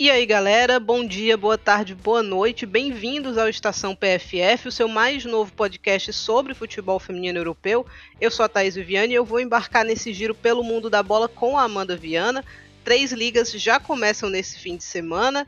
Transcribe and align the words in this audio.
E 0.00 0.10
aí, 0.10 0.24
galera, 0.24 0.80
bom 0.80 1.06
dia, 1.06 1.36
boa 1.36 1.58
tarde, 1.58 1.94
boa 1.94 2.22
noite, 2.22 2.64
bem-vindos 2.64 3.36
ao 3.36 3.50
Estação 3.50 3.94
PFF, 3.94 4.68
o 4.68 4.72
seu 4.72 4.88
mais 4.88 5.26
novo 5.26 5.52
podcast 5.52 6.10
sobre 6.14 6.54
futebol 6.54 6.98
feminino 6.98 7.38
europeu. 7.38 7.84
Eu 8.18 8.30
sou 8.30 8.46
a 8.46 8.48
Thaís 8.48 8.76
Viviane 8.76 9.12
e 9.12 9.16
eu 9.16 9.26
vou 9.26 9.38
embarcar 9.38 9.84
nesse 9.84 10.14
giro 10.14 10.34
pelo 10.34 10.64
mundo 10.64 10.88
da 10.88 11.02
bola 11.02 11.28
com 11.28 11.58
a 11.58 11.64
Amanda 11.64 11.98
Viana. 11.98 12.42
Três 12.82 13.12
ligas 13.12 13.52
já 13.52 13.78
começam 13.78 14.30
nesse 14.30 14.58
fim 14.58 14.74
de 14.74 14.84
semana. 14.84 15.46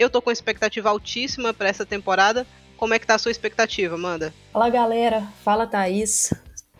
Eu 0.00 0.10
tô 0.10 0.20
com 0.20 0.32
expectativa 0.32 0.90
altíssima 0.90 1.54
para 1.54 1.68
essa 1.68 1.86
temporada. 1.86 2.44
Como 2.76 2.94
é 2.94 2.98
que 2.98 3.06
tá 3.06 3.14
a 3.14 3.18
sua 3.18 3.30
expectativa, 3.30 3.94
Amanda? 3.94 4.34
Fala, 4.52 4.68
galera. 4.68 5.28
Fala, 5.44 5.64
Thaís 5.64 6.32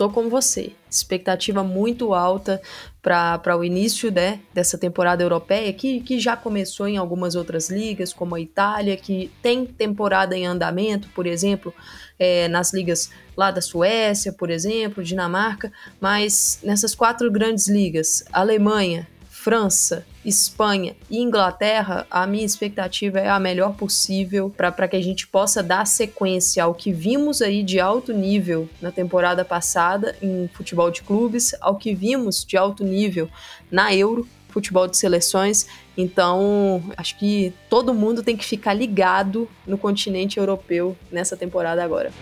tô 0.03 0.11
com 0.11 0.29
você. 0.29 0.73
Expectativa 0.91 1.63
muito 1.63 2.13
alta 2.13 2.61
para 3.03 3.57
o 3.59 3.65
início 3.65 4.13
né, 4.13 4.39
dessa 4.55 4.79
temporada 4.79 5.25
europeia, 5.25 5.73
que, 5.73 6.01
que 6.01 6.21
já 6.21 6.37
começou 6.37 6.87
em 6.87 6.97
algumas 6.97 7.35
outras 7.35 7.69
ligas, 7.69 8.13
como 8.13 8.37
a 8.37 8.41
Itália, 8.41 8.97
que 8.97 9.29
tem 9.43 9.67
temporada 9.67 10.37
em 10.37 10.47
andamento, 10.47 11.09
por 11.09 11.27
exemplo, 11.27 11.75
é, 12.17 12.47
nas 12.47 12.73
ligas 12.73 13.11
lá 13.37 13.51
da 13.51 13.61
Suécia, 13.61 14.33
por 14.33 14.51
exemplo, 14.51 15.03
Dinamarca, 15.03 15.73
mas 16.01 16.61
nessas 16.63 16.95
quatro 16.95 17.29
grandes 17.29 17.67
ligas, 17.67 18.25
Alemanha, 18.33 19.09
França, 19.43 20.07
Espanha 20.25 20.95
e 21.11 21.19
Inglaterra, 21.19 22.07
a 22.09 22.29
minha 22.29 22.47
expectativa 22.47 23.19
é 23.19 23.29
a 23.29 23.41
melhor 23.41 23.75
possível 23.75 24.49
para 24.57 24.87
que 24.87 24.95
a 24.95 25.03
gente 25.03 25.27
possa 25.27 25.61
dar 25.61 25.85
sequência 25.85 26.63
ao 26.63 26.73
que 26.73 26.93
vimos 26.93 27.43
aí 27.43 27.65
de 27.65 27.81
alto 27.81 28.13
nível 28.13 28.69
na 28.81 28.93
temporada 28.93 29.45
passada 29.45 30.15
em 30.23 30.49
futebol 30.55 30.93
de 30.93 31.03
clubes, 31.03 31.57
ao 31.61 31.75
que 31.75 31.93
vimos 31.93 32.45
de 32.45 32.57
alto 32.57 32.85
nível 32.85 33.29
na 33.69 33.93
Euro, 33.93 34.29
futebol 34.49 34.87
de 34.87 34.97
seleções. 34.97 35.67
Então, 35.97 36.81
acho 36.97 37.19
que 37.19 37.53
todo 37.69 37.93
mundo 37.93 38.23
tem 38.23 38.37
que 38.37 38.45
ficar 38.45 38.75
ligado 38.75 39.49
no 39.67 39.77
continente 39.77 40.39
europeu 40.39 40.97
nessa 41.11 41.37
temporada 41.37 41.83
agora. 41.83 42.13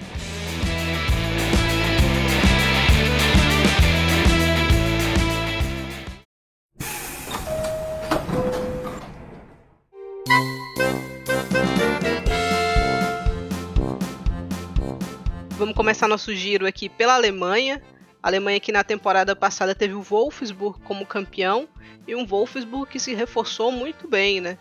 Vamos 15.61 15.75
começar 15.75 16.09
nosso 16.09 16.35
giro 16.35 16.67
aqui 16.67 16.89
pela 16.89 17.17
Alemanha. 17.17 17.83
A 18.23 18.29
Alemanha 18.29 18.59
que 18.59 18.73
na 18.73 18.83
temporada 18.83 19.37
passada 19.37 19.75
teve 19.75 19.93
o 19.93 20.01
Wolfsburg 20.01 20.81
como 20.81 21.05
campeão 21.05 21.69
e 22.09 22.15
um 22.15 22.25
Wolfsburg 22.25 22.91
que 22.91 22.99
se 22.99 23.13
reforçou 23.13 23.71
muito 23.71 24.09
bem, 24.09 24.41
né? 24.41 24.57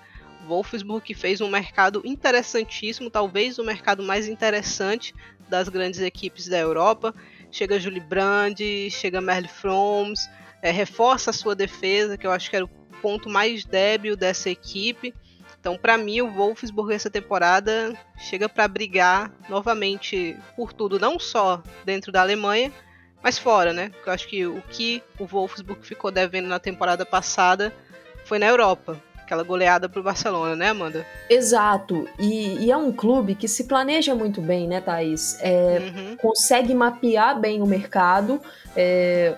Wolfsburg 0.46 1.02
que 1.02 1.14
fez 1.14 1.40
um 1.40 1.48
mercado 1.48 2.02
interessantíssimo, 2.04 3.10
talvez 3.10 3.58
o 3.58 3.64
mercado 3.64 4.04
mais 4.04 4.28
interessante 4.28 5.16
das 5.48 5.70
grandes 5.70 6.02
equipes 6.02 6.50
da 6.50 6.60
Europa. 6.60 7.16
Chega 7.50 7.80
Julie 7.80 8.02
Brand, 8.02 8.60
chega 8.92 9.22
Merle 9.22 9.48
Froms, 9.48 10.30
é, 10.62 10.70
reforça 10.70 11.30
a 11.30 11.34
sua 11.34 11.56
defesa, 11.56 12.18
que 12.18 12.28
eu 12.28 12.32
acho 12.32 12.50
que 12.50 12.58
era 12.58 12.66
o 12.66 12.70
ponto 13.02 13.30
mais 13.30 13.64
débil 13.64 14.18
dessa 14.18 14.50
equipe. 14.50 15.14
Então, 15.60 15.78
para 15.78 15.98
mim, 15.98 16.22
o 16.22 16.32
Wolfsburg 16.32 16.94
essa 16.94 17.10
temporada 17.10 17.94
chega 18.18 18.48
para 18.48 18.68
brigar 18.68 19.32
novamente 19.50 20.38
por 20.56 20.72
tudo, 20.72 20.98
não 20.98 21.20
só 21.20 21.62
dentro 21.84 22.12
da 22.12 22.22
Alemanha, 22.22 22.72
mas 23.22 23.38
fora, 23.38 23.74
né? 23.74 23.90
Porque 23.90 24.10
eu 24.10 24.14
acho 24.14 24.28
que 24.28 24.46
o 24.46 24.62
que 24.70 25.04
o 25.20 25.26
Wolfsburg 25.26 25.86
ficou 25.86 26.12
devendo 26.12 26.48
na 26.48 26.60
temporada 26.60 27.06
passada 27.06 27.74
foi 28.24 28.40
na 28.40 28.48
Europa. 28.48 29.02
Aquela 29.18 29.44
goleada 29.44 29.88
pro 29.88 30.02
Barcelona, 30.02 30.56
né, 30.56 30.70
Amanda? 30.70 31.06
Exato. 31.30 32.08
E, 32.18 32.66
e 32.66 32.72
é 32.72 32.78
um 32.78 32.92
clube 32.92 33.36
que 33.36 33.48
se 33.48 33.66
planeja 33.66 34.16
muito 34.16 34.42
bem, 34.42 34.68
né, 34.68 34.82
Thaís? 34.82 35.38
É, 35.42 35.80
uhum. 35.82 36.18
Consegue 36.18 36.74
mapear 36.74 37.40
bem 37.40 37.62
o 37.62 37.68
mercado. 37.68 38.42
É, 38.76 39.36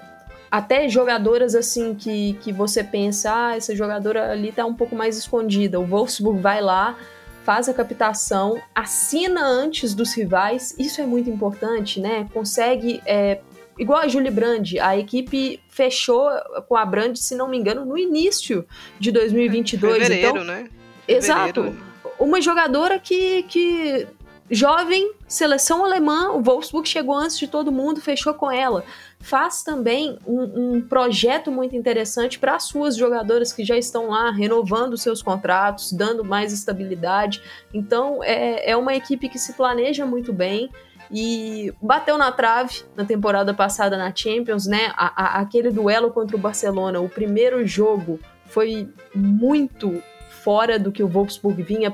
até 0.51 0.89
jogadoras 0.89 1.56
assim 1.56 1.95
que, 1.95 2.34
que 2.41 2.51
você 2.51 2.84
pensa, 2.84 3.31
ah, 3.34 3.56
essa 3.56 3.73
jogadora 3.73 4.31
ali 4.31 4.51
tá 4.51 4.66
um 4.66 4.73
pouco 4.73 4.94
mais 4.94 5.17
escondida. 5.17 5.79
O 5.79 5.85
Wolfsburg 5.85 6.41
vai 6.41 6.62
lá, 6.62 6.97
faz 7.45 7.69
a 7.69 7.73
captação, 7.73 8.62
assina 8.75 9.41
antes 9.41 9.94
dos 9.94 10.13
rivais, 10.13 10.75
isso 10.78 11.00
é 11.00 11.06
muito 11.06 11.29
importante, 11.29 12.01
né? 12.01 12.28
Consegue. 12.34 13.01
É, 13.06 13.39
igual 13.79 14.00
a 14.00 14.07
Julie 14.09 14.29
Brand, 14.29 14.73
a 14.81 14.97
equipe 14.97 15.62
fechou 15.69 16.29
com 16.68 16.75
a 16.75 16.85
Brand, 16.85 17.16
se 17.16 17.33
não 17.33 17.47
me 17.47 17.57
engano, 17.57 17.85
no 17.85 17.97
início 17.97 18.66
de 19.00 19.09
2022. 19.09 19.94
Fevereiro, 19.94 20.29
então, 20.29 20.44
né? 20.44 20.69
Fevereiro. 21.07 21.07
Exato. 21.07 21.75
Uma 22.19 22.41
jogadora 22.41 23.00
que, 23.00 23.44
que 23.44 24.07
Jovem, 24.51 25.13
seleção 25.29 25.85
alemã, 25.85 26.31
o 26.31 26.41
Wolfsburg 26.41 26.88
chegou 26.88 27.16
antes 27.16 27.39
de 27.39 27.47
todo 27.47 27.72
mundo, 27.72 28.01
fechou 28.01 28.33
com 28.33 28.51
ela. 28.51 28.83
Faz 29.22 29.64
também 29.64 30.18
um, 30.26 30.76
um 30.76 30.82
projeto 30.82 31.52
muito 31.52 31.76
interessante 31.76 32.40
para 32.40 32.56
as 32.56 32.64
suas 32.64 32.96
jogadoras 32.96 33.54
que 33.54 33.64
já 33.64 33.78
estão 33.78 34.09
lá, 34.09 34.32
renovando 34.32 34.98
seus 34.98 35.22
contratos, 35.22 35.94
dando 35.94 36.24
mais 36.24 36.52
estabilidade. 36.52 37.42
Então, 37.74 38.24
é, 38.24 38.72
é 38.72 38.76
uma 38.76 38.96
equipe 38.96 39.30
que 39.30 39.38
se 39.38 39.54
planeja 39.54 40.06
muito 40.06 40.34
bem 40.34 40.70
e 41.12 41.74
bateu 41.81 42.18
na 42.18 42.31
trave 42.31 42.84
na 42.96 43.04
temporada 43.06 43.54
passada 43.54 43.98
na 43.98 44.14
Champions, 44.16 44.66
né? 44.66 44.92
A, 44.96 45.24
a, 45.24 45.42
aquele 45.42 45.70
duelo 45.70 46.12
contra 46.12 46.36
o 46.36 46.40
Barcelona, 46.40 47.00
o 47.00 47.10
primeiro 47.10 47.66
jogo 47.68 48.20
foi 48.46 48.90
muito 49.14 50.02
fora 50.30 50.80
do 50.80 50.92
que 50.92 51.04
o 51.04 51.08
Wolfsburg 51.08 51.62
vinha 51.62 51.94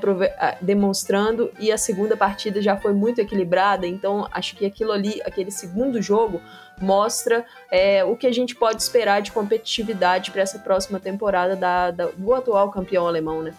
demonstrando 0.62 1.50
e 1.60 1.70
a 1.70 1.76
segunda 1.76 2.16
partida 2.16 2.62
já 2.62 2.76
foi 2.76 2.94
muito 2.94 3.20
equilibrada, 3.20 3.86
então 3.86 4.26
acho 4.32 4.56
que 4.56 4.64
aquilo 4.64 4.90
ali, 4.90 5.20
aquele 5.22 5.50
segundo 5.50 6.00
jogo, 6.00 6.40
mostra 6.80 7.44
é, 7.70 8.04
o 8.04 8.16
que 8.16 8.26
a 8.26 8.32
gente 8.32 8.54
pode 8.54 8.82
esperar 8.82 9.22
de 9.22 9.32
competitividade 9.32 10.30
para 10.30 10.42
essa 10.42 10.58
próxima 10.58 11.00
temporada 11.00 11.56
da, 11.56 11.90
da, 11.90 12.06
do 12.06 12.34
atual 12.34 12.70
campeão 12.70 13.06
alemão, 13.06 13.42
né? 13.42 13.54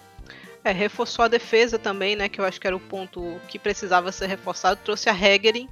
É, 0.63 0.71
reforçou 0.71 1.23
a 1.25 1.27
defesa 1.27 1.79
também, 1.79 2.15
né? 2.15 2.27
Que 2.27 2.41
eu 2.41 2.45
acho 2.45 2.59
que 2.59 2.67
era 2.67 2.75
o 2.75 2.79
ponto 2.79 3.39
que 3.47 3.57
precisava 3.57 4.11
ser 4.11 4.27
reforçado. 4.27 4.79
Trouxe 4.83 5.09
a 5.09 5.13
Hegerin, 5.13 5.69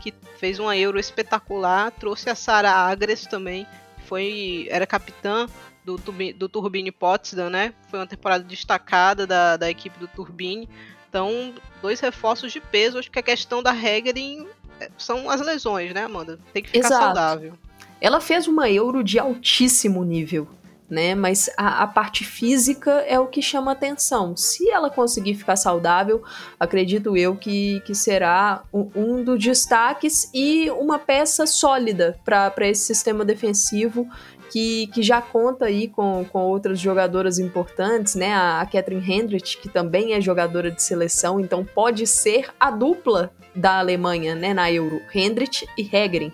que 0.00 0.14
fez 0.38 0.58
uma 0.58 0.76
Euro 0.76 0.98
espetacular. 0.98 1.90
Trouxe 1.90 2.30
a 2.30 2.34
Sara 2.34 2.70
Agres 2.70 3.26
também, 3.26 3.66
que 3.96 4.06
foi, 4.06 4.68
era 4.70 4.86
capitã 4.86 5.46
do, 5.84 5.96
do 5.96 6.48
Turbine 6.48 6.92
Potsdam, 6.92 7.50
né? 7.50 7.74
Foi 7.90 7.98
uma 7.98 8.06
temporada 8.06 8.44
destacada 8.44 9.26
da, 9.26 9.56
da 9.56 9.70
equipe 9.70 9.98
do 9.98 10.06
Turbine. 10.06 10.68
Então, 11.08 11.54
dois 11.80 11.98
reforços 12.00 12.52
de 12.52 12.60
peso. 12.60 12.98
Acho 12.98 13.10
que 13.10 13.18
a 13.18 13.22
questão 13.22 13.62
da 13.62 13.74
Hegerin 13.74 14.46
são 14.96 15.28
as 15.28 15.40
lesões, 15.40 15.92
né, 15.92 16.04
Amanda? 16.04 16.38
Tem 16.52 16.62
que 16.62 16.70
ficar 16.70 16.86
Exato. 16.86 17.04
saudável. 17.04 17.52
Ela 18.00 18.20
fez 18.20 18.46
uma 18.46 18.70
Euro 18.70 19.02
de 19.02 19.18
altíssimo 19.18 20.04
nível, 20.04 20.46
né? 20.88 21.14
Mas 21.14 21.50
a, 21.56 21.82
a, 21.82 21.86
parte 21.86 22.24
física 22.24 22.90
é 23.06 23.18
o 23.18 23.26
que 23.26 23.42
chama 23.42 23.72
atenção. 23.72 24.36
Se 24.36 24.70
ela 24.70 24.88
conseguir 24.88 25.34
ficar 25.34 25.56
saudável, 25.56 26.22
acredito 26.58 27.16
eu 27.16 27.36
que, 27.36 27.80
que 27.80 27.94
será 27.94 28.62
um, 28.72 28.90
um 28.94 29.24
dos 29.24 29.42
destaques 29.42 30.30
e 30.32 30.70
uma 30.70 30.98
peça 30.98 31.46
sólida 31.46 32.18
para 32.24 32.68
esse 32.68 32.84
sistema 32.84 33.24
defensivo 33.24 34.08
que, 34.50 34.86
que 34.88 35.02
já 35.02 35.20
conta 35.20 35.66
aí 35.66 35.88
com, 35.88 36.24
com 36.24 36.40
outras 36.40 36.80
jogadoras 36.80 37.38
importantes, 37.38 38.14
né? 38.14 38.32
A, 38.32 38.60
a 38.60 38.66
Catherine 38.66 39.04
Hendrich, 39.12 39.58
que 39.58 39.68
também 39.68 40.14
é 40.14 40.20
jogadora 40.20 40.70
de 40.70 40.82
seleção, 40.82 41.38
então 41.38 41.64
pode 41.64 42.06
ser 42.06 42.48
a 42.58 42.70
dupla 42.70 43.30
da 43.54 43.78
Alemanha, 43.78 44.34
né, 44.34 44.54
na 44.54 44.70
Euro, 44.70 45.02
Hendrich 45.14 45.68
e 45.76 45.82
Hegerin. 45.82 46.32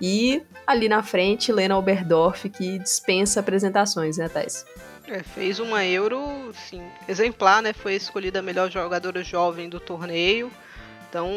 E 0.00 0.42
ali 0.66 0.88
na 0.88 1.02
frente, 1.02 1.52
Lena 1.52 1.76
Oberdorf, 1.76 2.48
que 2.48 2.78
dispensa 2.78 3.40
apresentações, 3.40 4.16
né, 4.16 4.28
Thais? 4.28 4.64
É, 5.06 5.22
fez 5.22 5.58
uma 5.58 5.84
Euro, 5.84 6.50
assim, 6.50 6.82
exemplar, 7.08 7.60
né? 7.60 7.72
Foi 7.72 7.94
escolhida 7.94 8.38
a 8.38 8.42
melhor 8.42 8.70
jogadora 8.70 9.24
jovem 9.24 9.68
do 9.68 9.80
torneio. 9.80 10.50
Então, 11.08 11.28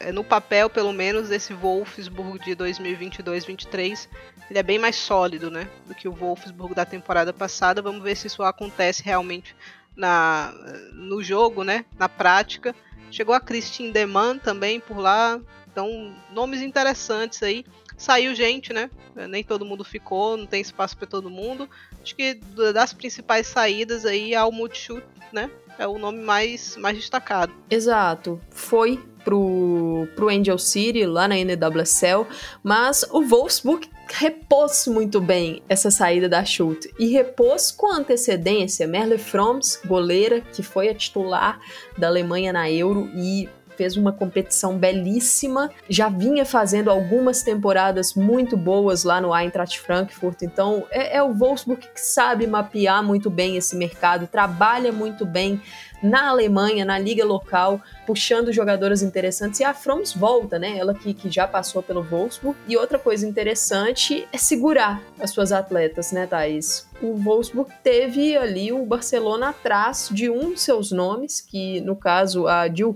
é, 0.00 0.10
no 0.10 0.24
papel, 0.24 0.70
pelo 0.70 0.90
menos, 0.90 1.30
esse 1.30 1.52
Wolfsburg 1.52 2.42
de 2.42 2.56
2022-23, 2.56 4.08
ele 4.48 4.58
é 4.58 4.62
bem 4.62 4.78
mais 4.78 4.96
sólido, 4.96 5.50
né, 5.50 5.68
do 5.86 5.94
que 5.94 6.08
o 6.08 6.12
Wolfsburg 6.12 6.74
da 6.74 6.86
temporada 6.86 7.34
passada. 7.34 7.82
Vamos 7.82 8.02
ver 8.02 8.16
se 8.16 8.26
isso 8.26 8.42
acontece 8.42 9.02
realmente 9.02 9.54
na, 9.94 10.54
no 10.94 11.22
jogo, 11.22 11.62
né, 11.62 11.84
na 11.98 12.08
prática. 12.08 12.74
Chegou 13.16 13.34
a 13.34 13.40
Christine 13.40 13.92
Deman 13.92 14.36
também 14.36 14.78
por 14.78 14.98
lá, 14.98 15.40
então 15.72 16.14
nomes 16.34 16.60
interessantes 16.60 17.42
aí. 17.42 17.64
Saiu 17.96 18.34
gente, 18.34 18.74
né? 18.74 18.90
Nem 19.30 19.42
todo 19.42 19.64
mundo 19.64 19.82
ficou, 19.82 20.36
não 20.36 20.44
tem 20.44 20.60
espaço 20.60 20.98
para 20.98 21.06
todo 21.06 21.30
mundo. 21.30 21.66
Acho 22.02 22.14
que 22.14 22.34
das 22.74 22.92
principais 22.92 23.46
saídas 23.46 24.04
aí, 24.04 24.34
a 24.34 24.42
Almut 24.42 25.02
né? 25.32 25.50
é 25.78 25.86
o 25.86 25.98
nome 25.98 26.20
mais, 26.20 26.76
mais 26.76 26.98
destacado. 26.98 27.54
Exato. 27.70 28.38
Foi 28.50 29.02
pro, 29.24 30.06
pro 30.14 30.28
Angel 30.28 30.58
City, 30.58 31.06
lá 31.06 31.26
na 31.26 31.36
NWSL, 31.36 32.26
mas 32.62 33.02
o 33.10 33.22
Wolfsburg 33.22 33.88
repôs 34.08 34.86
muito 34.86 35.20
bem 35.20 35.62
essa 35.68 35.90
saída 35.90 36.28
da 36.28 36.44
Schultz 36.44 36.88
e 36.98 37.08
repôs 37.08 37.70
com 37.70 37.92
antecedência 37.92 38.86
Merle 38.86 39.18
Froms, 39.18 39.80
goleira, 39.84 40.40
que 40.40 40.62
foi 40.62 40.88
a 40.88 40.94
titular 40.94 41.60
da 41.96 42.06
Alemanha 42.06 42.52
na 42.52 42.70
Euro 42.70 43.10
e 43.14 43.48
fez 43.76 43.96
uma 43.96 44.10
competição 44.10 44.78
belíssima, 44.78 45.70
já 45.88 46.08
vinha 46.08 46.44
fazendo 46.44 46.90
algumas 46.90 47.42
temporadas 47.42 48.14
muito 48.14 48.56
boas 48.56 49.04
lá 49.04 49.20
no 49.20 49.36
Eintracht 49.36 49.78
Frankfurt, 49.80 50.42
então 50.42 50.86
é, 50.90 51.18
é 51.18 51.22
o 51.22 51.34
Wolfsburg 51.34 51.82
que 51.82 52.00
sabe 52.00 52.46
mapear 52.46 53.02
muito 53.04 53.28
bem 53.28 53.56
esse 53.56 53.76
mercado, 53.76 54.26
trabalha 54.26 54.90
muito 54.90 55.26
bem 55.26 55.60
na 56.02 56.28
Alemanha, 56.28 56.84
na 56.84 56.98
liga 56.98 57.24
local, 57.24 57.80
puxando 58.06 58.52
jogadoras 58.52 59.02
interessantes. 59.02 59.60
E 59.60 59.64
a 59.64 59.74
Froms 59.74 60.12
volta, 60.12 60.58
né? 60.58 60.76
Ela 60.78 60.94
que, 60.94 61.14
que 61.14 61.30
já 61.30 61.46
passou 61.46 61.82
pelo 61.82 62.02
Wolfsburg. 62.02 62.56
E 62.68 62.76
outra 62.76 62.98
coisa 62.98 63.26
interessante 63.26 64.26
é 64.32 64.38
segurar 64.38 65.02
as 65.18 65.30
suas 65.30 65.52
atletas, 65.52 66.12
né, 66.12 66.26
Thaís? 66.26 66.88
O 67.00 67.14
Wolfsburg 67.14 67.70
teve 67.82 68.36
ali 68.36 68.72
o 68.72 68.84
Barcelona 68.84 69.50
atrás 69.50 70.08
de 70.10 70.30
um 70.30 70.52
de 70.52 70.60
seus 70.60 70.90
nomes, 70.90 71.40
que 71.40 71.80
no 71.80 71.96
caso 71.96 72.46
a 72.46 72.68
Jill 72.68 72.92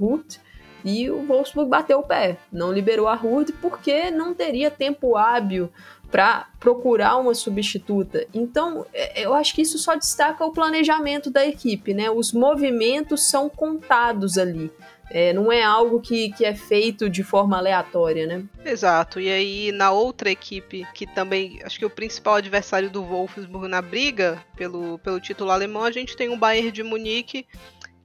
e 0.84 1.10
o 1.10 1.26
Wolfsburg 1.26 1.68
bateu 1.68 1.98
o 1.98 2.02
pé, 2.02 2.38
não 2.50 2.72
liberou 2.72 3.06
a 3.06 3.14
Ruth 3.14 3.50
porque 3.60 4.10
não 4.10 4.34
teria 4.34 4.70
tempo 4.70 5.16
hábil 5.16 5.70
para 6.10 6.48
procurar 6.58 7.16
uma 7.16 7.34
substituta. 7.34 8.26
Então, 8.34 8.84
é, 8.92 9.24
eu 9.24 9.32
acho 9.32 9.54
que 9.54 9.62
isso 9.62 9.78
só 9.78 9.94
destaca 9.94 10.44
o 10.44 10.52
planejamento 10.52 11.30
da 11.30 11.46
equipe, 11.46 11.94
né? 11.94 12.10
Os 12.10 12.32
movimentos 12.32 13.28
são 13.28 13.48
contados 13.48 14.36
ali. 14.36 14.70
É, 15.12 15.32
não 15.32 15.50
é 15.50 15.62
algo 15.62 16.00
que, 16.00 16.32
que 16.32 16.44
é 16.44 16.54
feito 16.54 17.10
de 17.10 17.24
forma 17.24 17.58
aleatória, 17.58 18.26
né? 18.28 18.44
Exato. 18.64 19.20
E 19.20 19.28
aí, 19.28 19.72
na 19.72 19.90
outra 19.90 20.30
equipe, 20.30 20.86
que 20.94 21.04
também, 21.04 21.60
acho 21.64 21.78
que 21.80 21.84
o 21.84 21.90
principal 21.90 22.36
adversário 22.36 22.88
do 22.88 23.02
Wolfsburg 23.02 23.66
na 23.66 23.82
briga 23.82 24.44
pelo, 24.56 25.00
pelo 25.00 25.20
título 25.20 25.50
alemão, 25.50 25.82
a 25.82 25.90
gente 25.90 26.16
tem 26.16 26.28
o 26.28 26.36
Bayern 26.36 26.70
de 26.70 26.84
Munique, 26.84 27.44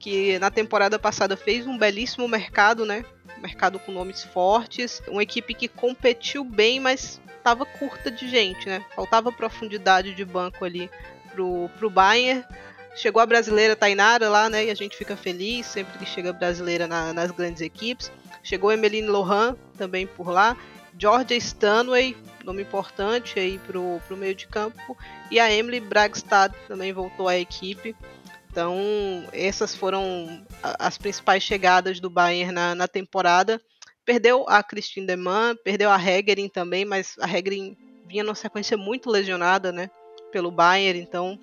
que 0.00 0.36
na 0.40 0.50
temporada 0.50 0.98
passada 0.98 1.36
fez 1.36 1.64
um 1.64 1.78
belíssimo 1.78 2.26
mercado, 2.26 2.84
né? 2.84 3.04
Mercado 3.40 3.78
com 3.78 3.92
nomes 3.92 4.24
fortes, 4.24 5.00
uma 5.06 5.22
equipe 5.22 5.54
que 5.54 5.68
competiu 5.68 6.42
bem, 6.42 6.80
mas 6.80 7.20
estava 7.46 7.64
curta 7.64 8.10
de 8.10 8.28
gente, 8.28 8.68
né? 8.68 8.84
Faltava 8.96 9.30
profundidade 9.30 10.12
de 10.14 10.24
banco 10.24 10.64
ali 10.64 10.90
pro, 11.30 11.70
pro 11.78 11.88
Bayern. 11.88 12.44
Chegou 12.96 13.22
a 13.22 13.26
brasileira 13.26 13.76
Tainara 13.76 14.28
lá, 14.28 14.50
né? 14.50 14.64
E 14.64 14.70
a 14.70 14.74
gente 14.74 14.96
fica 14.96 15.16
feliz 15.16 15.66
sempre 15.66 15.96
que 15.96 16.04
chega 16.04 16.32
brasileira 16.32 16.88
na, 16.88 17.12
nas 17.12 17.30
grandes 17.30 17.62
equipes. 17.62 18.10
Chegou 18.42 18.72
Emeline 18.72 19.06
Lohan 19.06 19.56
também 19.78 20.08
por 20.08 20.28
lá. 20.28 20.56
Georgia 20.98 21.36
Stanway, 21.36 22.16
nome 22.42 22.62
importante 22.62 23.38
aí 23.38 23.60
pro, 23.60 24.00
pro 24.08 24.16
meio 24.16 24.34
de 24.34 24.48
campo. 24.48 24.96
E 25.30 25.38
a 25.38 25.52
Emily 25.52 25.78
Bragstad 25.78 26.52
também 26.66 26.92
voltou 26.92 27.28
à 27.28 27.38
equipe. 27.38 27.94
Então, 28.50 28.74
essas 29.32 29.72
foram 29.72 30.44
as 30.62 30.98
principais 30.98 31.44
chegadas 31.44 32.00
do 32.00 32.10
Bayern 32.10 32.50
na, 32.50 32.74
na 32.74 32.88
temporada. 32.88 33.60
Perdeu 34.06 34.46
a 34.48 34.62
Christine 34.62 35.06
Deman, 35.06 35.56
perdeu 35.62 35.90
a 35.90 36.00
Hegerin 36.00 36.48
também, 36.48 36.84
mas 36.84 37.16
a 37.20 37.26
Hegerin 37.28 37.76
vinha 38.06 38.24
numa 38.24 38.34
sequência 38.34 38.76
muito 38.76 39.10
lesionada, 39.10 39.72
né, 39.72 39.90
pelo 40.32 40.50
Bayern, 40.50 41.00
então 41.00 41.38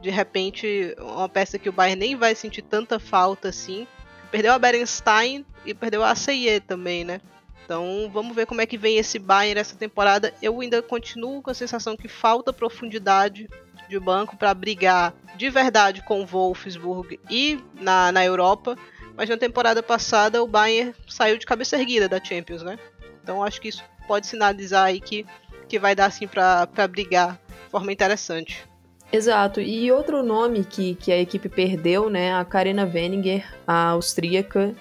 de 0.00 0.08
repente 0.08 0.96
uma 0.98 1.28
peça 1.28 1.58
que 1.58 1.68
o 1.68 1.72
Bayern 1.72 2.00
nem 2.00 2.16
vai 2.16 2.34
sentir 2.34 2.62
tanta 2.62 2.98
falta 2.98 3.48
assim. 3.48 3.86
Perdeu 4.30 4.52
a 4.52 4.58
Berenstein 4.58 5.44
e 5.66 5.74
perdeu 5.74 6.02
a 6.02 6.12
ACIE 6.12 6.60
também, 6.60 7.04
né? 7.04 7.20
Então 7.64 8.10
vamos 8.12 8.34
ver 8.34 8.46
como 8.46 8.60
é 8.60 8.66
que 8.66 8.78
vem 8.78 8.96
esse 8.96 9.18
Bayern 9.18 9.60
essa 9.60 9.76
temporada. 9.76 10.32
Eu 10.40 10.58
ainda 10.60 10.80
continuo 10.80 11.42
com 11.42 11.50
a 11.50 11.54
sensação 11.54 11.96
que 11.96 12.08
falta 12.08 12.52
profundidade 12.52 13.48
de 13.88 13.98
banco 13.98 14.36
para 14.36 14.54
brigar 14.54 15.12
de 15.36 15.50
verdade 15.50 16.02
com 16.02 16.22
o 16.22 16.26
Wolfsburg 16.26 17.18
e 17.28 17.58
na, 17.74 18.10
na 18.12 18.24
Europa, 18.24 18.76
mas 19.16 19.28
na 19.28 19.36
temporada 19.36 19.82
passada 19.82 20.42
o 20.42 20.46
Bayern 20.46 20.94
saiu 21.08 21.38
de 21.38 21.46
cabeça 21.46 21.78
erguida 21.78 22.08
da 22.08 22.22
Champions, 22.22 22.62
né? 22.62 22.78
Então 23.22 23.42
acho 23.42 23.60
que 23.60 23.68
isso 23.68 23.84
pode 24.06 24.26
sinalizar 24.26 24.86
aí 24.86 25.00
que, 25.00 25.26
que 25.68 25.78
vai 25.78 25.94
dar 25.94 26.06
assim 26.06 26.26
para 26.26 26.66
brigar 26.88 27.38
de 27.48 27.70
forma 27.70 27.92
interessante. 27.92 28.64
Exato. 29.12 29.60
E 29.60 29.90
outro 29.90 30.22
nome 30.22 30.64
que, 30.64 30.94
que 30.94 31.10
a 31.10 31.18
equipe 31.18 31.48
perdeu, 31.48 32.08
né? 32.08 32.34
A 32.34 32.44
Karina 32.44 32.84
Wenninger, 32.84 33.44
a 33.66 33.88
austríaca, 33.88 34.74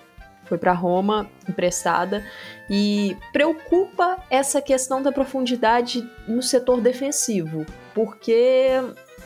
foi 0.46 0.58
para 0.58 0.74
Roma 0.74 1.30
emprestada 1.48 2.26
e 2.70 3.16
preocupa 3.31 4.18
essa 4.30 4.62
questão 4.62 5.02
da 5.02 5.12
profundidade 5.12 6.08
no 6.28 6.42
setor 6.42 6.81
defensivo, 6.81 7.66
porque 7.94 8.70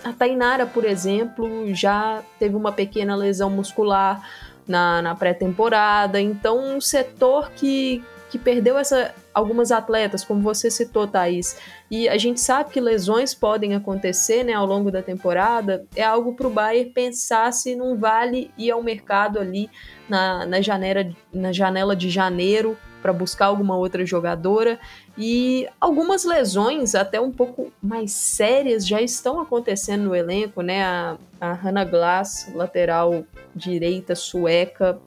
a 0.03 0.11
Tainara, 0.11 0.65
por 0.65 0.83
exemplo, 0.83 1.73
já 1.73 2.21
teve 2.37 2.55
uma 2.55 2.73
pequena 2.73 3.15
lesão 3.15 3.49
muscular 3.49 4.21
na, 4.67 5.01
na 5.01 5.15
pré-temporada, 5.15 6.19
então 6.19 6.75
um 6.75 6.79
setor 6.79 7.51
que, 7.51 8.03
que 8.29 8.37
perdeu 8.37 8.77
essa, 8.77 9.13
algumas 9.33 9.71
atletas, 9.71 10.23
como 10.23 10.41
você 10.41 10.69
citou, 10.69 11.07
Thaís, 11.07 11.57
e 11.89 12.07
a 12.07 12.17
gente 12.17 12.39
sabe 12.39 12.71
que 12.71 12.79
lesões 12.79 13.33
podem 13.33 13.75
acontecer 13.75 14.43
né, 14.43 14.53
ao 14.53 14.65
longo 14.65 14.91
da 14.91 15.01
temporada, 15.01 15.85
é 15.95 16.03
algo 16.03 16.33
para 16.33 16.47
o 16.47 16.49
Bayern 16.49 16.91
pensar 16.91 17.51
se 17.51 17.75
não 17.75 17.97
vale 17.97 18.51
ir 18.57 18.71
ao 18.71 18.83
mercado 18.83 19.39
ali 19.39 19.69
na, 20.07 20.45
na, 20.45 20.61
janela, 20.61 21.09
na 21.33 21.51
janela 21.51 21.95
de 21.95 22.09
janeiro 22.09 22.77
para 23.03 23.11
buscar 23.11 23.47
alguma 23.47 23.75
outra 23.75 24.05
jogadora. 24.05 24.79
E 25.17 25.67
algumas 25.79 26.25
lesões, 26.25 26.95
até 26.95 27.21
um 27.21 27.31
pouco 27.31 27.71
mais 27.81 28.11
sérias, 28.11 28.87
já 28.87 28.99
estão 28.99 29.39
acontecendo 29.39 30.05
no 30.05 30.15
elenco, 30.15 30.61
né? 30.61 30.83
A, 30.83 31.17
a 31.39 31.53
Hannah 31.53 31.85
Glass, 31.85 32.51
lateral 32.53 33.23
direita 33.55 34.15
sueca, 34.15 34.99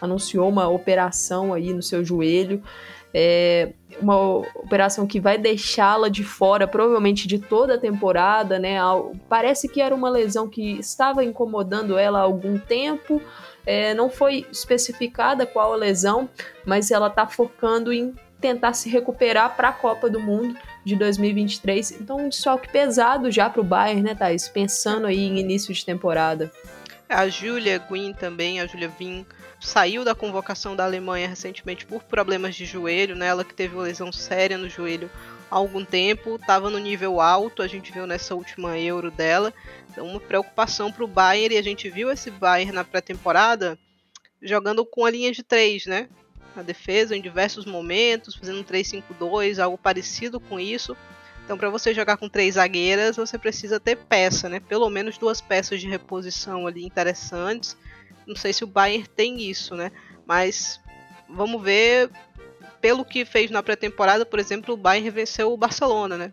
anunciou 0.00 0.48
uma 0.48 0.68
operação 0.68 1.52
aí 1.52 1.74
no 1.74 1.82
seu 1.82 2.02
joelho. 2.02 2.62
É 3.12 3.72
uma 4.00 4.38
operação 4.56 5.06
que 5.06 5.20
vai 5.20 5.38
deixá-la 5.38 6.08
de 6.08 6.24
fora, 6.24 6.66
provavelmente 6.66 7.28
de 7.28 7.38
toda 7.38 7.74
a 7.74 7.78
temporada, 7.78 8.58
né? 8.58 8.78
Parece 9.28 9.68
que 9.68 9.80
era 9.80 9.94
uma 9.94 10.10
lesão 10.10 10.48
que 10.48 10.78
estava 10.80 11.22
incomodando 11.22 11.96
ela 11.96 12.18
há 12.18 12.22
algum 12.22 12.58
tempo. 12.58 13.22
É, 13.66 13.94
não 13.94 14.10
foi 14.10 14.46
especificada 14.50 15.46
qual 15.46 15.72
a 15.72 15.76
lesão, 15.76 16.28
mas 16.66 16.90
ela 16.90 17.06
está 17.06 17.26
focando 17.26 17.92
em 17.92 18.14
tentar 18.44 18.74
se 18.74 18.90
recuperar 18.90 19.56
para 19.56 19.70
a 19.70 19.72
Copa 19.72 20.10
do 20.10 20.20
Mundo 20.20 20.54
de 20.84 20.94
2023. 20.96 21.92
Então, 21.92 22.18
um 22.18 22.28
desfalque 22.28 22.68
pesado 22.68 23.30
já 23.30 23.48
para 23.48 23.62
o 23.62 23.64
Bayern, 23.64 24.02
né, 24.02 24.14
Thais? 24.14 24.50
Pensando 24.50 25.06
aí 25.06 25.18
em 25.24 25.38
início 25.38 25.72
de 25.72 25.82
temporada. 25.82 26.52
A 27.08 27.26
Julia 27.26 27.78
Guin 27.78 28.12
também, 28.12 28.60
a 28.60 28.66
Julia 28.66 28.88
Vin, 28.98 29.24
saiu 29.58 30.04
da 30.04 30.14
convocação 30.14 30.76
da 30.76 30.84
Alemanha 30.84 31.26
recentemente 31.26 31.86
por 31.86 32.02
problemas 32.02 32.54
de 32.54 32.66
joelho, 32.66 33.16
né? 33.16 33.28
Ela 33.28 33.44
que 33.44 33.54
teve 33.54 33.76
uma 33.76 33.84
lesão 33.84 34.12
séria 34.12 34.58
no 34.58 34.68
joelho 34.68 35.10
há 35.50 35.56
algum 35.56 35.82
tempo, 35.82 36.34
estava 36.34 36.68
no 36.68 36.78
nível 36.78 37.22
alto, 37.22 37.62
a 37.62 37.66
gente 37.66 37.90
viu 37.90 38.06
nessa 38.06 38.34
última 38.34 38.78
Euro 38.78 39.10
dela. 39.10 39.54
Então, 39.90 40.06
uma 40.06 40.20
preocupação 40.20 40.92
para 40.92 41.04
o 41.04 41.08
Bayern, 41.08 41.54
e 41.54 41.58
a 41.58 41.62
gente 41.62 41.88
viu 41.88 42.12
esse 42.12 42.30
Bayern 42.30 42.72
na 42.72 42.84
pré-temporada 42.84 43.78
jogando 44.42 44.84
com 44.84 45.06
a 45.06 45.10
linha 45.10 45.32
de 45.32 45.42
três, 45.42 45.86
né? 45.86 46.10
Na 46.54 46.62
defesa, 46.62 47.16
em 47.16 47.20
diversos 47.20 47.64
momentos, 47.64 48.34
fazendo 48.34 48.60
um 48.60 48.64
3-5-2, 48.64 49.58
algo 49.58 49.76
parecido 49.76 50.38
com 50.38 50.58
isso. 50.60 50.96
Então, 51.44 51.58
para 51.58 51.68
você 51.68 51.92
jogar 51.92 52.16
com 52.16 52.28
três 52.28 52.54
zagueiras, 52.54 53.16
você 53.16 53.38
precisa 53.38 53.78
ter 53.78 53.96
peça, 53.96 54.48
né? 54.48 54.60
Pelo 54.60 54.88
menos 54.88 55.18
duas 55.18 55.40
peças 55.40 55.80
de 55.80 55.88
reposição 55.88 56.66
ali 56.66 56.84
interessantes. 56.84 57.76
Não 58.26 58.34
sei 58.34 58.52
se 58.52 58.64
o 58.64 58.66
Bayern 58.66 59.06
tem 59.06 59.42
isso, 59.42 59.74
né? 59.74 59.92
Mas 60.26 60.80
vamos 61.28 61.62
ver. 61.62 62.10
Pelo 62.80 63.04
que 63.04 63.24
fez 63.24 63.50
na 63.50 63.62
pré-temporada, 63.62 64.26
por 64.26 64.38
exemplo, 64.38 64.74
o 64.74 64.76
Bayern 64.76 65.10
venceu 65.10 65.52
o 65.52 65.56
Barcelona, 65.56 66.16
né? 66.16 66.32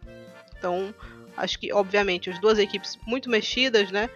Então, 0.57 0.93
acho 1.35 1.57
que, 1.57 1.71
obviamente, 1.73 2.29
as 2.29 2.39
duas 2.39 2.59
equipes 2.59 2.97
muito 3.07 3.29
mexidas, 3.29 3.89
né? 3.89 4.09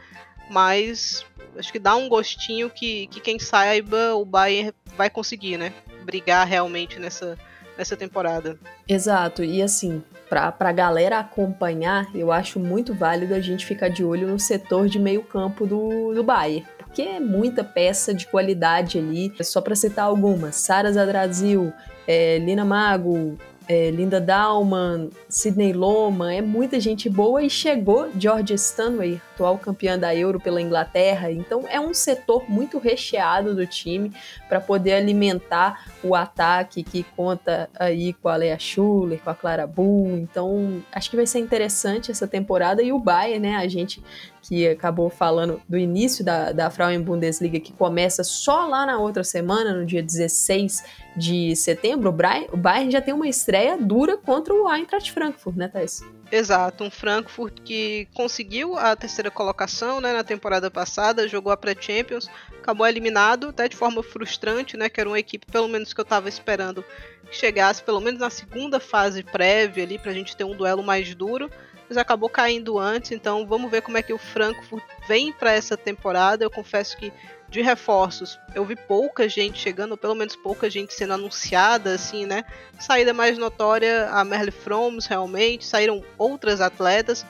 Mas 0.49 1.25
acho 1.57 1.71
que 1.71 1.79
dá 1.79 1.95
um 1.95 2.07
gostinho 2.07 2.69
que, 2.69 3.07
que 3.07 3.19
quem 3.19 3.39
saiba 3.39 4.13
o 4.15 4.25
Bayern 4.25 4.73
vai 4.97 5.09
conseguir, 5.09 5.57
né? 5.57 5.73
Brigar 6.03 6.47
realmente 6.47 6.99
nessa, 6.99 7.37
nessa 7.77 7.95
temporada. 7.95 8.59
Exato, 8.87 9.43
e 9.43 9.61
assim, 9.61 10.03
para 10.29 10.53
a 10.59 10.71
galera 10.71 11.19
acompanhar, 11.19 12.07
eu 12.13 12.31
acho 12.31 12.59
muito 12.59 12.93
válido 12.93 13.33
a 13.33 13.39
gente 13.39 13.65
ficar 13.65 13.89
de 13.89 14.03
olho 14.03 14.27
no 14.27 14.39
setor 14.39 14.87
de 14.87 14.99
meio 14.99 15.23
campo 15.23 15.65
do, 15.65 16.13
do 16.13 16.23
Bayern 16.23 16.65
porque 16.95 17.01
é 17.01 17.19
muita 17.19 17.61
peça 17.61 18.13
de 18.13 18.25
qualidade 18.25 18.97
ali. 18.97 19.33
Só 19.43 19.59
para 19.59 19.75
citar 19.75 20.05
algumas: 20.05 20.55
Sara 20.55 20.89
Zadrazil, 20.89 21.73
é, 22.07 22.37
Lina 22.37 22.63
Mago, 22.63 23.37
é, 23.67 23.89
Linda 23.89 24.21
Dalman, 24.21 25.09
Sidney 25.27 25.73
Loma, 25.73 26.33
é 26.33 26.41
muita 26.41 26.79
gente 26.79 27.09
boa 27.09 27.43
e 27.43 27.49
chegou 27.49 28.09
George 28.17 28.53
Stanway, 28.53 29.21
atual 29.33 29.57
campeã 29.57 29.97
da 29.97 30.15
Euro 30.15 30.39
pela 30.39 30.61
Inglaterra. 30.61 31.31
Então 31.31 31.65
é 31.69 31.79
um 31.79 31.93
setor 31.93 32.49
muito 32.49 32.77
recheado 32.77 33.55
do 33.55 33.65
time 33.65 34.11
para 34.47 34.59
poder 34.59 34.93
alimentar 34.93 35.85
o 36.03 36.15
ataque 36.15 36.83
que 36.83 37.03
conta 37.15 37.69
aí 37.77 38.13
com 38.13 38.29
a 38.29 38.35
Lea 38.35 38.57
Schuller, 38.59 39.19
com 39.19 39.29
a 39.29 39.35
Clara 39.35 39.65
Bull. 39.65 40.17
Então 40.17 40.81
acho 40.91 41.09
que 41.09 41.15
vai 41.15 41.25
ser 41.25 41.39
interessante 41.39 42.11
essa 42.11 42.27
temporada 42.27 42.81
e 42.83 42.93
o 42.93 42.99
Bayern, 42.99 43.39
né? 43.39 43.55
A 43.57 43.67
gente 43.67 44.03
que 44.47 44.67
acabou 44.67 45.09
falando 45.09 45.59
do 45.67 45.75
início 45.75 46.23
da, 46.23 46.51
da 46.51 46.69
Frauen 46.69 47.01
Bundesliga, 47.01 47.59
que 47.59 47.73
começa 47.73 48.23
só 48.23 48.67
lá 48.67 48.85
na 48.85 48.99
outra 48.99 49.23
semana, 49.23 49.73
no 49.73 49.85
dia 49.85 50.03
16 50.03 50.83
de 51.17 51.55
setembro, 51.55 52.09
o 52.09 52.11
Bayern, 52.11 52.49
o 52.53 52.57
Bayern 52.57 52.91
já 52.91 53.01
tem 53.01 53.13
uma 53.13 53.27
estreia 53.27 53.75
dura 53.75 54.17
contra 54.17 54.53
o 54.53 54.71
Eintracht 54.71 55.11
Frankfurt, 55.11 55.55
né, 55.55 55.67
Thais? 55.67 56.03
Exato, 56.31 56.83
um 56.83 56.91
Frankfurt 56.91 57.61
que 57.63 58.07
conseguiu 58.13 58.77
a 58.77 58.95
terceira 58.95 59.31
colocação 59.31 59.99
né, 59.99 60.13
na 60.13 60.23
temporada 60.23 60.69
passada, 60.69 61.27
jogou 61.27 61.51
a 61.51 61.57
pré-Champions, 61.57 62.29
acabou 62.59 62.85
eliminado, 62.85 63.49
até 63.49 63.67
de 63.67 63.75
forma 63.75 64.03
frustrante, 64.03 64.77
né, 64.77 64.89
que 64.89 64.99
era 64.99 65.09
uma 65.09 65.19
equipe, 65.19 65.45
pelo 65.51 65.67
menos 65.67 65.91
que 65.91 65.99
eu 65.99 66.03
estava 66.03 66.29
esperando, 66.29 66.83
que 67.29 67.35
chegasse 67.35 67.81
pelo 67.81 67.99
menos 67.99 68.19
na 68.19 68.29
segunda 68.29 68.79
fase 68.79 69.23
prévia 69.23 69.83
ali, 69.83 69.97
para 69.97 70.11
a 70.11 70.13
gente 70.13 70.35
ter 70.35 70.43
um 70.43 70.55
duelo 70.55 70.83
mais 70.83 71.15
duro, 71.15 71.49
mas 71.87 71.97
acabou 71.97 72.29
caindo 72.29 72.79
antes, 72.79 73.11
então 73.11 73.45
vamos 73.45 73.69
ver 73.69 73.81
como 73.81 73.97
é 73.97 74.01
que 74.01 74.13
o 74.13 74.17
Frankfurt 74.17 74.83
vem 75.07 75.31
para 75.31 75.51
essa 75.51 75.77
temporada. 75.77 76.43
Eu 76.43 76.49
confesso 76.49 76.97
que 76.97 77.11
de 77.47 77.61
reforços, 77.61 78.39
eu 78.53 78.65
vi 78.65 78.75
pouca 78.75 79.29
gente 79.29 79.59
chegando, 79.59 79.91
ou 79.91 79.97
pelo 79.97 80.15
menos 80.15 80.35
pouca 80.35 80.69
gente 80.69 80.93
sendo 80.93 81.13
anunciada, 81.13 81.93
assim, 81.93 82.25
né? 82.25 82.43
Saída 82.79 83.13
mais 83.13 83.37
notória, 83.37 84.09
a 84.09 84.23
Merle 84.25 84.51
Froms, 84.51 85.05
realmente, 85.05 85.65
saíram 85.65 86.03
outras 86.17 86.59
atletas, 86.59 87.25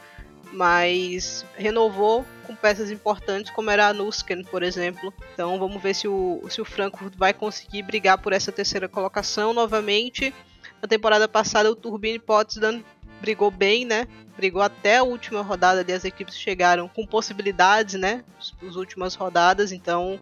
mas 0.51 1.45
renovou 1.55 2.25
com 2.47 2.55
peças 2.55 2.89
importantes, 2.89 3.51
como 3.51 3.69
era 3.69 3.87
a 3.87 3.93
Nusken, 3.93 4.43
por 4.45 4.63
exemplo. 4.63 5.13
Então 5.33 5.59
vamos 5.59 5.81
ver 5.81 5.93
se 5.93 6.07
o, 6.07 6.41
se 6.49 6.61
o 6.61 6.65
Frankfurt 6.65 7.13
vai 7.17 7.33
conseguir 7.33 7.83
brigar 7.83 8.17
por 8.17 8.33
essa 8.33 8.51
terceira 8.51 8.87
colocação 8.87 9.53
novamente. 9.53 10.33
Na 10.81 10.87
temporada 10.87 11.27
passada, 11.27 11.69
o 11.69 11.75
Turbine 11.75 12.19
Potsdam 12.19 12.83
brigou 13.25 13.49
bem, 13.49 13.85
né? 13.85 14.07
Brigou 14.37 14.61
até 14.61 14.97
a 14.97 15.03
última 15.03 15.41
rodada 15.41 15.81
ali, 15.81 15.91
as 15.91 16.05
equipes 16.05 16.37
chegaram 16.37 16.87
com 16.87 17.07
possibilidades, 17.07 17.95
né? 17.95 18.23
As 18.39 18.75
últimas 18.75 19.15
rodadas, 19.15 19.71
então 19.71 20.19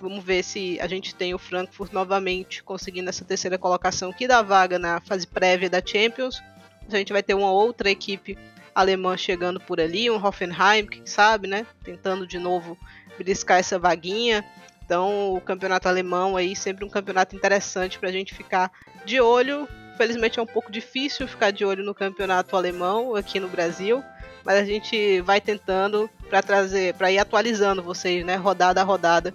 vamos 0.00 0.22
ver 0.22 0.44
se 0.44 0.78
a 0.80 0.86
gente 0.86 1.16
tem 1.16 1.34
o 1.34 1.38
Frankfurt 1.38 1.92
novamente 1.92 2.62
conseguindo 2.62 3.08
essa 3.08 3.24
terceira 3.24 3.58
colocação 3.58 4.12
que 4.12 4.28
dá 4.28 4.40
vaga 4.40 4.78
na 4.78 5.00
fase 5.00 5.26
prévia 5.26 5.68
da 5.68 5.82
Champions. 5.84 6.40
A 6.88 6.96
gente 6.96 7.12
vai 7.12 7.24
ter 7.24 7.34
uma 7.34 7.50
outra 7.50 7.90
equipe 7.90 8.38
alemã 8.72 9.16
chegando 9.16 9.58
por 9.58 9.80
ali, 9.80 10.08
um 10.08 10.24
Hoffenheim, 10.24 10.86
quem 10.86 11.06
sabe, 11.06 11.48
né? 11.48 11.66
Tentando 11.82 12.24
de 12.24 12.38
novo 12.38 12.78
beliscar 13.18 13.58
essa 13.58 13.80
vaguinha. 13.80 14.44
Então, 14.84 15.34
o 15.34 15.40
campeonato 15.40 15.88
alemão 15.88 16.36
aí 16.36 16.54
sempre 16.54 16.84
um 16.84 16.90
campeonato 16.90 17.34
interessante 17.34 17.98
para 17.98 18.10
a 18.10 18.12
gente 18.12 18.32
ficar 18.32 18.70
de 19.04 19.20
olho. 19.20 19.66
Felizmente 19.96 20.38
é 20.38 20.42
um 20.42 20.46
pouco 20.46 20.70
difícil 20.70 21.28
ficar 21.28 21.50
de 21.50 21.64
olho 21.64 21.84
no 21.84 21.94
campeonato 21.94 22.56
alemão 22.56 23.14
aqui 23.14 23.38
no 23.38 23.48
Brasil, 23.48 24.02
mas 24.44 24.58
a 24.58 24.64
gente 24.64 25.20
vai 25.20 25.40
tentando 25.40 26.10
para 26.28 26.42
trazer, 26.42 26.94
para 26.94 27.10
ir 27.12 27.18
atualizando 27.18 27.82
vocês, 27.82 28.24
né, 28.24 28.36
rodada 28.36 28.80
a 28.80 28.84
rodada. 28.84 29.32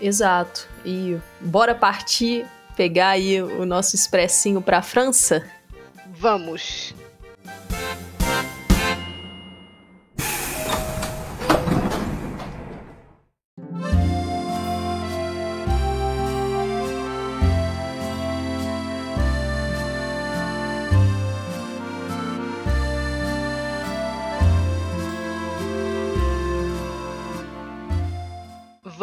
Exato. 0.00 0.68
E 0.84 1.18
bora 1.40 1.74
partir 1.74 2.46
pegar 2.76 3.10
aí 3.10 3.40
o 3.40 3.64
nosso 3.64 3.94
expressinho 3.94 4.60
para 4.60 4.78
a 4.78 4.82
França? 4.82 5.44
Vamos. 6.06 6.94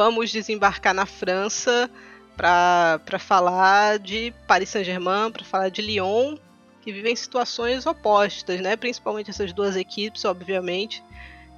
Vamos 0.03 0.31
desembarcar 0.31 0.95
na 0.95 1.05
França 1.05 1.87
para 2.35 3.19
falar 3.19 3.99
de 3.99 4.33
Paris 4.47 4.69
Saint-Germain, 4.69 5.31
para 5.31 5.45
falar 5.45 5.69
de 5.69 5.79
Lyon, 5.79 6.37
que 6.81 6.91
vivem 6.91 7.15
situações 7.15 7.85
opostas, 7.85 8.59
né? 8.61 8.75
Principalmente 8.75 9.29
essas 9.29 9.53
duas 9.53 9.75
equipes, 9.75 10.25
obviamente, 10.25 11.03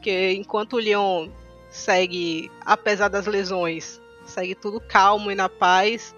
que 0.01 0.33
enquanto 0.33 0.73
o 0.73 0.79
Lyon 0.79 1.29
segue, 1.71 2.51
apesar 2.65 3.07
das 3.07 3.27
lesões, 3.27 4.01
segue 4.25 4.55
tudo 4.55 4.81
calmo 4.81 5.31
e 5.31 5.35
na 5.35 5.47
paz, 5.47 6.13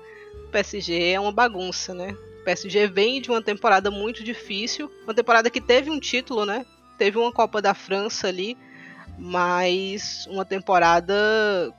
o 0.48 0.50
PSG 0.50 1.12
é 1.12 1.20
uma 1.20 1.32
bagunça, 1.32 1.94
né? 1.94 2.18
O 2.42 2.44
PSG 2.44 2.88
vem 2.88 3.22
de 3.22 3.30
uma 3.30 3.42
temporada 3.42 3.92
muito 3.92 4.24
difícil, 4.24 4.92
uma 5.04 5.14
temporada 5.14 5.52
que 5.52 5.62
teve 5.62 5.92
um 5.92 6.00
título, 6.00 6.44
né? 6.44 6.66
Teve 6.98 7.20
uma 7.20 7.32
Copa 7.32 7.62
da 7.62 7.76
França 7.76 8.28
ali, 8.30 8.58
mas 9.18 10.28
uma 10.30 10.44
temporada 10.44 11.14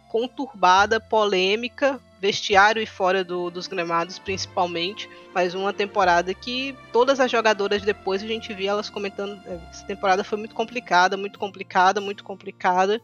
conturbada, 0.09 0.99
polêmica, 0.99 2.00
vestiário 2.21 2.83
e 2.83 2.87
fora 2.87 3.23
do, 3.23 3.50
dos 3.50 3.66
gramados 3.66 4.19
principalmente, 4.19 5.09
mas 5.35 5.55
uma 5.55 5.73
temporada 5.73 6.33
que 6.33 6.76
todas 6.93 7.21
as 7.21 7.31
jogadoras 7.31 7.83
depois 7.83 8.23
a 8.23 8.26
gente 8.26 8.52
via 8.55 8.71
elas 8.71 8.88
comentando, 8.88 9.40
é, 9.47 9.61
essa 9.71 9.85
temporada 9.85 10.25
foi 10.25 10.38
muito 10.38 10.55
complicada, 10.55 11.16
muito 11.16 11.38
complicada, 11.38 12.00
muito 12.00 12.25
complicada, 12.25 13.00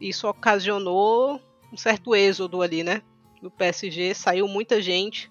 isso 0.00 0.26
ocasionou 0.28 1.40
um 1.72 1.76
certo 1.76 2.14
êxodo 2.14 2.62
ali, 2.62 2.82
né? 2.82 3.02
Do 3.42 3.50
PSG 3.50 4.14
saiu 4.14 4.48
muita 4.48 4.80
gente 4.80 5.30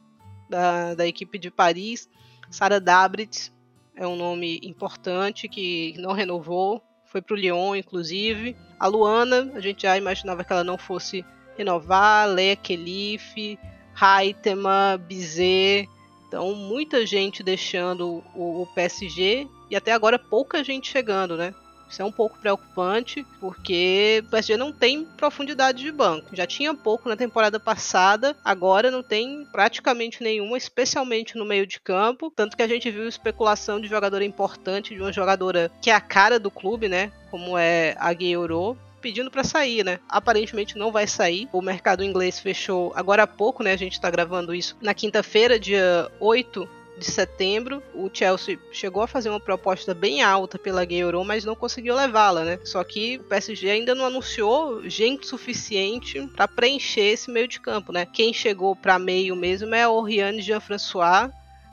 da, 0.50 0.94
da 0.94 1.08
equipe 1.08 1.40
de 1.40 1.50
Paris, 1.50 2.08
Sara 2.50 2.80
Dabrit 2.80 3.52
é 3.96 4.06
um 4.06 4.16
nome 4.16 4.60
importante 4.62 5.48
que 5.48 5.96
não 5.98 6.12
renovou, 6.12 6.84
foi 7.16 7.22
pro 7.22 7.38
Lyon, 7.38 7.78
inclusive. 7.78 8.58
A 8.78 8.88
Luana, 8.88 9.50
a 9.56 9.62
gente 9.62 9.84
já 9.84 9.98
imaginava 9.98 10.44
que 10.44 10.52
ela 10.52 10.66
não 10.66 10.78
fosse 10.78 11.24
renovar. 11.58 12.28
Leia 12.28 12.58
Kelif, 12.58 13.58
Haitema, 13.98 15.02
Bizet. 15.08 15.90
Então, 16.28 16.54
muita 16.54 17.06
gente 17.06 17.42
deixando 17.42 18.22
o, 18.36 18.64
o 18.64 18.68
PSG 18.76 19.48
e 19.72 19.78
até 19.78 19.94
agora 19.94 20.20
pouca 20.20 20.62
gente 20.62 20.92
chegando, 20.92 21.38
né? 21.38 21.54
Isso 21.90 22.02
é 22.02 22.06
um 22.06 22.12
pouco 22.12 22.38
preocupante, 22.40 23.26
porque 23.40 24.24
o 24.26 24.30
PSG 24.30 24.58
não 24.58 24.72
tem 24.72 25.06
profundidade 25.06 25.84
de 25.84 25.92
banco. 25.92 26.36
Já 26.36 26.46
tinha 26.46 26.74
pouco 26.74 27.08
na 27.08 27.16
temporada 27.16 27.60
passada, 27.60 28.36
agora 28.44 28.92
não 28.92 29.04
tem 29.04 29.46
praticamente 29.52 30.24
nenhuma, 30.24 30.58
especialmente 30.58 31.38
no 31.38 31.46
meio 31.46 31.66
de 31.66 31.80
campo. 31.80 32.32
Tanto 32.36 32.58
que 32.58 32.64
a 32.64 32.68
gente 32.68 32.90
viu 32.90 33.08
especulação 33.08 33.80
de 33.80 33.88
jogadora 33.88 34.26
importante, 34.26 34.94
de 34.94 35.02
uma 35.02 35.14
jogadora 35.14 35.72
que 35.82 35.90
é 35.90 35.94
a 35.94 36.02
cara 36.02 36.40
do 36.40 36.52
clube, 36.52 36.88
né? 36.88 37.12
Como 37.30 37.58
é 37.58 37.96
a 38.00 38.12
Gueiro, 38.14 38.78
pedindo 39.06 39.30
para 39.30 39.44
sair, 39.44 39.86
né? 39.86 40.00
Aparentemente 40.10 40.78
não 40.78 40.92
vai 40.92 41.06
sair. 41.06 41.48
O 41.54 41.62
mercado 41.62 42.04
inglês 42.04 42.40
fechou 42.40 42.92
agora 42.96 43.24
há 43.24 43.28
pouco, 43.28 43.62
né? 43.64 43.72
A 43.72 43.78
gente 43.78 44.02
tá 44.02 44.10
gravando 44.10 44.54
isso 44.54 44.76
na 44.82 44.96
quinta-feira, 44.96 45.60
dia 45.60 46.12
8 46.20 46.68
de 46.98 47.06
setembro, 47.06 47.84
o 47.94 48.10
Chelsea 48.12 48.58
chegou 48.72 49.04
a 49.04 49.08
fazer 49.08 49.30
uma 49.30 49.40
proposta 49.40 49.94
bem 49.94 50.22
alta 50.22 50.58
pela 50.58 50.86
Gay 50.86 51.00
Euro, 51.00 51.24
mas 51.24 51.46
não 51.46 51.56
conseguiu 51.56 51.96
levá-la, 51.96 52.44
né? 52.44 52.60
Só 52.64 52.84
que 52.84 53.18
o 53.18 53.24
PSG 53.24 53.70
ainda 53.70 53.94
não 53.94 54.06
anunciou 54.06 54.88
gente 54.90 55.28
suficiente 55.28 56.26
para 56.36 56.48
preencher 56.48 57.14
esse 57.14 57.30
meio 57.30 57.48
de 57.48 57.60
campo, 57.60 57.92
né? 57.92 58.06
Quem 58.06 58.34
chegou 58.34 58.76
para 58.76 58.98
meio 59.00 59.36
mesmo 59.36 59.74
é 59.76 59.84
a 59.84 59.90
Oriane 59.90 60.42
Jean-François, 60.42 61.32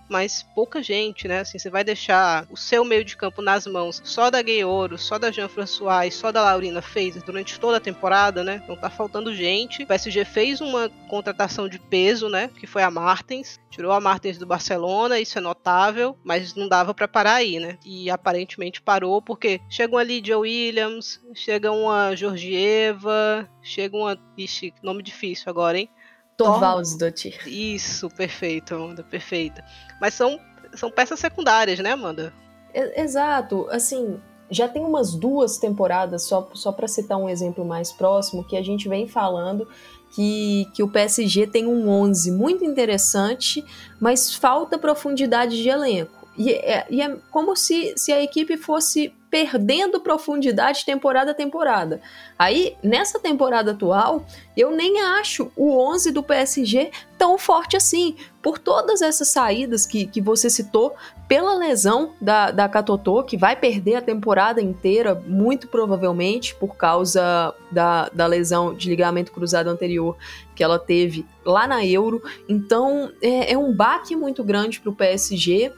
mas 0.08 0.42
pouca 0.54 0.82
gente, 0.82 1.26
né? 1.26 1.40
Assim, 1.40 1.58
você 1.58 1.70
vai 1.70 1.84
deixar 1.84 2.46
o 2.50 2.56
seu 2.56 2.84
meio 2.84 3.04
de 3.04 3.16
campo 3.16 3.42
nas 3.42 3.66
mãos 3.66 4.00
só 4.04 4.30
da 4.30 4.42
Gay 4.42 4.64
Ouro, 4.64 4.98
só 4.98 5.18
da 5.18 5.30
Jean 5.30 5.48
François 5.48 6.08
e 6.08 6.10
só 6.10 6.30
da 6.30 6.42
Laurina 6.42 6.82
fez 6.82 7.20
durante 7.22 7.58
toda 7.58 7.78
a 7.78 7.80
temporada, 7.80 8.44
né? 8.44 8.60
Então 8.62 8.76
tá 8.76 8.90
faltando 8.90 9.34
gente. 9.34 9.82
O 9.84 9.86
PSG 9.86 10.24
fez 10.24 10.60
uma 10.60 10.88
contratação 11.08 11.68
de 11.68 11.78
peso, 11.78 12.28
né? 12.28 12.50
Que 12.58 12.66
foi 12.66 12.82
a 12.82 12.90
Martens. 12.90 13.60
Tirou 13.70 13.92
a 13.92 14.00
Martens 14.00 14.36
do 14.36 14.46
Barcelona, 14.46 15.18
isso 15.18 15.38
é 15.38 15.40
notável, 15.40 16.18
mas 16.22 16.54
não 16.54 16.68
dava 16.68 16.92
para 16.92 17.08
parar 17.08 17.36
aí, 17.36 17.58
né? 17.58 17.78
E 17.84 18.10
aparentemente 18.10 18.82
parou 18.82 19.22
porque 19.22 19.60
chega 19.68 19.94
uma 19.94 20.02
Lydia 20.02 20.38
Williams, 20.38 21.20
chega 21.34 21.72
uma 21.72 22.14
Georgieva, 22.14 23.48
chega 23.62 23.96
uma. 23.96 24.18
Ixi, 24.36 24.74
nome 24.82 25.02
difícil 25.02 25.44
agora, 25.48 25.78
hein? 25.78 25.88
Torvaldsdottir. 26.36 27.46
Isso, 27.46 28.08
perfeito, 28.08 28.74
Amanda, 28.74 29.02
perfeita. 29.02 29.64
Mas 30.00 30.14
são, 30.14 30.40
são 30.74 30.90
peças 30.90 31.20
secundárias, 31.20 31.78
né, 31.78 31.92
Amanda? 31.92 32.32
Exato, 32.74 33.66
assim, 33.70 34.18
já 34.50 34.68
tem 34.68 34.84
umas 34.84 35.14
duas 35.14 35.58
temporadas, 35.58 36.24
só, 36.24 36.48
só 36.54 36.72
para 36.72 36.88
citar 36.88 37.18
um 37.18 37.28
exemplo 37.28 37.64
mais 37.64 37.92
próximo, 37.92 38.44
que 38.44 38.56
a 38.56 38.62
gente 38.62 38.88
vem 38.88 39.06
falando 39.06 39.68
que, 40.14 40.68
que 40.74 40.82
o 40.82 40.88
PSG 40.88 41.46
tem 41.46 41.66
um 41.66 41.88
11 41.88 42.30
muito 42.32 42.64
interessante, 42.64 43.64
mas 43.98 44.34
falta 44.34 44.78
profundidade 44.78 45.62
de 45.62 45.68
elenco. 45.68 46.28
E 46.36 46.50
é, 46.50 46.86
e 46.90 47.02
é 47.02 47.16
como 47.30 47.56
se, 47.56 47.94
se 47.96 48.12
a 48.12 48.22
equipe 48.22 48.56
fosse 48.56 49.12
perdendo 49.32 49.98
profundidade 49.98 50.84
temporada 50.84 51.30
a 51.30 51.34
temporada. 51.34 52.02
Aí, 52.38 52.76
nessa 52.82 53.18
temporada 53.18 53.70
atual, 53.70 54.26
eu 54.54 54.70
nem 54.70 55.00
acho 55.00 55.50
o 55.56 55.74
11 55.90 56.12
do 56.12 56.22
PSG 56.22 56.90
tão 57.16 57.38
forte 57.38 57.74
assim, 57.74 58.14
por 58.42 58.58
todas 58.58 59.00
essas 59.00 59.28
saídas 59.28 59.86
que, 59.86 60.06
que 60.06 60.20
você 60.20 60.50
citou, 60.50 60.94
pela 61.26 61.54
lesão 61.54 62.12
da, 62.20 62.50
da 62.50 62.68
Katotô, 62.68 63.22
que 63.22 63.38
vai 63.38 63.56
perder 63.56 63.94
a 63.94 64.02
temporada 64.02 64.60
inteira, 64.60 65.14
muito 65.26 65.66
provavelmente, 65.66 66.54
por 66.56 66.76
causa 66.76 67.54
da, 67.70 68.10
da 68.12 68.26
lesão 68.26 68.74
de 68.74 68.90
ligamento 68.90 69.32
cruzado 69.32 69.68
anterior 69.68 70.14
que 70.54 70.62
ela 70.62 70.78
teve 70.78 71.24
lá 71.42 71.66
na 71.66 71.86
Euro. 71.86 72.22
Então, 72.46 73.10
é, 73.22 73.54
é 73.54 73.56
um 73.56 73.74
baque 73.74 74.14
muito 74.14 74.44
grande 74.44 74.78
para 74.78 74.90
o 74.90 74.94
PSG 74.94 75.72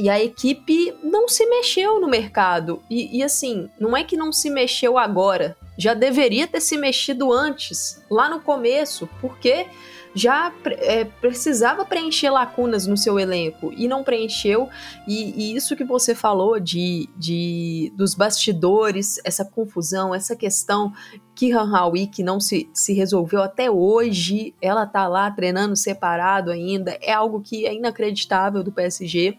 e 0.00 0.08
a 0.08 0.18
equipe 0.18 0.94
não 1.02 1.28
se 1.28 1.44
mexeu 1.44 2.00
no 2.00 2.08
mercado. 2.08 2.82
E, 2.88 3.18
e, 3.18 3.22
assim, 3.22 3.68
não 3.78 3.94
é 3.94 4.02
que 4.02 4.16
não 4.16 4.32
se 4.32 4.48
mexeu 4.48 4.96
agora, 4.96 5.56
já 5.76 5.92
deveria 5.92 6.46
ter 6.46 6.60
se 6.60 6.78
mexido 6.78 7.30
antes, 7.30 8.02
lá 8.10 8.28
no 8.28 8.40
começo, 8.40 9.06
porque 9.20 9.66
já 10.14 10.52
é, 10.64 11.04
precisava 11.04 11.84
preencher 11.84 12.30
lacunas 12.30 12.86
no 12.86 12.96
seu 12.96 13.18
elenco 13.18 13.72
e 13.76 13.86
não 13.86 14.02
preencheu. 14.02 14.70
E, 15.06 15.52
e, 15.52 15.54
isso 15.54 15.76
que 15.76 15.84
você 15.84 16.14
falou 16.14 16.58
de, 16.58 17.06
de 17.14 17.92
dos 17.94 18.14
bastidores, 18.14 19.20
essa 19.22 19.44
confusão, 19.44 20.14
essa 20.14 20.34
questão 20.34 20.94
que 21.34 21.52
Hawi 21.52 22.06
que 22.06 22.22
não 22.22 22.40
se, 22.40 22.70
se 22.72 22.94
resolveu 22.94 23.42
até 23.42 23.70
hoje, 23.70 24.54
ela 24.62 24.86
tá 24.86 25.06
lá 25.06 25.30
treinando 25.30 25.76
separado 25.76 26.50
ainda, 26.50 26.98
é 27.02 27.12
algo 27.12 27.40
que 27.40 27.66
é 27.66 27.74
inacreditável 27.74 28.64
do 28.64 28.72
PSG 28.72 29.38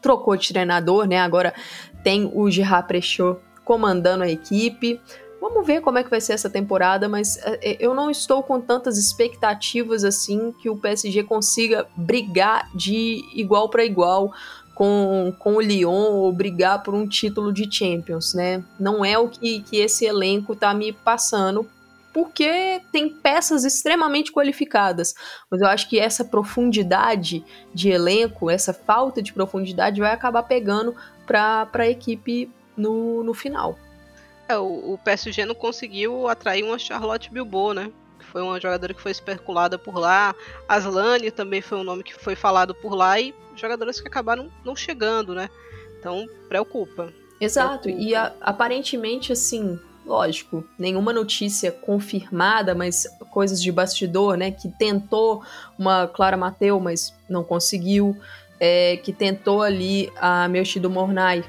trocou 0.00 0.36
de 0.36 0.48
treinador, 0.48 1.06
né? 1.06 1.18
Agora 1.18 1.54
tem 2.02 2.30
o 2.32 2.50
Gerard 2.50 2.88
Prechot 2.88 3.38
comandando 3.64 4.24
a 4.24 4.28
equipe. 4.28 5.00
Vamos 5.40 5.66
ver 5.66 5.80
como 5.80 5.98
é 5.98 6.04
que 6.04 6.10
vai 6.10 6.20
ser 6.20 6.34
essa 6.34 6.50
temporada, 6.50 7.08
mas 7.08 7.38
é, 7.38 7.72
é, 7.72 7.76
eu 7.80 7.94
não 7.94 8.10
estou 8.10 8.42
com 8.42 8.60
tantas 8.60 8.98
expectativas 8.98 10.04
assim 10.04 10.52
que 10.60 10.68
o 10.68 10.76
PSG 10.76 11.22
consiga 11.22 11.86
brigar 11.96 12.68
de 12.74 13.24
igual 13.34 13.70
para 13.70 13.84
igual 13.84 14.32
com, 14.74 15.34
com 15.38 15.56
o 15.56 15.60
Lyon 15.60 16.12
ou 16.12 16.32
brigar 16.32 16.82
por 16.82 16.94
um 16.94 17.06
título 17.06 17.52
de 17.52 17.70
Champions, 17.70 18.34
né? 18.34 18.62
Não 18.78 19.04
é 19.04 19.18
o 19.18 19.28
que, 19.28 19.60
que 19.60 19.76
esse 19.76 20.04
elenco 20.04 20.54
tá 20.54 20.74
me 20.74 20.92
passando 20.92 21.66
porque 22.12 22.80
tem 22.92 23.08
peças 23.08 23.64
extremamente 23.64 24.32
qualificadas. 24.32 25.14
Mas 25.50 25.60
eu 25.60 25.68
acho 25.68 25.88
que 25.88 25.98
essa 25.98 26.24
profundidade 26.24 27.44
de 27.72 27.90
elenco, 27.90 28.50
essa 28.50 28.72
falta 28.72 29.22
de 29.22 29.32
profundidade, 29.32 30.00
vai 30.00 30.12
acabar 30.12 30.42
pegando 30.42 30.94
para 31.26 31.68
a 31.72 31.88
equipe 31.88 32.50
no, 32.76 33.22
no 33.22 33.34
final. 33.34 33.78
É, 34.48 34.58
o, 34.58 34.94
o, 34.94 34.98
PSG 35.04 35.44
não 35.44 35.54
conseguiu 35.54 36.26
atrair 36.26 36.64
uma 36.64 36.78
Charlotte 36.78 37.30
Bilbao, 37.30 37.72
né? 37.72 37.92
Que 38.18 38.24
foi 38.24 38.42
uma 38.42 38.60
jogadora 38.60 38.92
que 38.92 39.00
foi 39.00 39.12
especulada 39.12 39.78
por 39.78 39.96
lá. 39.96 40.34
Aslane 40.68 41.30
também 41.30 41.62
foi 41.62 41.78
um 41.78 41.84
nome 41.84 42.02
que 42.02 42.14
foi 42.14 42.34
falado 42.34 42.74
por 42.74 42.94
lá 42.94 43.20
e 43.20 43.32
jogadoras 43.54 44.00
que 44.00 44.08
acabaram 44.08 44.50
não 44.64 44.74
chegando, 44.74 45.34
né? 45.34 45.48
Então 45.98 46.26
preocupa. 46.48 47.12
Exato, 47.40 47.84
preocupa. 47.84 48.04
e 48.04 48.14
a, 48.14 48.32
aparentemente 48.40 49.32
assim, 49.32 49.78
lógico, 50.04 50.64
nenhuma 50.78 51.12
notícia 51.12 51.70
confirmada, 51.70 52.74
mas 52.74 53.06
coisas 53.30 53.62
de 53.62 53.70
bastidor, 53.70 54.36
né? 54.36 54.50
Que 54.50 54.68
tentou 54.68 55.42
uma 55.78 56.06
Clara 56.06 56.36
Mateu, 56.36 56.80
mas 56.80 57.14
não 57.28 57.44
conseguiu. 57.44 58.16
É, 58.62 58.98
que 58.98 59.10
tentou 59.10 59.62
ali 59.62 60.12
a 60.20 60.46
Melchido 60.46 60.90
Mornay, 60.90 61.42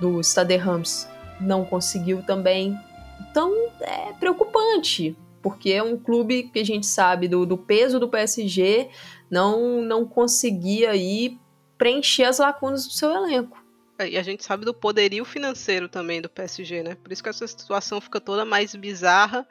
do 0.00 0.22
Stade 0.22 0.56
Rams, 0.56 1.06
não 1.40 1.64
conseguiu 1.64 2.22
também. 2.22 2.78
Então 3.20 3.52
é 3.80 4.12
preocupante, 4.14 5.16
porque 5.42 5.72
é 5.72 5.82
um 5.82 5.98
clube 5.98 6.44
que 6.44 6.58
a 6.58 6.64
gente 6.64 6.86
sabe 6.86 7.28
do, 7.28 7.44
do 7.44 7.58
peso 7.58 8.00
do 8.00 8.08
PSG 8.08 8.88
não, 9.30 9.82
não 9.82 10.06
conseguia 10.06 10.90
aí 10.90 11.38
preencher 11.76 12.24
as 12.24 12.38
lacunas 12.38 12.86
do 12.86 12.92
seu 12.92 13.10
elenco. 13.10 13.63
É, 13.98 14.08
e 14.08 14.18
a 14.18 14.22
gente 14.22 14.44
sabe 14.44 14.64
do 14.64 14.74
poderio 14.74 15.24
financeiro 15.24 15.88
também 15.88 16.20
do 16.20 16.28
PSG, 16.28 16.82
né? 16.82 16.96
Por 16.96 17.12
isso 17.12 17.22
que 17.22 17.28
essa 17.28 17.46
situação 17.46 18.00
fica 18.00 18.20
toda 18.20 18.44
mais 18.44 18.74
bizarra. 18.74 19.46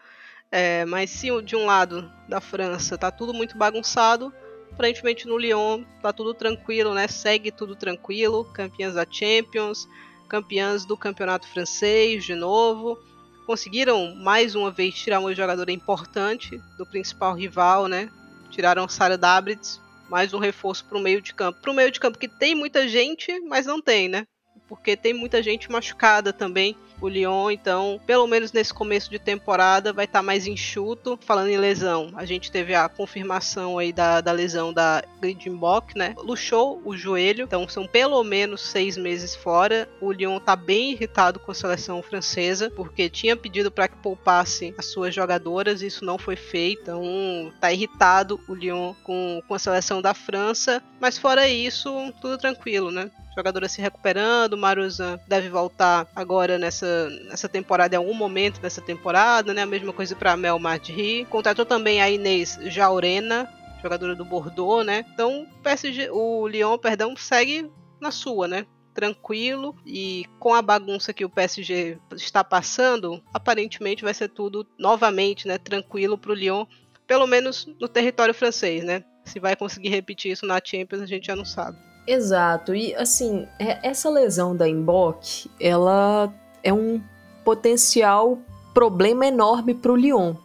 É, 0.51 0.85
mas 0.85 1.09
se 1.09 1.29
de 1.41 1.55
um 1.55 1.65
lado 1.65 2.11
da 2.27 2.39
França 2.39 2.97
tá 2.97 3.09
tudo 3.09 3.33
muito 3.33 3.57
bagunçado, 3.57 4.31
aparentemente 4.71 5.27
no 5.27 5.37
Lyon 5.37 5.83
tá 6.01 6.13
tudo 6.13 6.33
tranquilo, 6.33 6.93
né? 6.93 7.07
Segue 7.07 7.51
tudo 7.51 7.75
tranquilo, 7.75 8.45
campeãs 8.53 8.93
da 8.93 9.05
Champions, 9.09 9.87
campeãs 10.27 10.85
do 10.85 10.97
campeonato 10.97 11.47
francês 11.47 12.23
de 12.25 12.35
novo. 12.35 12.99
Conseguiram 13.47 14.13
mais 14.15 14.55
uma 14.55 14.69
vez 14.69 14.93
tirar 14.93 15.19
uma 15.19 15.33
jogadora 15.33 15.71
importante 15.71 16.61
do 16.77 16.85
principal 16.85 17.33
rival, 17.33 17.87
né? 17.87 18.11
Tiraram 18.51 18.87
Sara 18.87 19.17
Dabritz, 19.17 19.81
mais 20.09 20.33
um 20.33 20.39
reforço 20.39 20.85
para 20.85 20.97
o 20.97 21.01
meio 21.01 21.21
de 21.21 21.33
campo. 21.33 21.59
Para 21.61 21.71
o 21.71 21.73
meio 21.73 21.91
de 21.91 21.99
campo 21.99 22.19
que 22.19 22.27
tem 22.27 22.53
muita 22.53 22.87
gente, 22.87 23.39
mas 23.41 23.65
não 23.65 23.81
tem, 23.81 24.07
né? 24.07 24.27
Porque 24.67 24.95
tem 24.95 25.13
muita 25.13 25.41
gente 25.41 25.71
machucada 25.71 26.31
também. 26.31 26.75
O 27.01 27.09
Lyon, 27.09 27.51
então, 27.51 27.99
pelo 28.05 28.25
menos 28.25 28.53
nesse 28.53 28.73
começo 28.73 29.09
de 29.09 29.19
temporada, 29.19 29.91
vai 29.91 30.05
estar 30.05 30.19
tá 30.19 30.23
mais 30.23 30.47
enxuto. 30.47 31.19
Falando 31.25 31.49
em 31.49 31.57
lesão, 31.57 32.11
a 32.15 32.23
gente 32.23 32.49
teve 32.49 32.73
a 32.73 32.87
confirmação 32.87 33.77
aí 33.77 33.91
da, 33.91 34.21
da 34.21 34.31
lesão 34.31 34.71
da 34.71 35.03
Gridinbock, 35.19 35.97
né? 35.97 36.15
Luxou 36.17 36.81
o 36.85 36.95
joelho, 36.95 37.43
então 37.43 37.67
são 37.67 37.85
pelo 37.85 38.23
menos 38.23 38.61
seis 38.61 38.95
meses 38.95 39.35
fora. 39.35 39.89
O 39.99 40.13
Lyon 40.13 40.39
tá 40.39 40.55
bem 40.55 40.93
irritado 40.93 41.39
com 41.39 41.51
a 41.51 41.55
seleção 41.55 42.01
francesa, 42.01 42.71
porque 42.71 43.09
tinha 43.09 43.35
pedido 43.35 43.69
para 43.69 43.89
que 43.89 43.97
poupasse 43.97 44.73
as 44.77 44.85
suas 44.85 45.13
jogadoras, 45.13 45.81
isso 45.81 46.05
não 46.05 46.17
foi 46.17 46.37
feito. 46.37 46.83
Então, 46.83 47.51
tá 47.59 47.71
irritado 47.71 48.39
o 48.47 48.53
Lyon 48.53 48.93
com, 49.03 49.41
com 49.45 49.53
a 49.53 49.59
seleção 49.59 50.01
da 50.01 50.13
França, 50.13 50.81
mas 51.01 51.17
fora 51.17 51.49
isso, 51.49 52.13
tudo 52.21 52.37
tranquilo, 52.37 52.91
né? 52.91 53.11
Jogadora 53.35 53.67
se 53.67 53.81
recuperando. 53.81 54.57
Maruzan 54.57 55.19
deve 55.27 55.49
voltar 55.49 56.07
agora 56.15 56.57
nessa, 56.57 57.09
nessa 57.25 57.49
temporada, 57.49 57.95
em 57.95 57.97
algum 57.97 58.13
momento 58.13 58.59
dessa 58.59 58.81
temporada, 58.81 59.53
né? 59.53 59.63
A 59.63 59.67
mesma 59.67 59.93
coisa 59.93 60.15
para 60.15 60.37
Mel 60.37 60.59
Madri. 60.59 61.25
Contratou 61.29 61.65
também 61.65 62.01
a 62.01 62.09
Inês 62.09 62.59
Jaurena, 62.63 63.49
jogadora 63.81 64.15
do 64.15 64.25
Bordeaux, 64.25 64.85
né? 64.85 65.05
Então, 65.13 65.43
o, 65.43 65.61
PSG, 65.61 66.09
o 66.11 66.47
Lyon, 66.47 66.77
perdão, 66.77 67.15
segue 67.15 67.69
na 67.99 68.11
sua, 68.11 68.47
né? 68.47 68.65
Tranquilo 68.93 69.75
e 69.85 70.25
com 70.39 70.53
a 70.53 70.61
bagunça 70.61 71.13
que 71.13 71.25
o 71.25 71.29
PSG 71.29 71.97
está 72.15 72.43
passando, 72.43 73.21
aparentemente 73.33 74.03
vai 74.03 74.13
ser 74.13 74.29
tudo 74.29 74.67
novamente, 74.77 75.47
né? 75.47 75.57
Tranquilo 75.57 76.17
para 76.17 76.31
o 76.31 76.35
Lyon, 76.35 76.65
pelo 77.07 77.27
menos 77.27 77.67
no 77.79 77.87
território 77.87 78.33
francês, 78.33 78.83
né? 78.83 79.03
Se 79.25 79.39
vai 79.39 79.55
conseguir 79.55 79.89
repetir 79.89 80.31
isso 80.31 80.45
na 80.45 80.61
Champions, 80.63 81.01
a 81.01 81.05
gente 81.05 81.27
já 81.27 81.35
não 81.35 81.45
sabe. 81.45 81.77
Exato. 82.05 82.75
E 82.75 82.93
assim, 82.95 83.47
é, 83.59 83.79
essa 83.87 84.09
lesão 84.09 84.55
da 84.55 84.67
Emboc, 84.67 85.47
ela 85.59 86.33
é 86.61 86.73
um 86.73 87.01
potencial 87.43 88.37
problema 88.73 89.25
enorme 89.25 89.73
para 89.73 89.91
o 89.91 89.95
Lyon, 89.95 90.35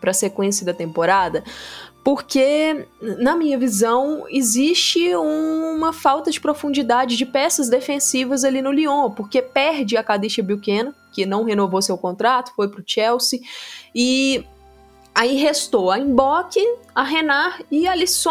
para 0.00 0.10
a 0.10 0.14
sequência 0.14 0.66
da 0.66 0.74
temporada, 0.74 1.42
porque 2.04 2.86
na 3.00 3.34
minha 3.34 3.58
visão 3.58 4.26
existe 4.28 5.14
uma 5.16 5.92
falta 5.92 6.30
de 6.30 6.40
profundidade 6.40 7.16
de 7.16 7.26
peças 7.26 7.68
defensivas 7.68 8.44
ali 8.44 8.62
no 8.62 8.70
Lyon, 8.70 9.10
porque 9.10 9.42
perde 9.42 9.96
a 9.96 10.04
Kadisha 10.04 10.42
Buchanan, 10.42 10.94
que 11.12 11.26
não 11.26 11.44
renovou 11.44 11.82
seu 11.82 11.96
contrato, 11.98 12.52
foi 12.54 12.68
para 12.68 12.80
o 12.80 12.84
Chelsea, 12.86 13.40
e 13.94 14.44
Aí 15.18 15.36
restou 15.36 15.90
a 15.90 15.98
Emboque, 15.98 16.60
a 16.94 17.02
Renard 17.02 17.64
e 17.70 17.86
a 17.86 17.92
Alice 17.92 18.22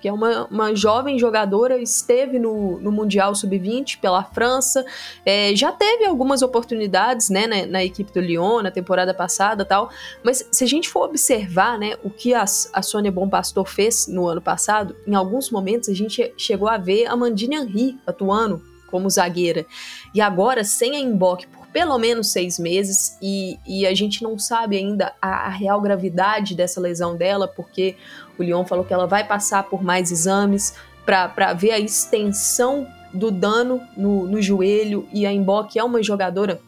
que 0.00 0.08
é 0.08 0.12
uma, 0.12 0.46
uma 0.46 0.74
jovem 0.74 1.16
jogadora, 1.16 1.78
esteve 1.78 2.36
no, 2.36 2.80
no 2.80 2.90
Mundial 2.90 3.32
Sub-20 3.32 4.00
pela 4.00 4.24
França, 4.24 4.84
é, 5.24 5.54
já 5.54 5.70
teve 5.70 6.04
algumas 6.04 6.42
oportunidades 6.42 7.30
né, 7.30 7.46
na, 7.46 7.66
na, 7.66 7.84
equipe 7.84 8.12
do 8.12 8.18
Lyon 8.18 8.60
na 8.60 8.72
temporada 8.72 9.14
passada 9.14 9.64
tal, 9.64 9.90
mas 10.24 10.44
se 10.50 10.64
a 10.64 10.66
gente 10.66 10.88
for 10.88 11.04
observar 11.04 11.78
né, 11.78 11.94
o 12.02 12.10
que 12.10 12.34
a, 12.34 12.42
a 12.42 12.82
Sônia 12.82 13.12
Bom 13.12 13.28
Pastor 13.28 13.68
fez 13.68 14.08
no 14.08 14.26
ano 14.26 14.42
passado, 14.42 14.96
em 15.06 15.14
alguns 15.14 15.48
momentos 15.48 15.88
a 15.88 15.94
gente 15.94 16.34
chegou 16.36 16.68
a 16.68 16.76
ver 16.76 17.06
a 17.06 17.14
Mandine 17.14 17.54
Henry 17.54 18.00
atuando 18.04 18.60
como 18.90 19.08
zagueira. 19.08 19.64
E 20.12 20.20
agora, 20.20 20.64
sem 20.64 20.96
a 20.96 21.00
Emboque 21.00 21.46
por 21.46 21.61
pelo 21.72 21.98
menos 21.98 22.30
seis 22.30 22.58
meses 22.58 23.16
e, 23.20 23.58
e 23.66 23.86
a 23.86 23.94
gente 23.94 24.22
não 24.22 24.38
sabe 24.38 24.76
ainda 24.76 25.14
a, 25.20 25.46
a, 25.46 25.48
real 25.48 25.80
gravidade 25.80 26.54
dessa 26.54 26.80
lesão 26.80 27.16
dela, 27.16 27.48
porque 27.48 27.96
o 28.38 28.42
Leon 28.42 28.64
falou 28.64 28.84
que 28.84 28.92
ela 28.92 29.06
vai 29.06 29.26
passar 29.26 29.64
por 29.64 29.82
mais 29.82 30.10
exames 30.12 30.74
para 31.04 31.52
ver 31.54 31.72
a 31.72 31.78
extensão 31.80 32.86
do 33.12 33.30
dano 33.30 33.80
no, 33.96 34.26
no 34.26 34.40
joelho 34.40 35.06
e 35.12 35.26
a 35.26 35.32
Emboque 35.32 35.78
é 35.78 35.84
uma 35.84 36.02
jogadora 36.02 36.60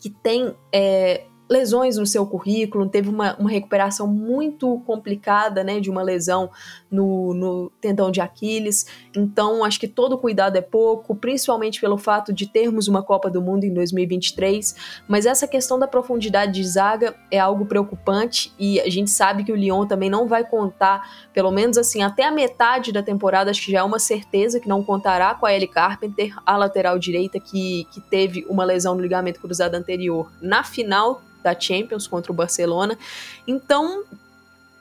que 0.00 0.08
tem 0.08 0.54
é, 0.72 1.24
lesões 1.50 1.96
no 1.96 2.06
seu 2.06 2.26
currículo, 2.26 2.88
teve 2.88 3.08
uma, 3.08 3.34
uma 3.36 3.50
recuperação 3.50 4.06
muito 4.06 4.80
complicada, 4.86 5.64
né, 5.64 5.80
de 5.80 5.90
uma 5.90 6.02
lesão 6.02 6.50
no, 6.90 7.34
no 7.34 7.72
tendão 7.80 8.10
de 8.10 8.20
Aquiles. 8.20 8.86
Então, 9.14 9.64
acho 9.64 9.78
que 9.78 9.88
todo 9.88 10.18
cuidado 10.18 10.56
é 10.56 10.60
pouco, 10.60 11.14
principalmente 11.14 11.80
pelo 11.80 11.98
fato 11.98 12.32
de 12.32 12.46
termos 12.46 12.88
uma 12.88 13.02
Copa 13.02 13.30
do 13.30 13.40
Mundo 13.40 13.64
em 13.64 13.72
2023. 13.72 14.74
Mas 15.06 15.26
essa 15.26 15.46
questão 15.46 15.78
da 15.78 15.86
profundidade 15.86 16.52
de 16.52 16.66
zaga 16.66 17.14
é 17.30 17.38
algo 17.38 17.66
preocupante 17.66 18.52
e 18.58 18.80
a 18.80 18.88
gente 18.88 19.10
sabe 19.10 19.44
que 19.44 19.52
o 19.52 19.56
Lyon 19.56 19.86
também 19.86 20.10
não 20.10 20.26
vai 20.26 20.44
contar, 20.44 21.28
pelo 21.32 21.50
menos 21.50 21.76
assim, 21.76 22.02
até 22.02 22.24
a 22.24 22.30
metade 22.30 22.92
da 22.92 23.02
temporada, 23.02 23.50
acho 23.50 23.64
que 23.64 23.72
já 23.72 23.80
é 23.80 23.82
uma 23.82 23.98
certeza 23.98 24.60
que 24.60 24.68
não 24.68 24.82
contará 24.82 25.34
com 25.34 25.46
a 25.46 25.54
Ellie 25.54 25.68
Carpenter, 25.68 26.34
a 26.44 26.56
lateral 26.56 26.98
direita 26.98 27.38
que, 27.38 27.86
que 27.92 28.00
teve 28.00 28.46
uma 28.48 28.64
lesão 28.64 28.94
no 28.94 29.02
ligamento 29.02 29.40
cruzado 29.40 29.74
anterior 29.74 30.30
na 30.40 30.64
final 30.64 31.22
da 31.42 31.58
Champions 31.58 32.06
contra 32.06 32.32
o 32.32 32.34
Barcelona. 32.34 32.98
Então, 33.46 34.04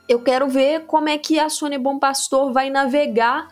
eu 0.08 0.22
quero 0.22 0.48
ver 0.48 0.86
como 0.86 1.10
é 1.10 1.18
que 1.18 1.40
a 1.40 1.50
Sônia 1.50 1.78
Bom 1.78 2.00
Pastor 2.00 2.54
vai 2.54 2.70
navegar 2.70 3.48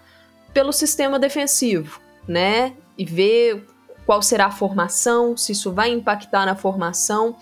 pelo 0.53 0.71
sistema 0.71 1.19
defensivo, 1.19 1.99
né? 2.27 2.73
E 2.97 3.03
ver 3.03 3.65
qual 4.05 4.21
será 4.21 4.45
a 4.45 4.51
formação, 4.51 5.35
se 5.35 5.51
isso 5.51 5.73
vai 5.73 5.89
impactar 5.89 6.45
na 6.45 6.55
formação. 6.55 7.35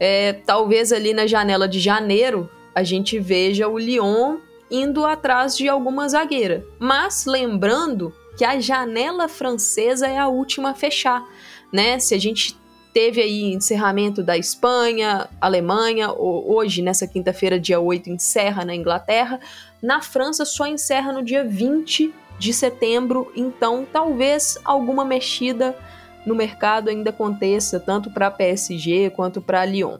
É, 0.00 0.32
talvez 0.32 0.92
ali 0.92 1.14
na 1.14 1.26
janela 1.26 1.68
de 1.68 1.78
janeiro 1.78 2.50
a 2.74 2.82
gente 2.82 3.18
veja 3.18 3.68
o 3.68 3.78
Lyon 3.78 4.38
indo 4.70 5.06
atrás 5.06 5.56
de 5.56 5.68
alguma 5.68 6.08
zagueira. 6.08 6.64
Mas 6.78 7.24
lembrando 7.24 8.12
que 8.36 8.44
a 8.44 8.60
janela 8.60 9.28
francesa 9.28 10.06
é 10.08 10.18
a 10.18 10.28
última 10.28 10.70
a 10.70 10.74
fechar, 10.74 11.24
né? 11.72 11.98
Se 11.98 12.14
a 12.14 12.18
gente 12.18 12.56
teve 12.96 13.20
aí 13.20 13.52
encerramento 13.52 14.22
da 14.22 14.38
Espanha, 14.38 15.28
Alemanha, 15.38 16.10
hoje, 16.14 16.80
nessa 16.80 17.06
quinta-feira, 17.06 17.60
dia 17.60 17.78
8, 17.78 18.08
encerra 18.08 18.64
na 18.64 18.74
Inglaterra. 18.74 19.38
Na 19.82 20.00
França 20.00 20.46
só 20.46 20.66
encerra 20.66 21.12
no 21.12 21.22
dia 21.22 21.44
20 21.44 22.10
de 22.38 22.54
setembro, 22.54 23.30
então 23.36 23.86
talvez 23.92 24.58
alguma 24.64 25.04
mexida 25.04 25.76
no 26.24 26.34
mercado 26.34 26.88
ainda 26.88 27.10
aconteça, 27.10 27.78
tanto 27.78 28.10
para 28.10 28.30
PSG 28.30 29.10
quanto 29.10 29.42
para 29.42 29.62
Lyon. 29.66 29.98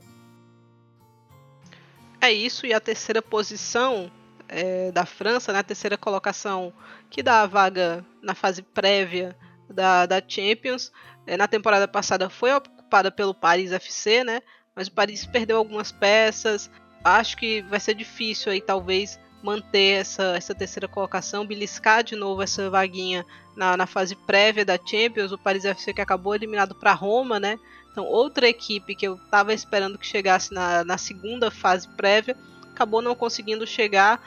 É 2.18 2.32
isso, 2.32 2.64
e 2.64 2.72
a 2.72 2.80
terceira 2.80 3.20
posição 3.20 4.10
é, 4.48 4.90
da 4.90 5.04
França, 5.04 5.52
na 5.52 5.58
né, 5.58 5.62
terceira 5.62 5.98
colocação, 5.98 6.72
que 7.10 7.22
dá 7.22 7.42
a 7.42 7.46
vaga 7.46 8.02
na 8.22 8.34
fase 8.34 8.62
prévia 8.62 9.36
da, 9.68 10.06
da 10.06 10.22
Champions, 10.26 10.90
é, 11.26 11.36
na 11.36 11.46
temporada 11.46 11.86
passada 11.86 12.30
foi 12.30 12.50
ocupada 12.86 13.10
pelo 13.10 13.34
Paris 13.34 13.72
FC, 13.72 14.22
né? 14.22 14.40
Mas 14.74 14.86
o 14.86 14.92
Paris 14.92 15.26
perdeu 15.26 15.58
algumas 15.58 15.90
peças. 15.90 16.70
Acho 17.04 17.36
que 17.36 17.62
vai 17.62 17.80
ser 17.80 17.94
difícil 17.94 18.52
aí, 18.52 18.60
talvez, 18.60 19.18
manter 19.42 20.00
essa, 20.00 20.36
essa 20.36 20.54
terceira 20.54 20.88
colocação, 20.88 21.46
beliscar 21.46 22.02
de 22.02 22.16
novo 22.16 22.42
essa 22.42 22.70
vaguinha 22.70 23.24
na, 23.56 23.76
na 23.76 23.86
fase 23.86 24.14
prévia 24.14 24.64
da 24.64 24.78
Champions. 24.78 25.32
O 25.32 25.38
Paris 25.38 25.64
FC 25.64 25.92
que 25.92 26.00
acabou 26.00 26.34
eliminado 26.34 26.74
para 26.74 26.92
Roma, 26.92 27.40
né? 27.40 27.58
Então, 27.90 28.04
outra 28.04 28.48
equipe 28.48 28.94
que 28.94 29.06
eu 29.06 29.14
estava 29.14 29.52
esperando 29.52 29.98
que 29.98 30.06
chegasse 30.06 30.52
na, 30.52 30.84
na 30.84 30.98
segunda 30.98 31.50
fase 31.50 31.88
prévia, 31.88 32.36
acabou 32.70 33.00
não 33.00 33.14
conseguindo 33.14 33.66
chegar 33.66 34.20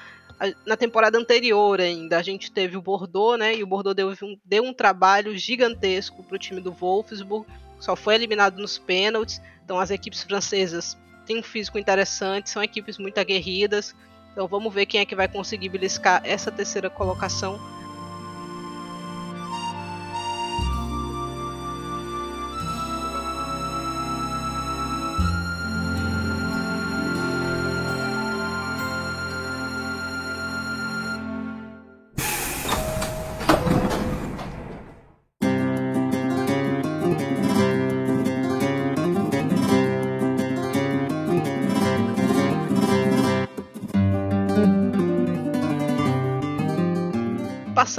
na 0.65 0.75
temporada 0.75 1.17
anterior 1.17 1.79
ainda. 1.79 2.17
A 2.17 2.23
gente 2.23 2.51
teve 2.51 2.77
o 2.77 2.81
Bordeaux, 2.81 3.37
né? 3.37 3.55
E 3.55 3.61
o 3.61 3.67
Bordeaux 3.67 3.95
deu 3.95 4.09
um, 4.09 4.39
deu 4.43 4.63
um 4.63 4.73
trabalho 4.73 5.37
gigantesco 5.37 6.23
para 6.23 6.35
o 6.35 6.39
time 6.39 6.61
do 6.61 6.71
Wolfsburg 6.71 7.45
só 7.79 7.95
foi 7.95 8.15
eliminado 8.15 8.57
nos 8.59 8.77
pênaltis. 8.77 9.41
Então 9.63 9.79
as 9.79 9.89
equipes 9.91 10.23
francesas 10.23 10.97
têm 11.25 11.39
um 11.39 11.43
físico 11.43 11.77
interessante, 11.77 12.49
são 12.49 12.63
equipes 12.63 12.97
muito 12.97 13.17
aguerridas. 13.17 13.95
Então 14.31 14.47
vamos 14.47 14.73
ver 14.73 14.85
quem 14.85 15.01
é 15.01 15.05
que 15.05 15.15
vai 15.15 15.27
conseguir 15.27 15.69
beliscar 15.69 16.21
essa 16.23 16.51
terceira 16.51 16.89
colocação 16.89 17.59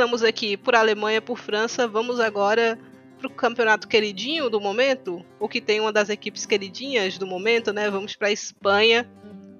passamos 0.00 0.22
aqui 0.22 0.56
por 0.56 0.74
Alemanha, 0.74 1.20
por 1.20 1.36
França, 1.36 1.86
vamos 1.86 2.20
agora 2.20 2.78
para 3.18 3.26
o 3.26 3.30
campeonato 3.30 3.86
queridinho 3.86 4.48
do 4.48 4.58
momento, 4.58 5.22
o 5.38 5.46
que 5.46 5.60
tem 5.60 5.78
uma 5.78 5.92
das 5.92 6.08
equipes 6.08 6.46
queridinhas 6.46 7.18
do 7.18 7.26
momento, 7.26 7.70
né? 7.70 7.90
Vamos 7.90 8.16
para 8.16 8.32
Espanha 8.32 9.06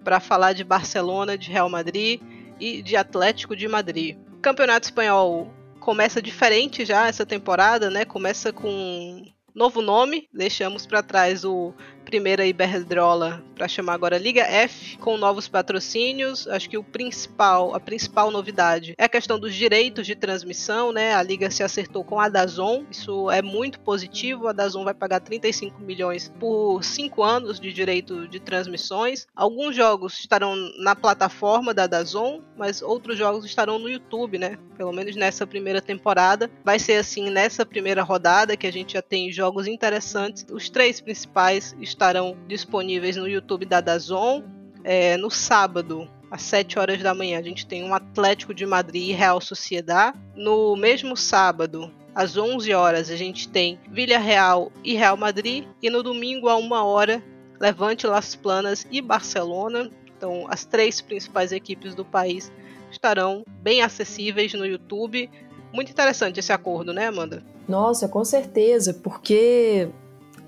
para 0.03 0.18
falar 0.18 0.55
de 0.55 0.64
Barcelona, 0.64 1.37
de 1.37 1.50
Real 1.50 1.68
Madrid 1.68 2.22
e 2.59 2.81
de 2.81 2.96
Atlético 2.96 3.55
de 3.55 3.68
Madrid. 3.68 4.16
O 4.33 4.40
campeonato 4.40 4.87
espanhol 4.87 5.53
começa 5.79 6.22
diferente 6.22 6.87
já 6.87 7.07
essa 7.07 7.26
temporada, 7.26 7.90
né? 7.90 8.07
Começa 8.07 8.50
com 8.50 9.22
novo 9.55 9.83
nome, 9.83 10.26
deixamos 10.33 10.87
para 10.87 11.03
trás 11.03 11.44
o 11.44 11.74
primeira 12.11 12.44
Iberdrola 12.44 13.40
para 13.55 13.68
chamar 13.68 13.94
agora 13.94 14.18
Liga 14.18 14.42
F, 14.42 14.99
com 14.99 15.16
novos 15.16 15.46
patrocínios. 15.46 16.49
Acho 16.49 16.68
que 16.68 16.77
o 16.77 16.83
principal, 16.83 17.73
a 17.73 17.79
principal 17.79 18.33
novidade 18.33 18.94
é 18.99 19.05
a 19.05 19.09
questão 19.09 19.38
dos 19.38 19.55
direitos 19.55 20.07
de 20.07 20.16
transmissão, 20.16 20.90
né? 20.90 21.14
A 21.14 21.23
liga 21.23 21.49
se 21.53 21.62
acertou 21.62 22.03
com 22.03 22.18
a 22.18 22.29
Dazon, 22.29 22.85
isso 22.90 23.31
é 23.31 23.40
muito 23.40 23.79
positivo. 23.79 24.49
A 24.49 24.53
Dazon 24.53 24.83
vai 24.83 24.94
pagar 24.94 25.20
35 25.20 25.81
milhões 25.81 26.33
por 26.40 26.83
cinco 26.83 27.23
anos 27.23 27.61
de 27.61 27.73
direito 27.73 28.27
de 28.27 28.40
transmissões. 28.40 29.29
Alguns 29.37 29.77
jogos 29.77 30.18
estarão 30.18 30.57
na 30.79 30.96
plataforma 30.96 31.73
da 31.73 31.87
Dazon, 31.87 32.40
mas 32.59 32.83
outros 32.83 33.16
jogos 33.16 33.44
estarão 33.44 33.79
no 33.79 33.88
YouTube, 33.88 34.37
né? 34.37 34.59
Pelo 34.77 34.92
menos 34.92 35.14
nessa 35.14 35.46
primeira 35.46 35.81
temporada. 35.81 36.51
Vai 36.64 36.81
ser 36.81 36.94
assim 36.94 37.31
nessa 37.31 37.64
primeira 37.64 38.03
rodada 38.03 38.57
que 38.57 38.66
a 38.66 38.73
gente 38.73 38.94
já 38.94 39.03
tem 39.03 39.31
jogos 39.31 39.68
interessantes. 39.68 40.44
Os 40.51 40.68
três 40.68 41.01
principais 41.01 41.77
estarão 42.00 42.34
disponíveis 42.48 43.16
no 43.16 43.28
YouTube 43.28 43.66
da 43.66 43.82
Dazon. 43.82 44.42
É, 44.82 45.18
no 45.18 45.30
sábado, 45.30 46.08
às 46.30 46.40
7 46.40 46.78
horas 46.78 47.02
da 47.02 47.12
manhã, 47.12 47.38
a 47.38 47.42
gente 47.42 47.66
tem 47.66 47.84
um 47.84 47.92
Atlético 47.92 48.54
de 48.54 48.64
Madrid 48.64 49.10
e 49.10 49.12
Real 49.12 49.38
Sociedad. 49.38 50.14
No 50.34 50.74
mesmo 50.76 51.14
sábado, 51.14 51.92
às 52.14 52.38
11 52.38 52.72
horas, 52.72 53.10
a 53.10 53.16
gente 53.16 53.46
tem 53.46 53.78
Villarreal 53.90 54.72
e 54.82 54.94
Real 54.94 55.18
Madrid. 55.18 55.66
E 55.82 55.90
no 55.90 56.02
domingo, 56.02 56.48
a 56.48 56.56
1 56.56 56.72
hora, 56.72 57.22
Levante 57.60 58.06
Las 58.06 58.34
Planas 58.34 58.86
e 58.90 59.02
Barcelona. 59.02 59.90
Então, 60.16 60.46
as 60.48 60.64
três 60.64 61.02
principais 61.02 61.52
equipes 61.52 61.94
do 61.94 62.04
país 62.04 62.50
estarão 62.90 63.44
bem 63.60 63.82
acessíveis 63.82 64.54
no 64.54 64.64
YouTube. 64.64 65.30
Muito 65.70 65.92
interessante 65.92 66.40
esse 66.40 66.52
acordo, 66.52 66.94
né, 66.94 67.08
Amanda? 67.08 67.44
Nossa, 67.68 68.08
com 68.08 68.24
certeza, 68.24 68.94
porque 68.94 69.90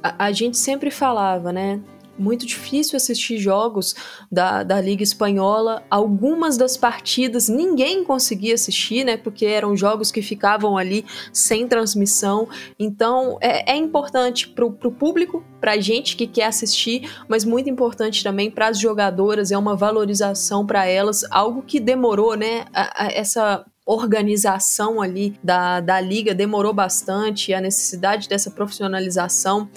a, 0.03 0.27
a 0.27 0.33
gente 0.33 0.57
sempre 0.57 0.91
falava, 0.91 1.53
né? 1.53 1.81
muito 2.19 2.47
difícil 2.47 2.97
assistir 2.97 3.39
jogos 3.39 3.95
da, 4.31 4.63
da 4.63 4.81
Liga 4.81 5.03
Espanhola. 5.03 5.83
Algumas 5.91 6.57
das 6.57 6.77
partidas 6.77 7.49
ninguém 7.49 8.05
conseguia 8.05 8.55
assistir, 8.55 9.05
né? 9.05 9.17
Porque 9.17 9.47
eram 9.47 9.77
jogos 9.77 10.13
que 10.13 10.23
ficavam 10.23 10.77
ali 10.77 11.05
sem 11.33 11.67
transmissão. 11.67 12.49
Então 12.79 13.39
é, 13.41 13.73
é 13.73 13.77
importante 13.77 14.49
para 14.49 14.65
o 14.65 14.73
público, 14.73 15.45
para 15.61 15.73
a 15.73 15.81
gente 15.81 16.17
que 16.17 16.27
quer 16.27 16.47
assistir, 16.47 17.11
mas 17.29 17.45
muito 17.45 17.71
importante 17.71 18.23
também 18.23 18.51
para 18.51 18.69
as 18.69 18.79
jogadoras. 18.79 19.51
É 19.51 19.59
uma 19.59 19.77
valorização 19.77 20.67
para 20.67 20.87
elas, 20.87 21.25
algo 21.31 21.63
que 21.63 21.81
demorou, 21.81 22.37
né? 22.37 22.67
A, 22.73 23.05
a, 23.05 23.13
essa 23.13 23.65
organização 23.93 25.01
ali 25.01 25.35
da, 25.43 25.81
da 25.81 26.01
liga 26.01 26.35
demorou 26.35 26.73
bastante, 26.73 27.53
a 27.53 27.61
necessidade 27.61 28.29
dessa 28.29 28.51
profissionalização 28.51 29.69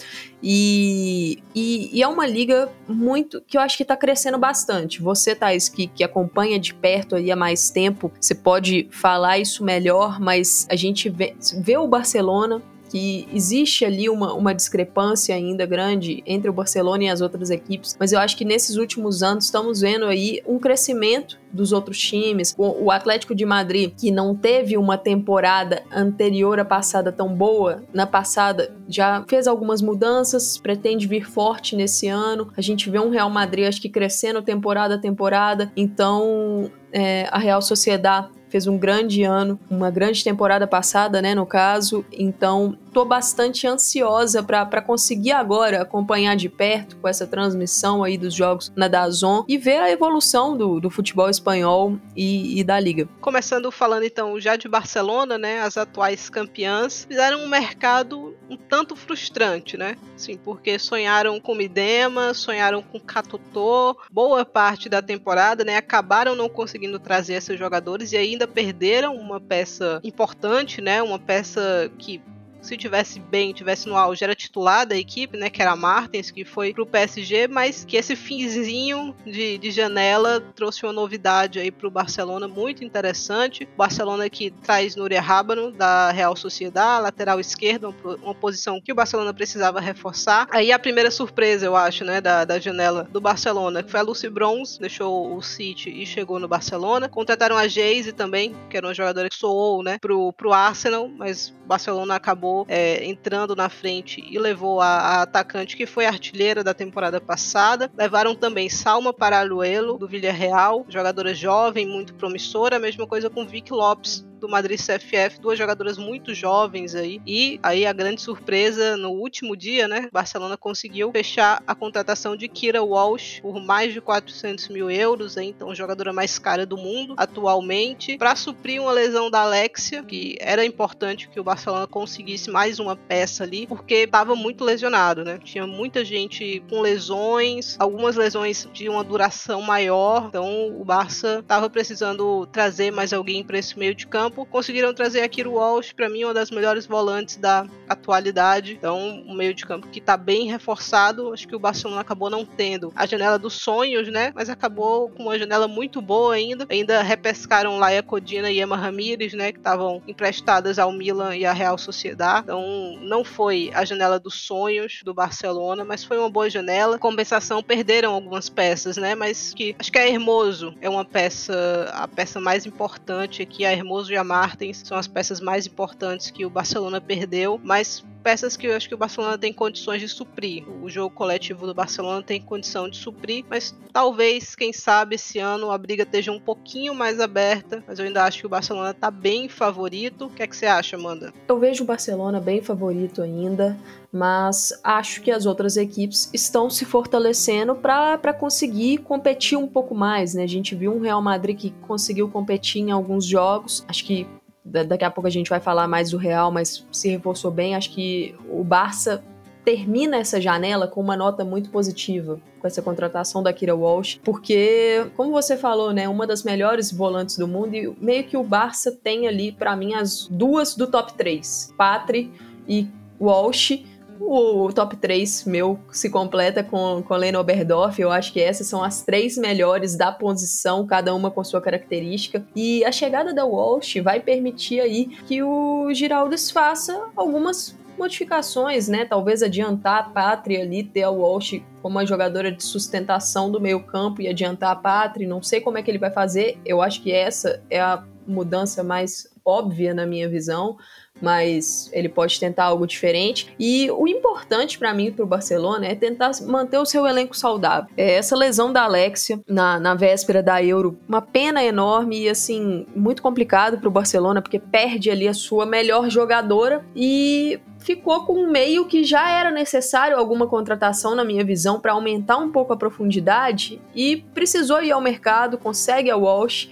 e, 0.47 1.39
e, 1.55 1.97
e, 1.97 2.03
é 2.03 2.07
uma 2.07 2.27
liga 2.27 2.69
muito 2.87 3.41
que 3.47 3.57
eu 3.57 3.61
acho 3.61 3.75
que 3.75 3.83
está 3.83 3.97
crescendo 3.97 4.37
bastante. 4.37 5.01
Você, 5.01 5.33
Thais, 5.33 5.67
que, 5.67 5.87
que 5.87 6.03
acompanha 6.03 6.59
de 6.59 6.71
perto 6.71 7.15
aí 7.15 7.31
há 7.31 7.35
mais 7.35 7.71
tempo, 7.71 8.11
você 8.19 8.35
pode 8.35 8.87
falar 8.91 9.39
isso 9.39 9.63
melhor, 9.63 10.19
mas 10.19 10.67
a 10.69 10.75
gente 10.75 11.09
vê, 11.09 11.35
vê 11.57 11.77
o 11.77 11.87
Barcelona 11.87 12.61
que 12.95 13.27
existe 13.33 13.83
ali 13.83 14.07
uma, 14.07 14.33
uma 14.33 14.55
discrepância 14.55 15.35
ainda 15.35 15.65
grande 15.65 16.23
entre 16.25 16.49
o 16.49 16.53
Barcelona 16.53 17.03
e 17.03 17.09
as 17.09 17.19
outras 17.19 17.49
equipes, 17.49 17.93
mas 17.99 18.13
eu 18.13 18.19
acho 18.19 18.37
que 18.37 18.45
nesses 18.45 18.77
últimos 18.77 19.21
anos 19.21 19.43
estamos 19.43 19.81
vendo 19.81 20.05
aí 20.05 20.41
um 20.47 20.57
crescimento 20.57 21.37
dos 21.51 21.73
outros 21.73 21.99
times. 21.99 22.55
O, 22.57 22.89
Atlético 22.91 23.35
de 23.35 23.45
Madrid, 23.45 23.91
que 23.99 24.11
não 24.11 24.33
teve 24.33 24.77
uma 24.77 24.97
temporada 24.97 25.83
anterior 25.91 26.57
à 26.57 26.63
passada 26.63 27.11
tão 27.11 27.35
boa, 27.35 27.83
na 27.93 28.07
passada 28.07 28.73
já 28.87 29.25
fez 29.27 29.45
algumas 29.45 29.81
mudanças, 29.81 30.57
pretende 30.57 31.05
vir 31.05 31.25
forte 31.29 31.75
nesse 31.75 32.07
ano. 32.07 32.49
A 32.55 32.61
gente 32.61 32.89
vê 32.89 32.99
um 32.99 33.09
Real 33.09 33.29
Madrid, 33.29 33.67
acho 33.67 33.81
que 33.81 33.89
crescendo 33.89 34.41
temporada 34.41 34.95
a 34.95 34.97
temporada. 34.97 35.69
Então, 35.75 36.71
é, 36.93 37.27
a 37.29 37.39
Real 37.39 37.61
Sociedade 37.61 38.29
fez 38.55 38.67
um 38.67 38.77
grande 38.77 39.23
ano, 39.23 39.59
uma 39.69 39.91
grande 39.91 40.23
temporada 40.23 40.65
passada, 40.65 41.21
né, 41.21 41.35
no 41.35 41.45
caso. 41.45 42.05
Então, 42.09 42.77
tô 42.95 43.03
bastante 43.03 43.67
ansiosa 43.67 44.41
para 44.41 44.81
conseguir 44.81 45.33
agora 45.33 45.81
acompanhar 45.81 46.33
de 46.37 46.47
perto 46.47 46.95
com 46.95 47.09
essa 47.09 47.27
transmissão 47.27 48.01
aí 48.01 48.17
dos 48.17 48.33
jogos 48.33 48.71
na 48.73 48.87
Dazon 48.87 49.43
e 49.49 49.57
ver 49.57 49.81
a 49.81 49.91
evolução 49.91 50.55
do, 50.55 50.79
do 50.79 50.89
futebol 50.89 51.29
espanhol 51.29 51.99
e, 52.15 52.57
e 52.57 52.63
da 52.63 52.79
liga. 52.79 53.05
Começando 53.19 53.69
falando 53.69 54.03
então 54.03 54.39
já 54.39 54.55
de 54.55 54.69
Barcelona, 54.69 55.37
né, 55.37 55.59
as 55.59 55.75
atuais 55.75 56.29
campeãs 56.29 57.03
fizeram 57.03 57.43
um 57.43 57.49
mercado 57.49 58.33
um 58.49 58.55
tanto 58.55 58.95
frustrante, 58.95 59.75
né? 59.75 59.97
Sim, 60.15 60.37
porque 60.37 60.77
sonharam 60.77 61.39
com 61.39 61.55
Midema, 61.55 62.33
sonharam 62.33 62.81
com 62.81 62.99
Catutô, 62.99 63.97
boa 64.11 64.45
parte 64.45 64.87
da 64.87 65.01
temporada, 65.01 65.63
né? 65.63 65.77
Acabaram 65.77 66.35
não 66.35 66.47
conseguindo 66.47 66.99
trazer 66.99 67.33
esses 67.33 67.57
jogadores 67.57 68.11
e 68.11 68.17
ainda 68.17 68.47
perderam 68.47 69.15
uma 69.15 69.41
peça 69.41 69.99
importante, 70.03 70.79
né? 70.79 71.01
Uma 71.01 71.19
peça 71.19 71.91
que 71.97 72.21
se 72.65 72.77
tivesse 72.77 73.19
bem, 73.19 73.53
tivesse 73.53 73.87
no 73.87 73.95
auge, 73.95 74.23
era 74.23 74.35
titular 74.35 74.85
da 74.85 74.95
equipe, 74.97 75.37
né? 75.37 75.49
Que 75.49 75.61
era 75.61 75.71
a 75.71 75.75
Martins, 75.75 76.31
que 76.31 76.43
foi 76.43 76.73
pro 76.73 76.85
PSG, 76.85 77.47
mas 77.47 77.85
que 77.85 77.97
esse 77.97 78.15
finzinho 78.15 79.15
de, 79.25 79.57
de 79.57 79.71
janela 79.71 80.41
trouxe 80.55 80.85
uma 80.85 80.93
novidade 80.93 81.59
aí 81.59 81.71
pro 81.71 81.91
Barcelona 81.91 82.47
muito 82.47 82.83
interessante. 82.83 83.67
O 83.73 83.77
Barcelona 83.77 84.29
que 84.29 84.49
traz 84.49 84.95
Núria 84.95 85.21
Rábano, 85.21 85.71
da 85.71 86.11
Real 86.11 86.35
Sociedade, 86.35 87.03
lateral 87.03 87.39
esquerda, 87.39 87.89
uma, 87.89 88.15
uma, 88.15 88.35
posição 88.35 88.81
que 88.81 88.91
o 88.91 88.95
Barcelona 88.95 89.33
precisava 89.33 89.79
reforçar. 89.79 90.47
Aí 90.51 90.71
a 90.71 90.79
primeira 90.79 91.11
surpresa, 91.11 91.65
eu 91.65 91.75
acho, 91.75 92.03
né, 92.03 92.19
da, 92.19 92.45
da 92.45 92.59
janela 92.59 93.07
do 93.11 93.21
Barcelona, 93.21 93.83
que 93.83 93.91
foi 93.91 93.99
a 93.99 94.03
Lucy 94.03 94.29
Bronze, 94.29 94.79
deixou 94.79 95.35
o 95.35 95.41
City 95.41 95.89
e 95.89 96.05
chegou 96.05 96.39
no 96.39 96.47
Barcelona. 96.47 97.07
Contrataram 97.09 97.57
a 97.57 97.67
Geise 97.67 98.13
também, 98.13 98.55
que 98.69 98.77
era 98.77 98.87
uma 98.87 98.93
jogadora 98.93 99.29
que 99.29 99.35
soou, 99.35 99.83
né, 99.83 99.97
pro, 99.99 100.33
pro 100.33 100.53
Arsenal, 100.53 101.07
mas 101.07 101.49
o 101.63 101.67
Barcelona 101.67 102.15
acabou 102.15 102.54
acabou 102.55 102.65
é, 102.69 103.03
entrando 103.03 103.55
na 103.55 103.67
frente 103.67 104.23
e 104.29 104.39
levou 104.39 104.79
a, 104.79 104.87
a, 104.87 105.21
atacante 105.23 105.75
que 105.75 105.85
foi 105.85 106.05
artilheira 106.05 106.63
da 106.63 106.73
temporada 106.73 107.19
passada. 107.19 107.91
Levaram 107.97 108.33
também 108.35 108.69
Salma 108.69 109.11
Paraluelo, 109.11 109.97
do 109.97 110.07
Villarreal, 110.07 110.85
jogadora 110.87 111.33
jovem, 111.33 111.85
muito 111.85 112.13
promissora. 112.13 112.77
A 112.77 112.79
mesma 112.79 113.05
coisa 113.05 113.29
com 113.29 113.45
Vic 113.45 113.71
Lopes, 113.71 114.25
do 114.39 114.49
Madrid 114.49 114.79
CFF, 114.79 115.39
duas 115.39 115.57
jogadoras 115.57 115.97
muito 115.97 116.33
jovens 116.33 116.95
aí. 116.95 117.21
E 117.25 117.59
aí 117.63 117.85
a 117.85 117.93
grande 117.93 118.21
surpresa 118.21 118.97
no 118.97 119.09
último 119.09 119.55
dia, 119.55 119.87
né? 119.87 120.09
Barcelona 120.11 120.57
conseguiu 120.57 121.11
fechar 121.11 121.61
a 121.65 121.75
contratação 121.75 122.35
de 122.35 122.47
Kira 122.47 122.83
Walsh 122.83 123.39
por 123.41 123.59
mais 123.61 123.93
de 123.93 124.01
400 124.01 124.69
mil 124.69 124.89
euros, 124.89 125.37
aí, 125.37 125.47
então 125.47 125.73
jogadora 125.73 126.13
mais 126.13 126.37
cara 126.39 126.65
do 126.65 126.77
mundo 126.77 127.15
atualmente, 127.17 128.17
para 128.17 128.35
suprir 128.35 128.81
uma 128.81 128.91
lesão 128.91 129.29
da 129.29 129.41
Alexia, 129.41 130.03
que 130.03 130.35
era 130.39 130.65
importante 130.65 131.29
que 131.29 131.39
o 131.39 131.43
Barcelona 131.43 131.87
conseguisse 131.87 132.49
mais 132.49 132.79
uma 132.79 132.95
peça 132.95 133.43
ali, 133.43 133.67
porque 133.67 133.95
estava 133.95 134.35
muito 134.35 134.63
lesionado, 134.63 135.23
né? 135.23 135.39
Tinha 135.43 135.65
muita 135.65 136.03
gente 136.03 136.63
com 136.69 136.81
lesões, 136.81 137.75
algumas 137.79 138.15
lesões 138.15 138.67
de 138.73 138.89
uma 138.89 139.03
duração 139.03 139.61
maior, 139.61 140.25
então 140.27 140.79
o 140.79 140.83
Barça 140.83 141.39
estava 141.39 141.69
precisando 141.69 142.45
trazer 142.47 142.91
mais 142.91 143.13
alguém 143.13 143.43
para 143.43 143.57
esse 143.57 143.77
meio 143.77 143.95
de 143.95 144.07
campo 144.07 144.24
campo, 144.25 144.45
conseguiram 144.45 144.93
trazer 144.93 145.21
a 145.21 145.29
Kiro 145.29 145.53
Walsh, 145.53 145.93
para 145.93 146.09
mim, 146.09 146.23
uma 146.23 146.33
das 146.33 146.49
melhores 146.49 146.87
volantes 146.87 147.37
da 147.37 147.67
atualidade. 147.87 148.73
Então, 148.73 149.23
um 149.27 149.35
meio 149.35 149.53
de 149.53 149.65
campo 149.65 149.87
que 149.87 149.99
está 149.99 150.17
bem 150.17 150.47
reforçado. 150.47 151.31
Acho 151.31 151.47
que 151.47 151.55
o 151.55 151.59
Barcelona 151.59 152.01
acabou 152.01 152.29
não 152.29 152.43
tendo 152.43 152.91
a 152.95 153.05
janela 153.05 153.37
dos 153.37 153.53
sonhos, 153.53 154.07
né? 154.07 154.31
Mas 154.33 154.49
acabou 154.49 155.09
com 155.09 155.23
uma 155.23 155.37
janela 155.37 155.67
muito 155.67 156.01
boa 156.01 156.33
ainda. 156.33 156.65
Ainda 156.69 157.01
repescaram 157.03 157.77
Laia 157.77 158.01
Codina 158.01 158.49
e 158.49 158.59
Emma 158.59 158.75
Ramírez, 158.75 159.33
né? 159.33 159.51
Que 159.51 159.59
estavam 159.59 160.01
emprestadas 160.07 160.79
ao 160.79 160.91
Milan 160.91 161.35
e 161.35 161.45
à 161.45 161.53
Real 161.53 161.77
Sociedade. 161.77 162.45
Então, 162.45 162.97
não 163.01 163.23
foi 163.23 163.69
a 163.73 163.85
janela 163.85 164.19
dos 164.19 164.33
sonhos 164.35 165.01
do 165.03 165.13
Barcelona, 165.13 165.85
mas 165.85 166.03
foi 166.03 166.17
uma 166.17 166.29
boa 166.29 166.49
janela. 166.49 166.97
Compensação, 166.97 167.61
perderam 167.61 168.13
algumas 168.13 168.49
peças, 168.49 168.97
né? 168.97 169.13
Mas 169.13 169.53
que 169.53 169.75
acho 169.77 169.91
que 169.91 169.99
a 169.99 170.07
Hermoso 170.07 170.73
é 170.81 170.89
uma 170.89 171.05
peça, 171.05 171.91
a 171.93 172.07
peça 172.07 172.39
mais 172.39 172.65
importante 172.65 173.43
aqui. 173.43 173.65
A 173.65 173.71
Hermoso 173.71 174.14
Martins 174.23 174.81
são 174.85 174.97
as 174.97 175.07
peças 175.07 175.39
mais 175.39 175.67
importantes 175.67 176.31
que 176.31 176.45
o 176.45 176.49
Barcelona 176.49 177.01
perdeu, 177.01 177.59
mas 177.63 178.03
peças 178.25 178.57
que 178.57 178.65
eu 178.65 178.75
acho 178.75 178.87
que 178.87 178.95
o 178.95 178.97
Barcelona 178.97 179.37
tem 179.37 179.53
condições 179.53 180.01
de 180.01 180.09
suprir. 180.09 180.67
O 180.81 180.89
jogo 180.89 181.13
coletivo 181.13 181.67
do 181.67 181.75
Barcelona 181.75 182.23
tem 182.23 182.41
condição 182.41 182.89
de 182.89 182.97
suprir, 182.97 183.45
mas 183.47 183.75
talvez, 183.93 184.55
quem 184.55 184.73
sabe, 184.73 185.13
esse 185.13 185.37
ano 185.37 185.69
a 185.69 185.77
briga 185.77 186.01
esteja 186.01 186.31
um 186.31 186.39
pouquinho 186.39 186.95
mais 186.95 187.19
aberta, 187.19 187.83
mas 187.87 187.99
eu 187.99 188.05
ainda 188.05 188.23
acho 188.23 188.39
que 188.39 188.47
o 188.47 188.49
Barcelona 188.49 188.89
está 188.89 189.11
bem 189.11 189.47
favorito. 189.47 190.25
O 190.25 190.29
que 190.31 190.41
é 190.41 190.47
que 190.47 190.57
você 190.57 190.65
acha, 190.65 190.95
Amanda? 190.95 191.31
Eu 191.47 191.59
vejo 191.59 191.83
o 191.83 191.85
Barcelona 191.85 192.39
bem 192.39 192.63
favorito 192.63 193.21
ainda, 193.21 193.77
mas 194.11 194.73
acho 194.83 195.21
que 195.21 195.29
as 195.29 195.45
outras 195.45 195.77
equipes 195.77 196.27
estão 196.33 196.67
se 196.67 196.83
fortalecendo 196.83 197.75
para 197.75 198.33
conseguir 198.33 198.97
competir 198.97 199.55
um 199.55 199.67
pouco 199.67 199.93
mais, 199.93 200.33
né? 200.33 200.41
A 200.41 200.47
gente 200.47 200.73
viu 200.73 200.95
um 200.95 200.99
Real 200.99 201.21
Madrid 201.21 201.59
que 201.59 201.69
conseguiu 201.87 202.27
competir 202.27 202.81
em 202.81 202.89
alguns 202.89 203.23
jogos, 203.23 203.85
acho 203.87 204.03
que 204.03 204.25
daqui 204.65 205.05
a 205.05 205.11
pouco 205.11 205.27
a 205.27 205.31
gente 205.31 205.49
vai 205.49 205.59
falar 205.59 205.87
mais 205.87 206.09
do 206.09 206.17
Real, 206.17 206.51
mas 206.51 206.85
se 206.91 207.09
reforçou 207.09 207.51
bem. 207.51 207.75
Acho 207.75 207.91
que 207.91 208.35
o 208.49 208.63
Barça 208.63 209.23
termina 209.63 210.17
essa 210.17 210.39
janela 210.39 210.87
com 210.87 211.01
uma 211.01 211.15
nota 211.17 211.43
muito 211.43 211.69
positiva 211.69 212.39
com 212.59 212.67
essa 212.67 212.81
contratação 212.81 213.43
da 213.43 213.51
Kira 213.51 213.75
Walsh, 213.75 214.19
porque, 214.23 215.07
como 215.15 215.31
você 215.31 215.57
falou, 215.57 215.91
né, 215.91 216.07
uma 216.07 216.25
das 216.25 216.43
melhores 216.43 216.91
volantes 216.91 217.37
do 217.37 217.47
mundo 217.47 217.75
e 217.75 217.93
meio 217.99 218.23
que 218.23 218.37
o 218.37 218.43
Barça 218.43 218.91
tem 218.91 219.27
ali 219.27 219.51
para 219.51 219.75
mim 219.75 219.93
as 219.93 220.27
duas 220.27 220.75
do 220.75 220.87
top 220.87 221.13
3, 221.13 221.73
Patri 221.77 222.31
e 222.67 222.87
Walsh 223.19 223.83
o 224.19 224.71
top 224.73 224.95
3 224.95 225.45
meu 225.45 225.79
se 225.91 226.09
completa 226.09 226.63
com, 226.63 227.03
com 227.03 227.15
Lena 227.15 227.39
Oberdorf. 227.39 228.01
Eu 228.01 228.11
acho 228.11 228.31
que 228.31 228.39
essas 228.39 228.67
são 228.67 228.83
as 228.83 229.03
três 229.03 229.37
melhores 229.37 229.95
da 229.95 230.11
posição, 230.11 230.85
cada 230.85 231.13
uma 231.13 231.31
com 231.31 231.43
sua 231.43 231.61
característica. 231.61 232.45
E 232.55 232.83
a 232.85 232.91
chegada 232.91 233.33
da 233.33 233.45
Walsh 233.45 233.95
vai 234.03 234.19
permitir 234.19 234.79
aí 234.79 235.05
que 235.27 235.41
o 235.43 235.93
Giraldes 235.93 236.51
faça 236.51 237.09
algumas 237.15 237.75
modificações, 237.97 238.87
né? 238.87 239.05
Talvez 239.05 239.41
adiantar 239.41 239.99
a 239.99 240.03
pátria 240.03 240.61
ali, 240.61 240.83
ter 240.83 241.03
a 241.03 241.09
Walsh 241.09 241.61
como 241.81 241.95
uma 241.95 242.05
jogadora 242.05 242.51
de 242.51 242.63
sustentação 242.63 243.49
do 243.49 243.59
meio 243.59 243.81
campo 243.83 244.21
e 244.21 244.27
adiantar 244.27 244.71
a 244.71 244.75
pátria. 244.75 245.27
Não 245.27 245.41
sei 245.41 245.61
como 245.61 245.77
é 245.77 245.83
que 245.83 245.89
ele 245.89 245.97
vai 245.97 246.11
fazer. 246.11 246.59
Eu 246.65 246.81
acho 246.81 247.01
que 247.01 247.11
essa 247.11 247.61
é 247.69 247.79
a 247.79 248.03
mudança 248.27 248.83
mais 248.83 249.27
óbvia 249.45 249.93
na 249.93 250.05
minha 250.05 250.27
visão 250.27 250.77
mas 251.21 251.89
ele 251.93 252.09
pode 252.09 252.39
tentar 252.39 252.65
algo 252.65 252.85
diferente. 252.85 253.53
E 253.59 253.89
o 253.91 254.07
importante 254.07 254.77
para 254.77 254.93
mim, 254.93 255.11
para 255.11 255.23
o 255.23 255.27
Barcelona, 255.27 255.87
é 255.87 255.95
tentar 255.95 256.31
manter 256.43 256.77
o 256.77 256.85
seu 256.85 257.07
elenco 257.07 257.35
saudável. 257.35 257.89
É 257.95 258.15
essa 258.15 258.35
lesão 258.35 258.71
da 258.71 258.83
Alexia 258.83 259.39
na, 259.47 259.79
na 259.79 259.95
véspera 259.95 260.43
da 260.43 260.61
Euro, 260.63 260.97
uma 261.07 261.21
pena 261.21 261.63
enorme 261.63 262.23
e 262.23 262.29
assim, 262.29 262.85
muito 262.95 263.21
complicado 263.21 263.77
para 263.77 263.87
o 263.87 263.91
Barcelona, 263.91 264.41
porque 264.41 264.59
perde 264.59 265.09
ali 265.09 265.27
a 265.27 265.33
sua 265.33 265.65
melhor 265.65 266.09
jogadora 266.09 266.85
e 266.95 267.59
ficou 267.79 268.25
com 268.25 268.33
um 268.33 268.51
meio 268.51 268.85
que 268.87 269.03
já 269.03 269.29
era 269.29 269.51
necessário 269.51 270.17
alguma 270.17 270.47
contratação, 270.47 271.15
na 271.15 271.23
minha 271.23 271.45
visão, 271.45 271.79
para 271.79 271.93
aumentar 271.93 272.37
um 272.37 272.51
pouco 272.51 272.73
a 272.73 272.77
profundidade 272.77 273.79
e 273.93 274.17
precisou 274.33 274.81
ir 274.83 274.91
ao 274.91 274.99
mercado, 274.99 275.57
consegue 275.57 276.09
a 276.09 276.17
Walsh, 276.17 276.67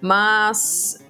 mas 0.00 1.03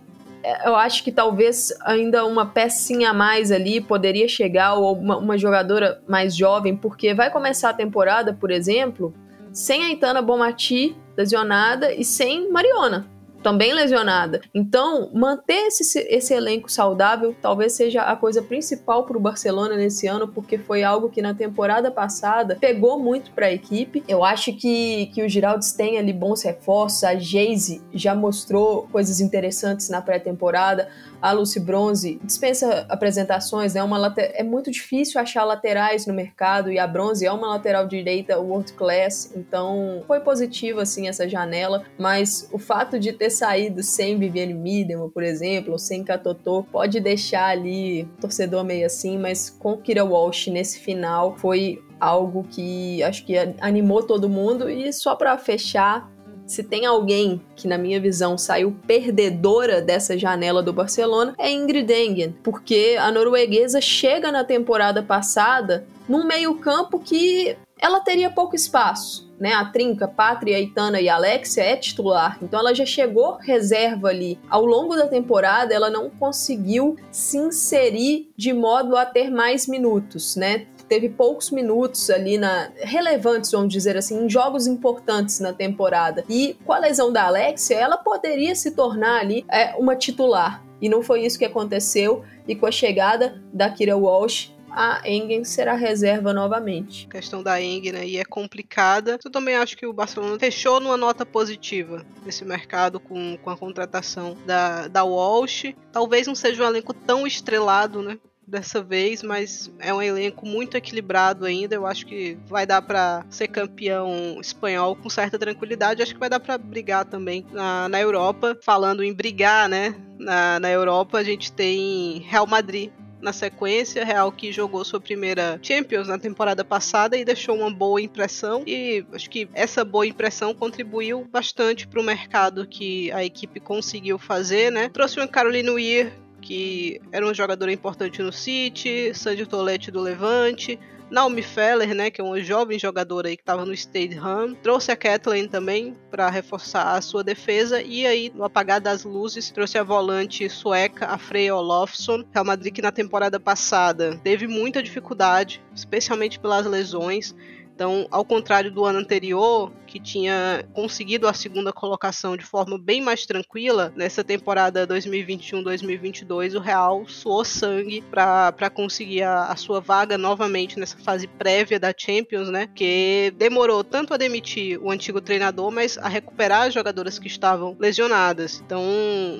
eu 0.64 0.76
acho 0.76 1.02
que 1.02 1.11
talvez 1.11 1.72
ainda 1.85 2.24
uma 2.24 2.46
pecinha 2.46 3.11
a 3.11 3.14
mais 3.14 3.50
ali 3.50 3.80
poderia 3.80 4.28
chegar, 4.28 4.74
ou 4.74 4.96
uma, 4.96 5.16
uma 5.16 5.38
jogadora 5.38 6.02
mais 6.07 6.37
jovem, 6.37 6.76
porque 6.76 7.14
vai 7.14 7.30
começar 7.30 7.70
a 7.70 7.74
temporada, 7.74 8.33
por 8.33 8.50
exemplo, 8.50 9.14
sem 9.52 9.85
a 9.85 9.90
Itana 9.90 10.20
Bomati 10.20 10.96
lesionada 11.16 11.92
e 11.92 12.04
sem 12.04 12.50
Mariona 12.50 13.13
também 13.44 13.74
lesionada. 13.74 14.40
Então, 14.54 15.11
manter 15.12 15.66
esse, 15.66 15.98
esse 16.09 16.33
elenco 16.33 16.72
saudável 16.72 17.37
talvez 17.42 17.74
seja 17.74 18.00
a 18.00 18.16
coisa 18.16 18.40
principal 18.40 19.04
para 19.04 19.18
o 19.18 19.20
Barcelona 19.20 19.76
nesse 19.76 20.07
ano, 20.07 20.26
porque 20.26 20.57
foi 20.57 20.83
algo 20.83 21.11
que 21.11 21.20
na 21.20 21.35
temporada 21.35 21.90
passada 21.90 22.57
pegou 22.59 22.98
muito 22.98 23.30
para 23.33 23.46
a 23.46 23.52
equipe. 23.52 24.02
Eu 24.09 24.24
acho 24.24 24.54
que, 24.54 25.11
que 25.12 25.22
o 25.22 25.28
Giraldes 25.28 25.72
tem 25.72 25.98
ali 25.98 26.12
bons 26.12 26.42
reforços, 26.42 27.04
a 27.04 27.16
Geise 27.16 27.83
já 27.92 28.14
mostrou 28.14 28.88
coisas 28.90 29.20
interessantes 29.20 29.90
na 29.90 30.00
pré-temporada. 30.00 30.88
A 31.25 31.33
Lucy 31.33 31.59
Bronze 31.59 32.21
dispensa 32.23 32.85
apresentações, 32.87 33.73
né? 33.73 33.83
Uma 33.83 33.97
later... 33.97 34.31
É 34.35 34.43
muito 34.43 34.71
difícil 34.71 35.19
achar 35.19 35.43
laterais 35.43 36.07
no 36.07 36.13
mercado 36.13 36.71
e 36.71 36.79
a 36.79 36.87
Bronze 36.87 37.25
é 37.25 37.33
uma 37.33 37.49
lateral 37.49 37.89
direita 37.89 38.39
world 38.39 38.75
class, 38.75 39.33
então 39.35 40.05
foi 40.07 40.21
positivo 40.21 40.81
assim 40.81 41.09
essa 41.09 41.27
janela, 41.27 41.83
mas 41.99 42.47
o 42.53 42.59
fato 42.59 43.01
de 43.01 43.11
ter 43.11 43.31
saído 43.31 43.83
sem 43.83 44.19
Viviane 44.19 44.53
Miedema, 44.53 45.09
por 45.09 45.23
exemplo, 45.23 45.73
ou 45.73 45.79
sem 45.79 46.05
Katotô, 46.05 46.63
pode 46.71 47.01
deixar 47.01 47.47
ali 47.47 48.03
o 48.03 48.21
torcedor 48.21 48.63
meio 48.63 48.85
assim, 48.85 49.17
mas 49.17 49.49
com 49.49 49.79
Kira 49.79 50.05
Walsh 50.05 50.49
nesse 50.49 50.79
final 50.79 51.39
foi 51.39 51.83
algo 51.99 52.45
que 52.45 53.03
acho 53.03 53.25
que 53.25 53.35
animou 53.63 54.03
todo 54.03 54.29
mundo 54.29 54.69
e 54.69 54.93
só 54.93 55.17
para 55.17 55.39
fechar 55.39 56.13
se 56.46 56.62
tem 56.62 56.87
alguém 56.87 57.40
que, 57.57 57.66
na 57.66 57.78
minha 57.78 58.00
visão, 58.00 58.37
saiu 58.37 58.76
perdedora 58.87 59.80
dessa 59.80 60.18
janela 60.18 60.62
do 60.62 60.72
Barcelona, 60.72 61.35
é 61.38 61.50
Ingrid 61.50 61.90
Engen, 61.92 62.35
porque 62.42 62.96
a 62.98 63.11
norueguesa 63.11 63.80
chega 63.80 64.30
na 64.30 64.44
temporada 64.44 65.02
passada 65.02 65.87
num 66.09 66.26
meio-campo 66.26 66.98
que 66.98 67.57
ela 67.78 68.00
teria 68.00 68.30
pouco 68.30 68.54
espaço. 68.54 69.24
Né, 69.38 69.52
a 69.52 69.64
trinca, 69.64 70.07
Pátria, 70.07 70.61
Itana 70.61 71.00
e 71.00 71.09
Alexia 71.09 71.64
é 71.64 71.76
titular, 71.76 72.38
então 72.40 72.61
ela 72.61 72.72
já 72.72 72.87
chegou 72.87 73.37
reserva 73.40 74.09
ali. 74.09 74.38
Ao 74.48 74.64
longo 74.64 74.94
da 74.94 75.09
temporada, 75.09 75.74
ela 75.74 75.90
não 75.90 76.09
conseguiu 76.09 76.96
se 77.11 77.37
inserir 77.37 78.30
de 78.37 78.52
modo 78.52 78.96
a 78.96 79.04
ter 79.04 79.30
mais 79.30 79.66
minutos, 79.66 80.37
né? 80.37 80.66
Teve 80.88 81.09
poucos 81.09 81.51
minutos 81.51 82.11
ali 82.11 82.38
na 82.38 82.70
relevantes, 82.77 83.51
vamos 83.51 83.73
dizer 83.73 83.97
assim, 83.97 84.25
em 84.25 84.29
jogos 84.29 84.66
importantes 84.66 85.40
na 85.40 85.53
temporada. 85.53 86.25
E 86.29 86.57
com 86.64 86.73
a 86.73 86.79
lesão 86.79 87.12
da 87.12 87.25
Alexia, 87.25 87.77
ela 87.77 87.97
poderia 87.97 88.55
se 88.55 88.73
tornar 88.73 89.20
ali 89.20 89.44
é, 89.51 89.75
uma 89.77 89.97
titular. 89.97 90.64
E 90.81 90.88
não 90.88 91.03
foi 91.03 91.25
isso 91.25 91.38
que 91.38 91.44
aconteceu. 91.44 92.25
E 92.47 92.55
com 92.55 92.66
a 92.66 92.70
chegada 92.70 93.42
da 93.53 93.70
Kira 93.70 93.97
Walsh, 93.97 94.55
a 94.75 95.09
Engen 95.09 95.44
será 95.44 95.75
reserva 95.75 96.33
novamente. 96.33 97.07
A 97.09 97.12
questão 97.12 97.42
da 97.42 97.62
Engen 97.62 97.92
né, 97.92 98.07
e 98.07 98.18
é 98.18 98.25
complicada. 98.25 99.18
Eu 99.25 99.31
também 99.31 99.55
acho 99.55 99.77
que 99.77 99.87
o 99.87 99.92
Barcelona 99.92 100.38
fechou 100.38 100.81
numa 100.81 100.97
nota 100.97 101.25
positiva 101.25 102.05
nesse 102.27 102.44
mercado 102.44 102.99
com, 102.99 103.38
com 103.38 103.51
a 103.51 103.57
contratação 103.57 104.37
da, 104.44 104.88
da 104.88 105.05
Walsh. 105.05 105.75
Talvez 105.92 106.27
não 106.27 106.35
seja 106.35 106.64
um 106.64 106.66
elenco 106.66 106.92
tão 106.92 107.27
estrelado, 107.27 108.03
né? 108.03 108.18
Dessa 108.46 108.83
vez, 108.83 109.22
mas 109.22 109.72
é 109.78 109.92
um 109.92 110.02
elenco 110.02 110.46
muito 110.46 110.76
equilibrado 110.76 111.44
ainda. 111.44 111.74
Eu 111.74 111.87
acho 111.87 112.07
que 112.07 112.38
vai 112.46 112.66
dar 112.66 112.83
para 112.83 113.24
ser 113.28 113.48
campeão 113.48 114.38
espanhol 114.40 114.96
com 114.96 115.09
certa 115.09 115.38
tranquilidade. 115.38 116.02
Acho 116.02 116.14
que 116.14 116.20
vai 116.20 116.30
dar 116.30 116.40
para 116.40 116.59
brigar 116.59 117.04
também 117.04 117.46
na, 117.52 117.88
na 117.88 118.00
Europa. 118.00 118.57
Falando 118.62 119.02
em 119.02 119.12
brigar, 119.12 119.68
né? 119.68 119.94
Na, 120.18 120.61
na 120.61 120.70
Europa, 120.70 121.18
a 121.18 121.24
gente 121.24 121.52
tem 121.52 122.18
Real 122.28 122.46
Madrid 122.46 122.90
na 123.24 123.33
sequência, 123.33 124.04
Real 124.04 124.30
que 124.30 124.52
jogou 124.52 124.85
sua 124.85 125.00
primeira 125.00 125.59
Champions 125.62 126.07
na 126.07 126.18
temporada 126.18 126.62
passada 126.62 127.16
e 127.16 127.24
deixou 127.24 127.57
uma 127.57 127.70
boa 127.70 128.00
impressão 128.00 128.62
e 128.66 129.04
acho 129.12 129.30
que 129.30 129.48
essa 129.54 129.83
boa 129.83 130.07
impressão 130.07 130.54
contribuiu 130.54 131.26
bastante 131.33 131.88
para 131.88 132.00
o 132.00 132.04
mercado 132.04 132.66
que 132.66 133.11
a 133.12 133.24
equipe 133.24 133.59
conseguiu 133.61 134.18
fazer, 134.18 134.70
né? 134.70 134.90
Trouxe 134.90 135.18
uma 135.18 135.26
Caroline 135.26 135.70
Weir 135.70 136.12
que 136.44 137.00
era 137.11 137.26
um 137.26 137.33
jogador 137.33 137.70
importante 137.70 138.22
no 138.22 138.30
City, 138.30 139.12
Sandy 139.14 139.46
Toletti 139.46 139.90
do 139.90 140.00
Levante, 140.00 140.78
Naomi 141.11 141.42
Feller, 141.42 141.94
né, 141.94 142.11
que 142.11 142.20
é 142.20 142.24
uma 142.24 142.40
jovem 142.40 142.78
jogadora 142.78 143.28
aí 143.28 143.37
que 143.37 143.42
estava 143.42 143.64
no 143.64 143.72
Stade 143.72 144.18
Ham, 144.18 144.54
trouxe 144.62 144.90
a 144.92 144.96
Kathleen 144.96 145.48
também 145.48 145.96
para 146.11 146.28
reforçar 146.28 146.94
a 146.94 147.00
sua 147.00 147.24
defesa 147.24 147.80
e 147.80 148.07
aí 148.07 148.30
no 148.35 148.44
apagar 148.44 148.80
das 148.80 149.04
luzes 149.04 149.50
trouxe 149.50 149.78
a 149.78 149.83
volante 149.83 150.48
sueca, 150.50 151.07
a 151.07 151.16
Freya 151.16 151.54
Olofsson, 151.54 152.24
Real 152.33 152.44
Madrid 152.44 152.74
que 152.74 152.83
na 152.83 152.92
temporada 152.92 153.40
passada 153.40 154.20
teve 154.22 154.46
muita 154.46 154.83
dificuldade, 154.83 155.62
especialmente 155.74 156.38
pelas 156.38 156.66
lesões, 156.66 157.35
então, 157.75 158.07
ao 158.09 158.25
contrário 158.25 158.71
do 158.71 158.85
ano 158.85 159.01
anterior, 159.01 159.73
que 159.85 159.99
tinha 159.99 160.65
conseguido 160.73 161.27
a 161.27 161.33
segunda 161.33 161.73
colocação 161.73 162.37
de 162.37 162.45
forma 162.45 162.79
bem 162.79 163.01
mais 163.01 163.27
tranquila, 163.27 163.93
nessa 163.97 164.23
temporada 164.23 164.87
2021-2022, 164.87 166.55
o 166.55 166.61
Real 166.61 167.05
suou 167.09 167.45
sangue 167.45 168.01
para 168.03 168.71
conseguir 168.71 169.23
a, 169.23 169.47
a, 169.47 169.57
sua 169.57 169.81
vaga 169.81 170.17
novamente 170.17 170.79
nessa 170.79 170.97
fase 170.99 171.27
prévia 171.27 171.81
da 171.81 171.93
Champions, 171.97 172.49
né? 172.49 172.69
Que 172.73 173.35
demorou 173.37 173.83
tanto 173.83 174.15
a 174.15 174.17
demitir 174.17 174.81
o 174.81 174.91
antigo 174.91 175.21
treinador, 175.21 175.73
mas 175.73 175.99
a 175.99 176.09
recuperar 176.09 176.69
as 176.69 176.75
jogadoras 176.75 177.19
que 177.19 177.27
estavam 177.27 177.77
lesionadas. 177.81 178.63
Então, 178.65 178.85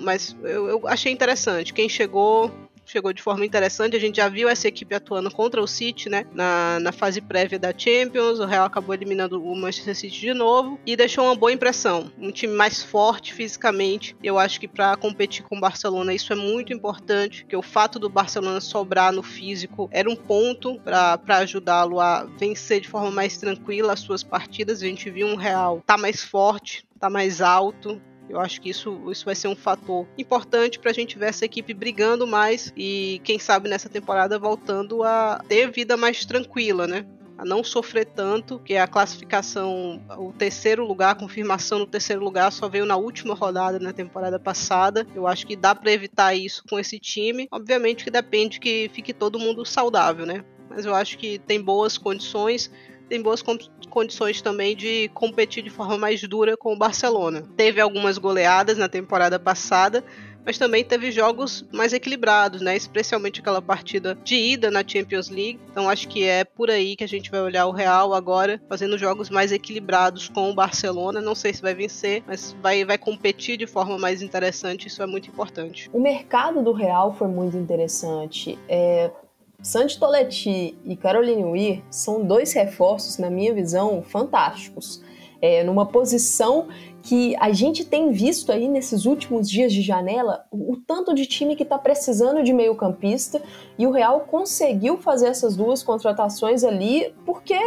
mas 0.03 0.37
eu, 0.43 0.69
eu 0.69 0.89
achei 0.89 1.13
interessante. 1.13 1.73
Quem 1.73 1.89
chegou 1.89 2.51
chegou 2.85 3.13
de 3.13 3.23
forma 3.23 3.45
interessante. 3.45 3.97
A 3.97 4.01
gente 4.01 4.17
já 4.17 4.29
viu 4.29 4.49
essa 4.49 4.69
equipe 4.69 4.95
atuando 4.95 5.31
contra 5.31 5.61
o 5.63 5.67
City, 5.67 6.09
né? 6.09 6.27
Na, 6.33 6.79
na 6.81 6.93
fase 6.93 7.21
prévia 7.21 7.59
da 7.59 7.73
Champions. 7.77 8.39
O 8.39 8.47
Real 8.47 8.67
acabou 8.67 8.95
eliminando 8.95 9.43
o 9.43 9.57
Manchester 9.57 9.95
City 9.95 10.21
de 10.21 10.35
novo 10.35 10.79
e 10.87 10.97
deixou 10.97 11.25
uma 11.25 11.35
boa 11.35 11.53
impressão. 11.53 12.11
Um 12.19 12.31
time 12.31 12.55
mais 12.55 12.83
forte 12.83 13.33
fisicamente. 13.33 14.17
Eu 14.23 14.39
acho 14.39 14.61
que 14.61 14.69
para 14.69 14.97
competir 14.97 15.45
com 15.45 15.57
o 15.57 15.61
Barcelona 15.61 16.15
isso 16.15 16.33
é 16.33 16.37
muito 16.37 16.73
importante, 16.73 17.45
que 17.45 17.57
o 17.57 17.63
fato 17.63 17.99
do 17.99 18.09
Barcelona 18.09 18.61
sobrar 18.61 19.13
no 19.13 19.23
físico 19.23 19.89
era 19.93 20.09
um 20.09 20.17
ponto 20.17 20.79
para 20.81 21.39
ajudá-lo 21.39 22.01
a 22.01 22.25
vencer 22.39 22.81
de 22.81 22.89
forma 22.89 23.11
mais 23.11 23.37
tranquila 23.37 23.93
as 23.93 24.01
suas 24.01 24.23
partidas. 24.23 24.83
A 24.83 24.87
gente 24.87 25.11
viu 25.11 25.27
um 25.27 25.37
Real 25.37 25.83
tá 25.87 25.97
mais 25.97 26.23
forte, 26.23 26.87
tá 26.99 27.11
mais 27.11 27.41
alto, 27.41 28.01
eu 28.29 28.41
acho 28.41 28.61
que 28.61 28.71
isso, 28.71 29.11
isso 29.11 29.25
vai 29.25 29.35
ser 29.35 29.49
um 29.49 29.57
fator 29.57 30.07
importante 30.17 30.79
para 30.79 30.91
a 30.91 30.95
gente 30.95 31.19
ver 31.19 31.27
essa 31.27 31.45
equipe 31.45 31.75
brigando 31.75 32.27
mais 32.27 32.73
e, 32.77 33.21
quem 33.25 33.39
sabe, 33.39 33.69
nessa 33.69 33.89
temporada 33.89 34.39
voltando 34.39 35.03
a 35.03 35.43
ter 35.49 35.71
vida 35.71 35.97
mais 35.97 36.25
tranquila, 36.25 36.87
né? 36.87 37.07
a 37.37 37.45
não 37.45 37.65
sofrer 37.65 38.07
tanto, 38.07 38.59
que 38.61 38.77
a 38.77 38.87
classificação, 38.87 40.01
o 40.19 40.33
terceiro 40.33 40.87
lugar, 40.87 41.11
a 41.11 41.15
confirmação 41.15 41.81
no 41.81 41.87
terceiro 41.87 42.23
lugar 42.23 42.51
só 42.53 42.69
veio 42.69 42.87
na 42.87 42.97
última 42.97 43.35
rodada 43.35 43.79
na 43.79 43.93
temporada 43.93 44.39
passada. 44.39 45.07
Eu 45.15 45.27
acho 45.27 45.47
que 45.47 45.57
dá 45.57 45.75
para 45.75 45.93
evitar 45.93 46.35
isso 46.35 46.63
com 46.69 46.79
esse 46.79 46.99
time. 46.99 47.49
Obviamente 47.51 48.05
que 48.05 48.11
depende 48.11 48.61
que 48.61 48.91
fique 48.95 49.13
todo 49.13 49.39
mundo 49.39 49.65
saudável, 49.65 50.25
né? 50.25 50.45
Mas 50.71 50.85
eu 50.85 50.95
acho 50.95 51.19
que 51.19 51.39
tem 51.39 51.61
boas 51.61 51.99
condições 51.99 52.71
tem 53.15 53.23
boas 53.23 53.45
condições 53.89 54.43
também 54.43 54.75
de 54.75 55.09
competir 55.15 55.63
de 55.63 55.71
forma 55.71 55.97
mais 55.97 56.21
dura 56.23 56.57
com 56.57 56.73
o 56.73 56.77
Barcelona. 56.77 57.45
Teve 57.57 57.81
algumas 57.81 58.19
goleadas 58.19 58.77
na 58.77 58.89
temporada 58.89 59.39
passada, 59.39 60.03
mas 60.45 60.59
também 60.59 60.83
teve 60.83 61.13
jogos 61.13 61.65
mais 61.73 61.93
equilibrados, 61.93 62.61
né? 62.61 62.77
Especialmente 62.77 63.39
aquela 63.39 63.63
partida 63.63 64.19
de 64.25 64.35
ida 64.35 64.69
na 64.69 64.83
Champions 64.85 65.29
League. 65.29 65.61
Então 65.71 65.89
acho 65.89 66.09
que 66.09 66.25
é 66.25 66.43
por 66.43 66.73
aí 66.73 66.97
que 66.97 67.05
a 67.05 67.09
gente 67.09 67.31
vai 67.31 67.41
olhar 67.41 67.67
o 67.67 67.71
Real 67.71 68.13
agora, 68.15 68.61
fazendo 68.69 68.99
jogos 68.99 69.31
mais 69.31 69.53
equilibrados 69.53 70.29
com 70.29 70.51
o 70.51 70.55
Barcelona. 70.55 71.21
Não 71.21 71.37
sei 71.37 71.55
se 71.55 71.63
vai 71.63 71.73
vencer, 71.73 72.25
mas 72.27 72.57
vai, 72.61 72.85
vai 72.85 72.99
competir 72.99 73.57
de 73.57 73.67
forma 73.69 73.97
mais 73.97 74.23
interessante. 74.23 74.89
Isso 74.89 75.01
é 75.01 75.07
muito 75.07 75.29
importante. 75.29 75.89
O 75.93 76.01
mercado 76.01 76.65
do 76.65 76.73
Real 76.73 77.15
foi 77.15 77.29
muito 77.29 77.57
interessante. 77.57 78.59
É, 78.69 79.09
Sandy 79.65 79.99
Toletti 79.99 80.77
e 80.85 80.95
Caroline 80.95 81.43
Weir 81.43 81.83
são 81.91 82.23
dois 82.23 82.53
reforços, 82.53 83.17
na 83.17 83.31
minha 83.31 83.55
visão, 83.55 84.03
fantásticos. 84.03 85.03
É, 85.41 85.65
numa 85.65 85.87
posição 85.87 86.69
que 87.03 87.35
a 87.39 87.51
gente 87.53 87.85
tem 87.85 88.13
visto 88.13 88.53
aí 88.53 88.69
nesses 88.69 89.05
últimos 89.05 89.49
dias 89.49 89.73
de 89.73 89.83
janela 89.83 90.47
o, 90.51 90.77
tanto 90.77 91.15
de 91.15 91.27
time 91.27 91.57
que 91.57 91.63
está 91.63 91.79
precisando 91.79 92.43
de 92.43 92.53
meio 92.53 92.75
campista 92.75 93.43
e 93.79 93.87
o 93.87 93.91
Real 93.91 94.21
conseguiu 94.21 94.97
fazer 94.99 95.27
essas 95.27 95.55
duas 95.55 95.83
contratações 95.83 96.65
ali 96.65 97.13
porque 97.27 97.59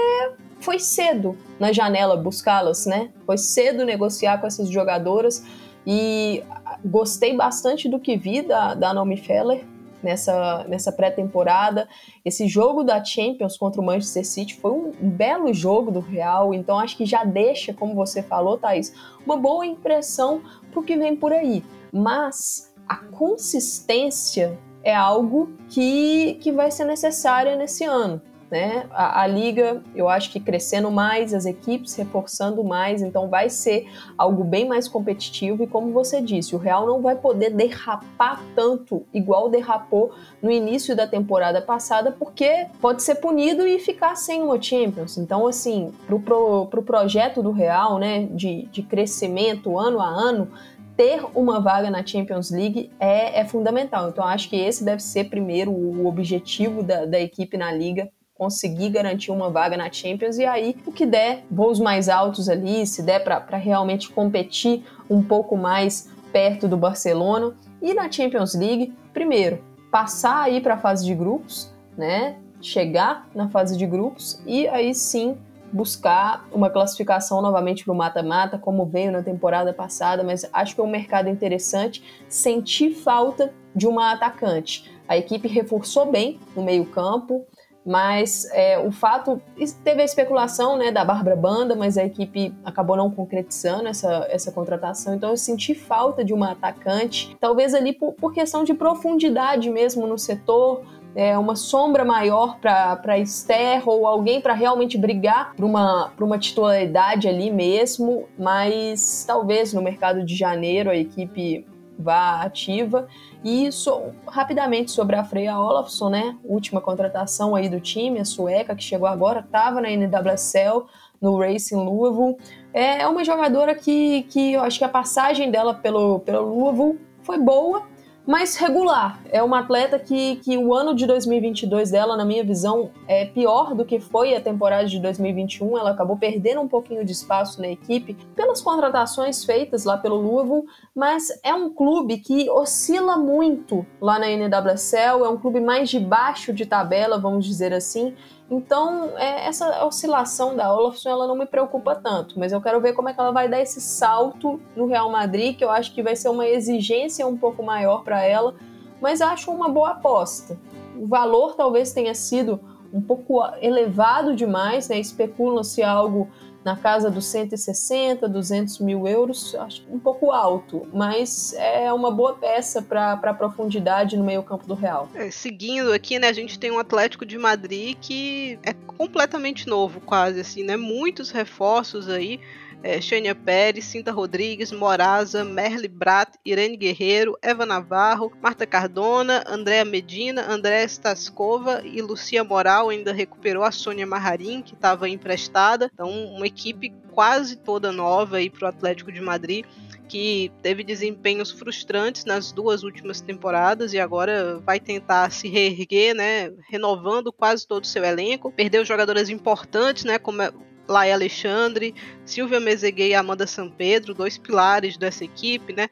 foi 0.59 0.79
cedo 0.79 1.37
na 1.59 1.71
janela 1.71 2.15
buscá-las, 2.15 2.87
né? 2.87 3.11
Foi 3.25 3.37
cedo 3.37 3.85
negociar 3.85 4.39
com 4.39 4.47
essas 4.47 4.69
jogadoras 4.69 5.43
e 5.85 6.43
gostei 6.83 7.35
bastante 7.35 7.87
do 7.87 7.99
que 7.99 8.17
vi 8.17 8.41
da, 8.41 8.73
da 8.73 8.93
Naomi 8.93 9.17
Feller 9.17 9.63
nessa, 10.01 10.65
nessa 10.67 10.91
pré-temporada. 10.91 11.87
Esse 12.23 12.47
jogo 12.47 12.83
da 12.83 13.03
Champions 13.03 13.57
contra 13.57 13.81
o 13.81 13.85
Manchester 13.85 14.25
City 14.25 14.55
foi 14.55 14.71
um, 14.71 14.91
belo 15.01 15.53
jogo 15.53 15.91
do 15.91 15.99
Real, 15.99 16.53
então 16.53 16.79
acho 16.79 16.97
que 16.97 17.05
já 17.05 17.23
deixa, 17.23 17.73
como 17.73 17.95
você 17.95 18.21
falou, 18.21 18.57
Thaís, 18.57 18.93
uma 19.25 19.37
boa 19.37 19.65
impressão 19.65 20.41
para 20.71 20.79
o 20.79 20.83
que 20.83 20.97
vem 20.97 21.15
por 21.15 21.33
aí. 21.33 21.63
Mas 21.91 22.73
a 22.87 22.97
consistência 22.97 24.57
é 24.83 24.95
algo 24.95 25.51
que, 25.69 26.35
que 26.35 26.51
vai 26.51 26.71
ser 26.71 26.85
necessária 26.85 27.55
nesse 27.55 27.83
ano 27.83 28.21
né? 28.49 28.87
A, 28.91 29.23
a, 29.23 29.27
liga, 29.27 29.83
eu 29.93 30.07
acho 30.07 30.31
que 30.31 30.39
crescendo 30.39 30.89
mais, 30.89 31.33
as 31.33 31.45
equipes 31.45 31.95
reforçando 31.95 32.63
mais, 32.63 33.01
então 33.01 33.27
vai 33.27 33.49
ser 33.49 33.87
algo 34.17 34.43
bem 34.43 34.67
mais 34.67 34.87
competitivo. 34.87 35.63
E 35.63 35.67
como 35.67 35.91
você 35.91 36.21
disse, 36.21 36.55
o 36.55 36.57
Real 36.57 36.85
não 36.85 37.01
vai 37.01 37.15
poder 37.15 37.49
derrapar 37.49 38.41
tanto 38.55 39.05
igual 39.13 39.49
derrapou 39.49 40.11
no 40.41 40.49
início 40.49 40.95
da 40.95 41.05
temporada 41.05 41.61
passada, 41.61 42.11
porque 42.11 42.67
pode 42.81 43.03
ser 43.03 43.15
punido 43.15 43.67
e 43.67 43.79
ficar 43.79 44.15
sem 44.15 44.41
uma 44.41 44.61
Champions. 44.61 45.17
Então, 45.17 45.45
assim, 45.45 45.91
pro, 46.05 46.19
pro, 46.19 46.67
pro 46.67 46.83
projeto 46.83 47.43
do 47.43 47.51
Real, 47.51 47.97
né, 47.97 48.27
de, 48.31 48.63
de 48.71 48.81
crescimento 48.81 49.77
ano 49.77 49.99
a 49.99 50.07
ano, 50.07 50.49
ter 50.95 51.23
uma 51.35 51.59
vaga 51.59 51.91
na 51.91 52.03
Champions 52.03 52.49
League 52.49 52.89
é, 52.99 53.41
é 53.41 53.45
fundamental. 53.45 54.09
Então, 54.09 54.23
acho 54.23 54.49
que 54.49 54.55
esse 54.55 54.83
deve 54.83 55.01
ser 55.01 55.25
primeiro 55.25 55.71
o 55.71 56.07
objetivo 56.07 56.81
da, 56.81 57.05
da 57.05 57.19
equipe 57.19 57.55
na 57.55 57.71
liga 57.71 58.09
conseguir 58.37 58.89
garantir 58.89 59.31
uma 59.31 59.49
vaga 59.49 59.75
na 59.75 59.91
Champions 59.91 60.37
e 60.37 60.45
aí 60.45 60.75
o 60.85 60.91
que 60.91 61.05
der, 61.05 61.43
voos 61.49 61.79
mais 61.79 62.07
altos 62.07 62.47
ali, 62.47 62.85
se 62.85 63.01
der 63.01 63.23
para 63.23 63.57
realmente 63.57 64.09
competir 64.11 64.83
um 65.09 65.23
pouco 65.23 65.57
mais 65.57 66.09
perto 66.31 66.67
do 66.67 66.77
Barcelona 66.77 67.55
e 67.81 67.93
na 67.93 68.11
Champions 68.11 68.53
League, 68.53 68.93
primeiro, 69.13 69.63
passar 69.91 70.43
aí 70.43 70.61
para 70.61 70.75
a 70.75 70.77
fase 70.77 71.05
de 71.05 71.15
grupos, 71.15 71.73
né? 71.97 72.37
Chegar 72.61 73.27
na 73.33 73.49
fase 73.49 73.77
de 73.77 73.85
grupos 73.85 74.41
e 74.45 74.67
aí 74.67 74.93
sim 74.93 75.37
buscar 75.71 76.47
uma 76.51 76.69
classificação 76.69 77.41
novamente 77.41 77.83
para 77.83 77.93
o 77.93 77.97
mata-mata, 77.97 78.57
como 78.57 78.85
veio 78.85 79.11
na 79.11 79.21
temporada 79.21 79.73
passada, 79.73 80.23
mas 80.23 80.47
acho 80.53 80.75
que 80.75 80.81
é 80.81 80.83
um 80.83 80.89
mercado 80.89 81.29
interessante. 81.29 82.03
Senti 82.29 82.93
falta 82.93 83.53
de 83.75 83.87
uma 83.87 84.11
atacante. 84.11 84.91
A 85.07 85.17
equipe 85.17 85.47
reforçou 85.47 86.09
bem 86.09 86.39
no 86.55 86.63
meio-campo, 86.63 87.45
mas 87.87 88.45
é, 88.51 88.77
o 88.77 88.91
fato. 88.91 89.41
Teve 89.81 90.01
a 90.01 90.05
especulação 90.05 90.77
né, 90.77 90.91
da 90.91 91.05
Bárbara 91.05 91.37
Banda, 91.37 91.73
mas 91.73 91.97
a 91.97 92.03
equipe 92.03 92.53
acabou 92.65 92.97
não 92.97 93.09
concretizando 93.09 93.87
essa, 93.87 94.27
essa 94.29 94.51
contratação. 94.51 95.15
Então 95.15 95.29
eu 95.29 95.37
senti 95.37 95.73
falta 95.73 96.23
de 96.23 96.33
uma 96.33 96.51
atacante, 96.51 97.35
talvez 97.39 97.73
ali 97.73 97.93
por, 97.93 98.13
por 98.13 98.33
questão 98.33 98.65
de 98.65 98.73
profundidade 98.73 99.69
mesmo 99.69 100.05
no 100.05 100.17
setor. 100.17 100.83
É, 101.15 101.35
uma 101.35 101.55
sombra 101.55 102.05
maior 102.05 102.59
para 102.59 103.17
Esther 103.17 103.81
ou 103.89 104.05
alguém 104.05 104.39
para 104.39 104.53
realmente 104.53 104.99
brigar 104.99 105.55
por 105.55 105.65
uma, 105.65 106.11
por 106.15 106.23
uma 106.23 106.37
titularidade 106.37 107.27
ali 107.27 107.49
mesmo, 107.49 108.27
mas 108.37 109.23
talvez 109.25 109.73
no 109.73 109.81
mercado 109.81 110.23
de 110.23 110.35
janeiro 110.35 110.91
a 110.91 110.95
equipe 110.95 111.65
vá 111.97 112.41
ativa. 112.41 113.07
E 113.43 113.71
so, 113.71 114.13
rapidamente 114.27 114.91
sobre 114.91 115.15
a 115.15 115.23
Freya 115.23 115.59
Olafsson, 115.59 116.09
né? 116.09 116.37
Última 116.43 116.81
contratação 116.81 117.55
aí 117.55 117.69
do 117.69 117.79
time, 117.79 118.19
a 118.19 118.25
sueca 118.25 118.75
que 118.75 118.83
chegou 118.83 119.07
agora, 119.07 119.39
estava 119.39 119.81
na 119.81 119.89
NWSL, 119.89 120.85
no 121.21 121.37
Racing 121.37 121.83
Louisville. 121.83 122.37
É 122.73 123.07
uma 123.07 123.23
jogadora 123.23 123.73
que, 123.73 124.23
que 124.23 124.53
eu 124.53 124.61
acho 124.61 124.77
que 124.77 124.85
a 124.85 124.89
passagem 124.89 125.49
dela 125.49 125.73
pelo, 125.73 126.19
pelo 126.19 126.53
Louisville 126.53 126.99
foi 127.21 127.37
boa, 127.37 127.83
mas 128.27 128.57
regular. 128.57 129.21
É 129.31 129.41
uma 129.41 129.59
atleta 129.59 129.97
que, 129.97 130.35
que 130.37 130.57
o 130.57 130.73
ano 130.73 130.93
de 130.93 131.07
2022 131.07 131.91
dela, 131.91 132.17
na 132.17 132.25
minha 132.25 132.43
visão, 132.43 132.91
é 133.07 133.23
pior 133.25 133.73
do 133.73 133.85
que 133.85 134.01
foi 134.01 134.35
a 134.35 134.41
temporada 134.41 134.85
de 134.85 134.99
2021. 134.99 135.77
Ela 135.77 135.91
acabou 135.91 136.17
perdendo 136.17 136.59
um 136.59 136.67
pouquinho 136.67 137.05
de 137.05 137.13
espaço 137.13 137.61
na 137.61 137.69
equipe 137.69 138.17
pelas 138.35 138.61
contratações 138.61 139.45
feitas 139.45 139.85
lá 139.85 139.97
pelo 139.97 140.17
Louisville, 140.17 140.65
mas 140.93 141.27
é 141.41 141.53
um 141.53 141.69
clube 141.69 142.17
que 142.17 142.49
oscila 142.49 143.17
muito 143.17 143.85
lá 144.01 144.19
na 144.19 144.27
NWSL, 144.27 145.23
é 145.23 145.29
um 145.29 145.37
clube 145.37 145.61
mais 145.61 145.89
de 145.89 145.99
baixo 145.99 146.51
de 146.51 146.65
tabela, 146.65 147.17
vamos 147.17 147.45
dizer 147.45 147.73
assim, 147.73 148.13
então, 148.49 149.17
é, 149.17 149.45
essa 149.47 149.85
oscilação 149.85 150.55
da 150.55 150.73
Olafson 150.73 151.09
ela 151.09 151.27
não 151.27 151.35
me 151.35 151.45
preocupa 151.45 151.95
tanto, 151.95 152.39
mas 152.39 152.53
eu 152.53 152.61
quero 152.61 152.79
ver 152.79 152.93
como 152.93 153.09
é 153.09 153.13
que 153.13 153.19
ela 153.19 153.31
vai 153.31 153.49
dar 153.49 153.59
esse 153.59 153.81
salto 153.81 154.59
no 154.75 154.87
Real 154.87 155.11
Madrid, 155.11 155.57
que 155.57 155.63
eu 155.63 155.69
acho 155.69 155.93
que 155.93 156.01
vai 156.01 156.15
ser 156.15 156.29
uma 156.29 156.47
exigência 156.47 157.27
um 157.27 157.37
pouco 157.37 157.61
maior 157.61 158.03
para 158.03 158.23
ela, 158.23 158.55
mas 159.01 159.21
acho 159.21 159.51
uma 159.51 159.67
boa 159.67 159.91
aposta. 159.91 160.57
O 160.95 161.05
valor 161.05 161.55
talvez 161.55 161.91
tenha 161.91 162.15
sido 162.15 162.59
um 162.93 163.01
pouco 163.01 163.43
elevado 163.61 164.33
demais, 164.33 164.87
né? 164.87 164.97
Especulam-se 164.97 165.83
algo 165.83 166.29
na 166.67 166.75
casa 166.75 167.09
dos 167.09 167.25
160, 167.27 168.27
200 168.27 168.79
mil 168.79 169.07
euros, 169.07 169.55
acho 169.55 169.83
um 169.89 169.97
pouco 169.97 170.33
alto, 170.33 170.85
mas 170.91 171.53
é 171.53 171.93
uma 171.93 172.11
boa 172.11 172.33
peça 172.33 172.81
para 172.81 173.33
profundidade 173.33 174.17
no 174.17 174.23
meio-campo 174.25 174.67
do 174.67 174.73
Real. 174.73 175.09
É, 175.15 175.31
seguindo 175.31 175.93
aqui, 175.93 176.19
né, 176.19 176.27
a 176.27 176.33
gente 176.33 176.59
tem 176.59 176.69
um 176.69 176.77
Atlético 176.77 177.25
de 177.25 177.37
Madrid 177.37 177.95
que 178.01 178.59
é 178.63 178.73
completamente 178.73 179.65
novo, 179.65 180.01
quase 180.01 180.41
assim, 180.41 180.61
né? 180.61 180.75
Muitos 180.75 181.31
reforços 181.31 182.09
aí 182.09 182.41
é, 182.83 183.01
Xênia 183.01 183.35
Pérez, 183.35 183.85
Cinta 183.85 184.11
Rodrigues, 184.11 184.71
Moraza, 184.71 185.43
Merle 185.43 185.87
Brat, 185.87 186.35
Irene 186.45 186.77
Guerreiro, 186.77 187.37
Eva 187.41 187.65
Navarro, 187.65 188.31
Marta 188.41 188.65
Cardona, 188.65 189.43
Andréa 189.47 189.83
Medina, 189.83 190.49
Andréa 190.51 190.85
Staskova 190.87 191.81
e 191.83 192.01
Lucia 192.01 192.43
Moral 192.43 192.89
ainda 192.89 193.11
recuperou 193.11 193.63
a 193.63 193.71
Sônia 193.71 194.05
Marrarim, 194.05 194.61
que 194.61 194.73
estava 194.73 195.09
emprestada. 195.09 195.89
Então, 195.93 196.09
uma 196.09 196.47
equipe 196.47 196.93
quase 197.11 197.55
toda 197.55 197.91
nova 197.91 198.37
para 198.51 198.65
o 198.65 198.69
Atlético 198.69 199.11
de 199.11 199.21
Madrid 199.21 199.65
que 200.07 200.51
teve 200.61 200.83
desempenhos 200.83 201.51
frustrantes 201.51 202.25
nas 202.25 202.51
duas 202.51 202.83
últimas 202.83 203.19
temporadas 203.19 203.93
e 203.93 203.99
agora 203.99 204.59
vai 204.59 204.79
tentar 204.79 205.29
se 205.31 205.47
reerguer, 205.49 206.15
né, 206.15 206.51
renovando 206.69 207.31
quase 207.31 207.67
todo 207.67 207.83
o 207.83 207.87
seu 207.87 208.03
elenco. 208.03 208.51
Perdeu 208.51 208.85
jogadoras 208.85 209.29
importantes, 209.29 210.05
né, 210.05 210.17
como 210.17 210.41
Laia 210.87 211.13
Alexandre, 211.13 211.93
Silvia 212.25 212.59
Mezeguet 212.59 213.09
e 213.09 213.15
Amanda 213.15 213.45
Pedro, 213.77 214.13
dois 214.13 214.37
pilares 214.37 214.97
dessa 214.97 215.23
equipe, 215.23 215.73
né? 215.73 215.87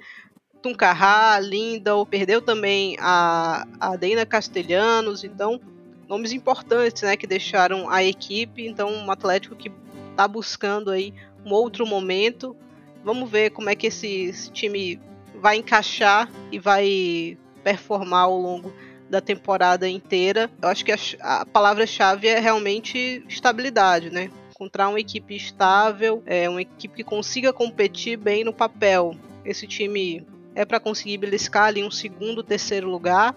Tuncarrá, 0.61 1.39
Lindal, 1.39 2.05
perdeu 2.05 2.41
também 2.41 2.97
a, 2.99 3.67
a 3.79 3.95
Deina 3.95 4.25
Castelhanos, 4.25 5.23
então 5.23 5.61
nomes 6.07 6.31
importantes, 6.31 7.03
né, 7.03 7.15
que 7.15 7.27
deixaram 7.27 7.89
a 7.89 8.03
equipe, 8.03 8.65
então 8.65 8.91
um 8.91 9.11
Atlético 9.11 9.55
que 9.55 9.71
está 10.11 10.27
buscando 10.27 10.91
aí 10.91 11.13
um 11.45 11.51
outro 11.51 11.85
momento. 11.85 12.55
Vamos 13.03 13.29
ver 13.29 13.51
como 13.51 13.69
é 13.69 13.75
que 13.75 13.87
esse, 13.87 14.07
esse 14.07 14.51
time 14.51 14.99
vai 15.35 15.57
encaixar 15.57 16.29
e 16.51 16.57
vai 16.57 17.37
performar 17.63 18.23
ao 18.23 18.39
longo 18.39 18.73
da 19.09 19.21
temporada 19.21 19.87
inteira. 19.87 20.49
Eu 20.61 20.69
acho 20.69 20.83
que 20.83 20.91
a, 20.91 20.97
a 21.21 21.45
palavra-chave 21.45 22.27
é 22.27 22.39
realmente 22.39 23.23
estabilidade, 23.27 24.09
né? 24.09 24.31
Encontrar 24.55 24.87
uma 24.87 24.99
equipe 25.01 25.35
estável, 25.35 26.23
é, 26.25 26.49
uma 26.49 26.61
equipe 26.61 26.95
que 26.95 27.03
consiga 27.03 27.51
competir 27.51 28.17
bem 28.17 28.45
no 28.45 28.53
papel. 28.53 29.13
Esse 29.43 29.67
time 29.67 30.25
é 30.55 30.63
para 30.63 30.79
conseguir 30.79 31.17
beliscar 31.17 31.65
ali 31.65 31.83
um 31.83 31.91
segundo, 31.91 32.41
terceiro 32.41 32.89
lugar. 32.89 33.35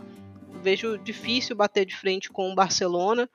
Vejo 0.62 0.96
difícil 0.96 1.56
bater 1.56 1.84
de 1.84 1.96
frente 1.96 2.30
com 2.30 2.52
o 2.52 2.54
Barcelona, 2.54 3.28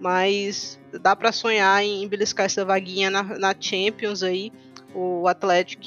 mas 0.00 0.80
dá 1.00 1.14
para 1.14 1.30
sonhar 1.30 1.82
em 1.82 2.08
beliscar 2.08 2.46
essa 2.46 2.64
vaguinha 2.64 3.08
na, 3.08 3.22
na 3.22 3.54
Champions 3.58 4.24
aí. 4.24 4.52
O 4.92 5.28
Atlético 5.28 5.84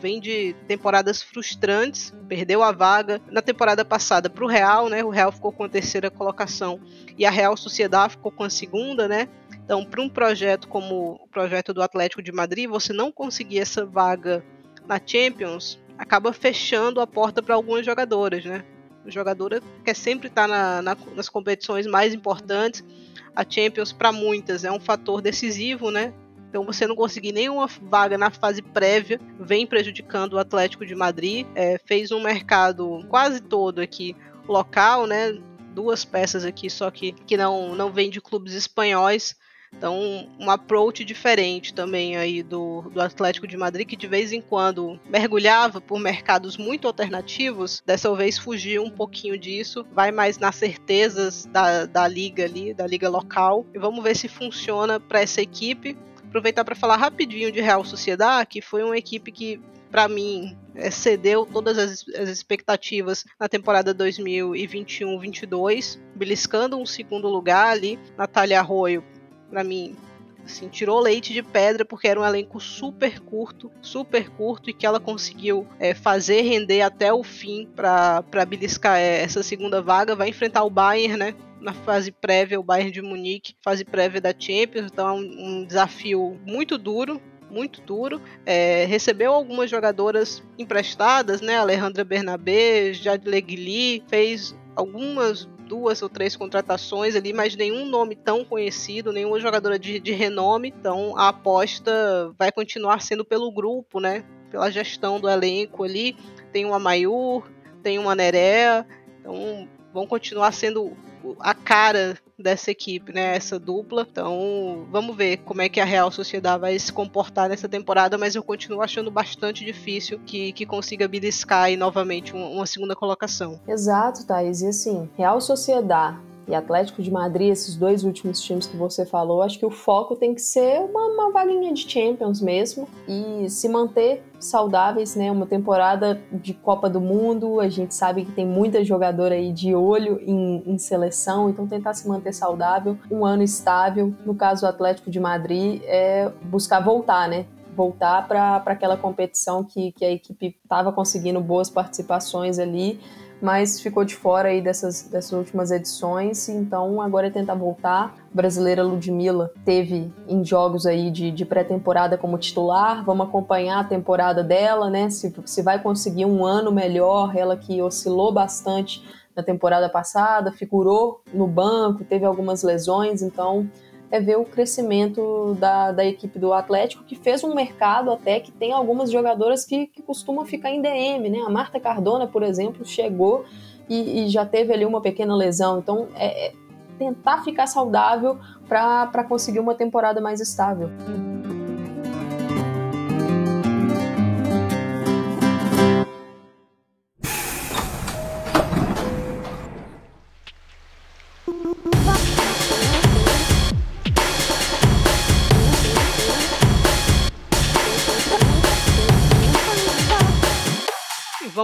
vem 0.00 0.18
de 0.18 0.54
temporadas 0.66 1.22
frustrantes, 1.22 2.14
perdeu 2.26 2.62
a 2.62 2.72
vaga 2.72 3.20
na 3.30 3.42
temporada 3.42 3.84
passada 3.84 4.30
para 4.30 4.44
o 4.44 4.48
Real, 4.48 4.88
né? 4.88 5.04
O 5.04 5.10
Real 5.10 5.30
ficou 5.30 5.52
com 5.52 5.64
a 5.64 5.68
terceira 5.68 6.10
colocação 6.10 6.80
e 7.18 7.26
a 7.26 7.30
Real 7.30 7.54
Sociedade 7.54 8.12
ficou 8.12 8.32
com 8.32 8.44
a 8.44 8.50
segunda, 8.50 9.06
né? 9.06 9.28
Então, 9.70 9.84
para 9.84 10.02
um 10.02 10.08
projeto 10.08 10.66
como 10.66 11.12
o 11.12 11.28
projeto 11.28 11.72
do 11.72 11.80
Atlético 11.80 12.20
de 12.20 12.32
Madrid, 12.32 12.68
você 12.68 12.92
não 12.92 13.12
conseguir 13.12 13.60
essa 13.60 13.86
vaga 13.86 14.44
na 14.84 15.00
Champions, 15.06 15.78
acaba 15.96 16.32
fechando 16.32 17.00
a 17.00 17.06
porta 17.06 17.40
para 17.40 17.54
algumas 17.54 17.86
jogadoras, 17.86 18.44
né? 18.44 18.64
A 19.06 19.10
jogadora 19.10 19.62
quer 19.84 19.94
sempre 19.94 20.26
estar 20.26 20.48
tá 20.48 20.48
na, 20.48 20.82
na, 20.82 20.96
nas 21.14 21.28
competições 21.28 21.86
mais 21.86 22.12
importantes. 22.12 22.84
A 23.32 23.48
Champions, 23.48 23.92
para 23.92 24.10
muitas, 24.10 24.64
é 24.64 24.72
um 24.72 24.80
fator 24.80 25.22
decisivo, 25.22 25.92
né? 25.92 26.12
Então, 26.48 26.64
você 26.64 26.84
não 26.84 26.96
conseguir 26.96 27.30
nenhuma 27.30 27.68
vaga 27.68 28.18
na 28.18 28.28
fase 28.28 28.62
prévia 28.62 29.20
vem 29.38 29.68
prejudicando 29.68 30.32
o 30.32 30.38
Atlético 30.40 30.84
de 30.84 30.96
Madrid. 30.96 31.46
É, 31.54 31.78
fez 31.86 32.10
um 32.10 32.20
mercado 32.20 33.06
quase 33.08 33.40
todo 33.40 33.80
aqui 33.80 34.16
local, 34.48 35.06
né? 35.06 35.40
Duas 35.72 36.04
peças 36.04 36.44
aqui, 36.44 36.68
só 36.68 36.90
que, 36.90 37.12
que 37.12 37.36
não, 37.36 37.76
não 37.76 37.92
vem 37.92 38.10
de 38.10 38.20
clubes 38.20 38.54
espanhóis. 38.54 39.38
Então, 39.80 40.28
um 40.38 40.50
approach 40.50 41.02
diferente 41.04 41.72
também 41.72 42.16
aí 42.16 42.42
do, 42.42 42.82
do 42.92 43.00
Atlético 43.00 43.46
de 43.46 43.56
Madrid, 43.56 43.88
que 43.88 43.96
de 43.96 44.06
vez 44.06 44.30
em 44.32 44.42
quando 44.42 45.00
mergulhava 45.08 45.80
por 45.80 45.98
mercados 45.98 46.58
muito 46.58 46.86
alternativos, 46.86 47.82
dessa 47.86 48.14
vez 48.14 48.36
fugiu 48.36 48.84
um 48.84 48.90
pouquinho 48.90 49.38
disso, 49.38 49.86
vai 49.92 50.12
mais 50.12 50.36
nas 50.38 50.56
certezas 50.56 51.46
da, 51.46 51.86
da 51.86 52.06
liga 52.06 52.44
ali, 52.44 52.74
da 52.74 52.86
liga 52.86 53.08
local. 53.08 53.64
E 53.72 53.78
vamos 53.78 54.04
ver 54.04 54.14
se 54.16 54.28
funciona 54.28 55.00
para 55.00 55.22
essa 55.22 55.40
equipe. 55.40 55.96
Aproveitar 56.28 56.62
para 56.64 56.76
falar 56.76 56.96
rapidinho 56.96 57.50
de 57.50 57.62
Real 57.62 57.82
Sociedade, 57.84 58.48
que 58.48 58.60
foi 58.60 58.82
uma 58.82 58.98
equipe 58.98 59.32
que 59.32 59.58
para 59.90 60.06
mim, 60.08 60.56
excedeu 60.76 61.44
todas 61.44 61.76
as, 61.76 62.04
as, 62.16 62.28
expectativas 62.28 63.24
na 63.40 63.48
temporada 63.48 63.92
2021-22, 63.92 65.98
beliscando 66.14 66.78
um 66.78 66.86
segundo 66.86 67.28
lugar 67.28 67.72
ali. 67.72 67.98
Natália 68.16 68.60
Arroio 68.60 69.02
para 69.50 69.64
mim, 69.64 69.96
assim, 70.44 70.68
tirou 70.68 71.00
leite 71.00 71.32
de 71.32 71.42
pedra 71.42 71.84
porque 71.84 72.08
era 72.08 72.20
um 72.20 72.24
elenco 72.24 72.60
super 72.60 73.20
curto, 73.20 73.70
super 73.82 74.30
curto 74.30 74.70
e 74.70 74.72
que 74.72 74.86
ela 74.86 75.00
conseguiu 75.00 75.66
é, 75.78 75.94
fazer 75.94 76.42
render 76.42 76.82
até 76.82 77.12
o 77.12 77.22
fim 77.22 77.68
para 77.74 78.46
beliscar 78.46 78.98
é, 78.98 79.20
essa 79.20 79.42
segunda 79.42 79.82
vaga. 79.82 80.16
Vai 80.16 80.28
enfrentar 80.28 80.64
o 80.64 80.70
Bayern, 80.70 81.16
né? 81.16 81.34
Na 81.60 81.74
fase 81.74 82.10
prévia, 82.10 82.58
o 82.58 82.62
Bayern 82.62 82.90
de 82.90 83.02
Munique, 83.02 83.54
fase 83.62 83.84
prévia 83.84 84.20
da 84.20 84.34
Champions, 84.36 84.90
então 84.90 85.06
é 85.06 85.12
um, 85.12 85.18
um 85.18 85.64
desafio 85.64 86.40
muito 86.46 86.78
duro 86.78 87.20
muito 87.50 87.80
duro. 87.82 88.20
É, 88.46 88.84
recebeu 88.84 89.32
algumas 89.32 89.68
jogadoras 89.68 90.42
emprestadas, 90.56 91.40
né? 91.40 91.58
Alejandra 91.58 92.04
Bernabé, 92.04 92.92
Jade 92.92 93.28
Legli, 93.28 94.02
fez 94.08 94.54
algumas 94.76 95.48
duas 95.70 96.02
ou 96.02 96.08
três 96.08 96.34
contratações 96.34 97.14
ali, 97.14 97.32
mas 97.32 97.54
nenhum 97.54 97.86
nome 97.86 98.16
tão 98.16 98.44
conhecido, 98.44 99.12
nenhuma 99.12 99.38
jogadora 99.38 99.78
de, 99.78 100.00
de 100.00 100.10
renome. 100.10 100.74
Então 100.76 101.16
a 101.16 101.28
aposta 101.28 102.34
vai 102.36 102.50
continuar 102.50 103.00
sendo 103.00 103.24
pelo 103.24 103.52
grupo, 103.52 104.00
né? 104.00 104.24
Pela 104.50 104.68
gestão 104.68 105.20
do 105.20 105.30
elenco 105.30 105.84
ali. 105.84 106.16
Tem 106.52 106.64
uma 106.64 106.80
Mayur, 106.80 107.48
tem 107.84 108.00
uma 108.00 108.16
Nerea, 108.16 108.84
então 109.20 109.68
vão 109.94 110.08
continuar 110.08 110.50
sendo 110.52 110.96
a 111.38 111.54
cara 111.54 112.18
dessa 112.38 112.70
equipe, 112.70 113.12
né? 113.12 113.36
Essa 113.36 113.58
dupla. 113.58 114.06
Então, 114.10 114.86
vamos 114.90 115.16
ver 115.16 115.38
como 115.38 115.62
é 115.62 115.68
que 115.68 115.80
a 115.80 115.84
Real 115.84 116.10
Sociedade 116.10 116.60
vai 116.60 116.78
se 116.78 116.92
comportar 116.92 117.48
nessa 117.48 117.68
temporada, 117.68 118.16
mas 118.16 118.34
eu 118.34 118.42
continuo 118.42 118.82
achando 118.82 119.10
bastante 119.10 119.64
difícil 119.64 120.20
que, 120.24 120.52
que 120.52 120.64
consiga 120.64 121.06
beliscar 121.06 121.64
aí 121.64 121.76
novamente 121.76 122.34
uma, 122.34 122.46
uma 122.46 122.66
segunda 122.66 122.96
colocação. 122.96 123.60
Exato, 123.68 124.26
Thaís. 124.26 124.62
E 124.62 124.68
assim, 124.68 125.08
Real 125.16 125.40
Sociedade 125.40 126.29
e 126.50 126.54
Atlético 126.54 127.00
de 127.02 127.10
Madrid, 127.10 127.50
esses 127.50 127.76
dois 127.76 128.04
últimos 128.04 128.40
times 128.40 128.66
que 128.66 128.76
você 128.76 129.06
falou, 129.06 129.42
acho 129.42 129.58
que 129.58 129.64
o 129.64 129.70
foco 129.70 130.16
tem 130.16 130.34
que 130.34 130.42
ser 130.42 130.80
uma, 130.80 131.06
uma 131.06 131.30
vaguinha 131.30 131.72
de 131.72 131.88
Champions 131.88 132.40
mesmo 132.40 132.88
e 133.06 133.48
se 133.48 133.68
manter 133.68 134.22
saudáveis, 134.38 135.14
né? 135.14 135.30
Uma 135.30 135.46
temporada 135.46 136.20
de 136.32 136.52
Copa 136.52 136.90
do 136.90 137.00
Mundo, 137.00 137.60
a 137.60 137.68
gente 137.68 137.94
sabe 137.94 138.24
que 138.24 138.32
tem 138.32 138.46
muita 138.46 138.82
jogadora 138.84 139.34
aí 139.34 139.52
de 139.52 139.74
olho 139.74 140.20
em, 140.22 140.62
em 140.66 140.78
seleção, 140.78 141.48
então 141.48 141.66
tentar 141.66 141.94
se 141.94 142.08
manter 142.08 142.32
saudável, 142.32 142.98
um 143.10 143.24
ano 143.24 143.42
estável. 143.42 144.12
No 144.24 144.34
caso 144.34 144.62
do 144.62 144.66
Atlético 144.66 145.10
de 145.10 145.20
Madrid, 145.20 145.82
é 145.84 146.30
buscar 146.42 146.80
voltar, 146.80 147.28
né? 147.28 147.46
Voltar 147.80 148.28
para 148.28 148.56
aquela 148.66 148.96
competição 148.96 149.64
que, 149.64 149.92
que 149.92 150.04
a 150.04 150.10
equipe 150.10 150.54
estava 150.62 150.92
conseguindo 150.92 151.40
boas 151.40 151.70
participações 151.70 152.58
ali 152.58 153.00
mas 153.40 153.80
ficou 153.80 154.04
de 154.04 154.14
fora 154.14 154.50
aí 154.50 154.60
dessas, 154.60 155.04
dessas 155.04 155.32
últimas 155.32 155.70
edições, 155.70 156.48
então 156.48 157.00
agora 157.00 157.28
é 157.28 157.30
tentar 157.30 157.54
voltar. 157.54 158.14
A 158.32 158.36
brasileira 158.36 158.82
Ludmilla 158.82 159.50
teve 159.64 160.12
em 160.28 160.44
jogos 160.44 160.84
aí 160.84 161.10
de, 161.10 161.30
de 161.30 161.44
pré-temporada 161.46 162.18
como 162.18 162.36
titular, 162.36 163.02
vamos 163.02 163.26
acompanhar 163.26 163.80
a 163.80 163.84
temporada 163.84 164.44
dela, 164.44 164.90
né? 164.90 165.08
Se, 165.08 165.34
se 165.46 165.62
vai 165.62 165.82
conseguir 165.82 166.26
um 166.26 166.44
ano 166.44 166.70
melhor, 166.70 167.34
ela 167.34 167.56
que 167.56 167.80
oscilou 167.80 168.30
bastante 168.30 169.02
na 169.34 169.42
temporada 169.42 169.88
passada, 169.88 170.52
figurou 170.52 171.22
no 171.32 171.46
banco, 171.46 172.04
teve 172.04 172.26
algumas 172.26 172.62
lesões, 172.62 173.22
então 173.22 173.66
é 174.10 174.20
ver 174.20 174.36
o 174.36 174.44
crescimento 174.44 175.56
da, 175.58 175.92
da 175.92 176.04
equipe 176.04 176.38
do 176.38 176.52
Atlético, 176.52 177.04
que 177.04 177.14
fez 177.14 177.44
um 177.44 177.54
mercado 177.54 178.10
até 178.10 178.40
que 178.40 178.50
tem 178.50 178.72
algumas 178.72 179.10
jogadoras 179.10 179.64
que, 179.64 179.86
que 179.86 180.02
costumam 180.02 180.44
ficar 180.44 180.70
em 180.70 180.82
DM, 180.82 181.30
né? 181.30 181.38
A 181.46 181.50
Marta 181.50 181.78
Cardona, 181.78 182.26
por 182.26 182.42
exemplo, 182.42 182.84
chegou 182.84 183.44
e, 183.88 184.24
e 184.24 184.28
já 184.28 184.44
teve 184.44 184.72
ali 184.72 184.84
uma 184.84 185.00
pequena 185.00 185.34
lesão. 185.36 185.78
Então, 185.78 186.08
é, 186.16 186.48
é 186.48 186.52
tentar 186.98 187.42
ficar 187.42 187.66
saudável 187.66 188.38
para 188.68 189.24
conseguir 189.24 189.60
uma 189.60 189.74
temporada 189.74 190.20
mais 190.20 190.40
estável. 190.40 190.90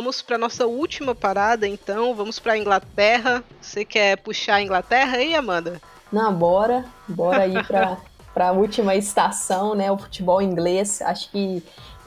Vamos 0.07 0.23
para 0.23 0.39
nossa 0.39 0.69
última 0.69 1.17
parada, 1.17 1.67
então. 1.67 2.15
Vamos 2.15 2.39
para 2.39 2.57
Inglaterra. 2.57 3.43
Você 3.61 3.85
quer 3.85 4.17
puxar 4.19 4.55
a 4.57 4.63
Inglaterra 4.63 5.17
aí, 5.17 5.35
Amanda? 5.35 5.83
Não, 6.13 6.33
bora. 6.33 6.85
Bora 7.09 7.45
ir 7.45 7.67
para 7.67 7.99
para 8.33 8.51
a 8.51 8.53
última 8.53 8.95
estação, 8.95 9.75
né, 9.75 9.91
o 9.91 9.97
futebol 9.97 10.43
inglês. 10.43 11.01
Acho 11.01 11.31
que 11.31 11.65